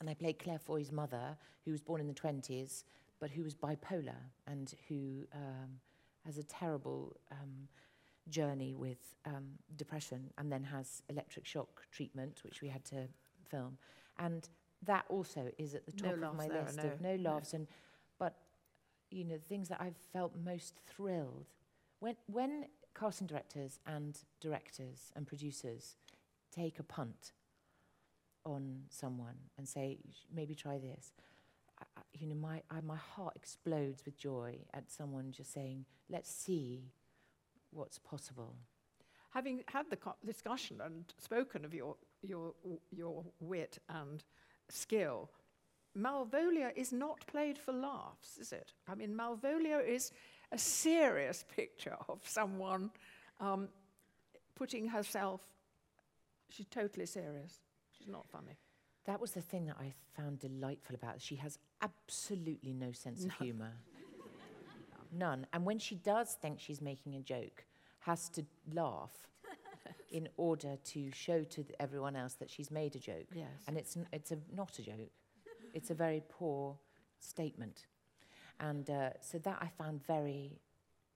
And 0.01 0.09
I 0.09 0.15
played 0.15 0.39
Claire 0.39 0.59
Foy's 0.59 0.93
mother, 0.93 1.37
who 1.65 1.71
was 1.73 1.81
born 1.81 2.01
in 2.01 2.07
the 2.09 2.15
20s, 2.15 2.85
but 3.21 3.31
who 3.31 3.43
was 3.43 3.55
bipolar 3.55 4.31
and 4.47 4.75
who 4.89 5.27
um, 5.35 5.81
has 6.25 6.39
a 6.39 6.43
terrible 6.43 7.17
um, 7.31 7.69
journey 8.29 8.75
with 8.75 9.17
um, 9.27 9.47
depression 9.77 10.31
and 10.39 10.53
then 10.53 10.63
has 10.65 11.03
electric 11.09 11.47
shock 11.47 11.83
treatment, 11.91 12.41
which 12.45 12.63
we 12.63 12.69
had 12.69 12.85
to 12.85 13.09
film. 13.49 13.79
And 14.19 14.49
that 14.85 15.05
also 15.09 15.51
is 15.59 15.75
at 15.75 15.87
the 15.87 15.93
No 16.03 16.17
top 16.17 16.31
of 16.31 16.37
my 16.37 16.47
list 16.47 16.77
no, 16.77 16.85
of 16.85 17.01
no 17.01 17.17
no. 17.17 17.31
laughs. 17.31 17.55
And 17.55 17.67
but 18.19 18.35
you 19.11 19.25
know, 19.25 19.37
the 19.37 19.49
things 19.49 19.69
that 19.69 19.81
I've 19.81 19.97
felt 20.13 20.33
most 20.37 20.75
thrilled 20.87 21.47
when 22.01 22.17
when 22.27 22.67
casting 22.99 23.27
directors 23.27 23.79
and 23.87 24.19
directors 24.41 25.13
and 25.15 25.27
producers 25.27 25.97
take 26.53 26.79
a 26.79 26.83
punt 26.83 27.33
on 28.45 28.83
someone 28.89 29.37
and 29.57 29.69
say, 29.69 29.99
maybe 30.35 30.55
try 30.55 30.79
this. 30.79 31.13
You 32.13 32.27
know, 32.27 32.35
my 32.35 32.63
I, 32.71 32.81
my 32.81 32.97
heart 32.97 33.35
explodes 33.37 34.05
with 34.05 34.17
joy 34.17 34.59
at 34.75 34.91
someone 34.91 35.33
just 35.33 35.53
saying, 35.53 35.85
"Let's 36.09 36.31
see 36.31 36.93
what's 37.71 37.99
possible." 37.99 38.55
Having 39.31 39.65
had 39.69 39.87
the 39.91 39.99
discussion 40.25 40.81
and 40.83 41.05
spoken 41.19 41.65
of 41.65 41.75
your, 41.75 41.97
your, 42.23 42.55
your 42.91 43.25
wit 43.41 43.79
and 43.91 44.25
skill, 44.71 45.31
Malvolia 45.97 46.73
is 46.75 46.93
not 46.93 47.27
played 47.27 47.59
for 47.59 47.73
laughs, 47.73 48.39
is 48.39 48.53
it? 48.53 48.73
I 48.89 48.95
mean, 48.95 49.15
Malvolia 49.15 49.87
is 49.87 50.13
a 50.51 50.59
serious 50.59 51.45
picture 51.55 51.97
of 52.09 52.21
someone 52.25 52.91
um, 53.39 53.69
putting 54.55 54.89
herself, 54.89 55.41
she's 56.49 56.67
totally 56.67 57.07
serious. 57.07 57.61
She's 57.97 58.09
not 58.09 58.27
funny. 58.29 58.57
That 59.09 59.23
was 59.23 59.31
the 59.31 59.41
thing 59.41 59.65
that 59.65 59.77
I 59.81 59.95
found 60.15 60.39
delightful 60.39 60.95
about 60.95 61.15
her. 61.15 61.19
She 61.19 61.37
has 61.37 61.59
absolutely 61.81 62.75
no 62.75 62.93
sense 62.93 63.25
of 63.25 63.33
humour. 63.33 63.73
None. 65.11 65.47
And 65.55 65.65
when 65.65 65.79
she 65.79 65.95
does 65.95 66.37
think 66.43 66.61
she's 66.61 66.83
making 66.83 67.15
a 67.15 67.21
joke, 67.21 67.65
has 68.01 68.29
to 68.29 68.45
laugh 68.71 69.13
in 70.13 70.29
order 70.37 70.77
to 70.85 71.11
show 71.13 71.43
to 71.45 71.65
everyone 71.81 72.17
else 72.17 72.35
that 72.35 72.51
she's 72.51 72.71
made 72.71 72.97
a 72.97 72.99
joke. 72.99 73.29
Yes. 73.35 73.49
And 73.67 73.79
it's, 73.79 73.97
it's 74.13 74.31
a, 74.31 74.37
not 74.55 74.79
a 74.79 74.83
joke. 74.83 75.11
It's 75.73 75.89
a 75.89 75.95
very 75.95 76.23
poor 76.29 76.77
statement. 77.19 77.87
And 78.61 78.91
uh, 78.91 79.11
so 79.23 79.39
that 79.39 79.57
I 79.63 79.69
found 79.69 80.07
very 80.07 80.61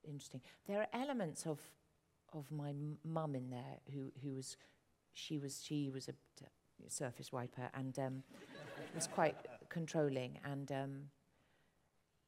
interesting. 0.03 0.41
There 0.67 0.81
are 0.81 0.87
elements 0.95 1.45
of, 1.45 1.61
of 2.33 2.51
my 2.51 2.73
mum 3.05 3.35
in 3.35 3.51
there 3.51 3.81
who, 3.93 4.11
who 4.25 4.35
was, 4.37 4.57
she 5.13 5.37
was, 5.39 5.63
she 5.63 5.91
was 5.91 6.09
a 6.09 6.15
surface 6.91 7.33
wiper 7.33 7.71
and 7.75 7.99
um, 7.99 8.23
was 8.95 9.07
quite 9.07 9.37
controlling. 9.69 10.39
And 10.45 10.71
um, 10.73 11.01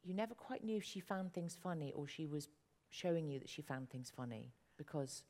you 0.03 0.13
never 0.13 0.33
quite 0.35 0.63
knew 0.63 0.77
if 0.77 0.83
she 0.83 0.99
found 0.99 1.33
things 1.33 1.57
funny 1.61 1.91
or 1.95 2.07
she 2.07 2.25
was 2.25 2.49
showing 2.89 3.27
you 3.29 3.39
that 3.39 3.49
she 3.49 3.61
found 3.61 3.89
things 3.89 4.11
funny 4.15 4.53
because 4.77 5.23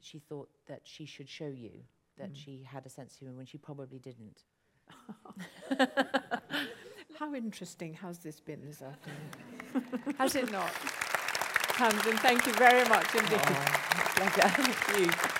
she 0.00 0.18
thought 0.18 0.48
that 0.66 0.80
she 0.84 1.04
should 1.06 1.28
show 1.28 1.48
you 1.48 1.70
that 2.18 2.32
Mm. 2.32 2.36
she 2.36 2.62
had 2.62 2.84
a 2.84 2.88
sense 2.90 3.14
of 3.14 3.18
humour 3.20 3.36
when 3.36 3.46
she 3.46 3.56
probably 3.58 3.98
didn't. 3.98 4.42
How 7.18 7.34
interesting 7.34 7.94
has 7.94 8.18
this 8.18 8.40
been 8.40 8.64
this 8.66 8.82
afternoon? 8.82 10.14
has 10.18 10.34
it 10.34 10.50
not? 10.52 10.70
Tamsin, 11.68 12.16
thank 12.18 12.46
you 12.46 12.52
very 12.54 12.86
much 12.88 13.14
indeed. 13.14 13.40
Oh, 13.42 13.64
pleasure. 14.16 14.48
Thank 14.48 14.98
you. 15.00 15.31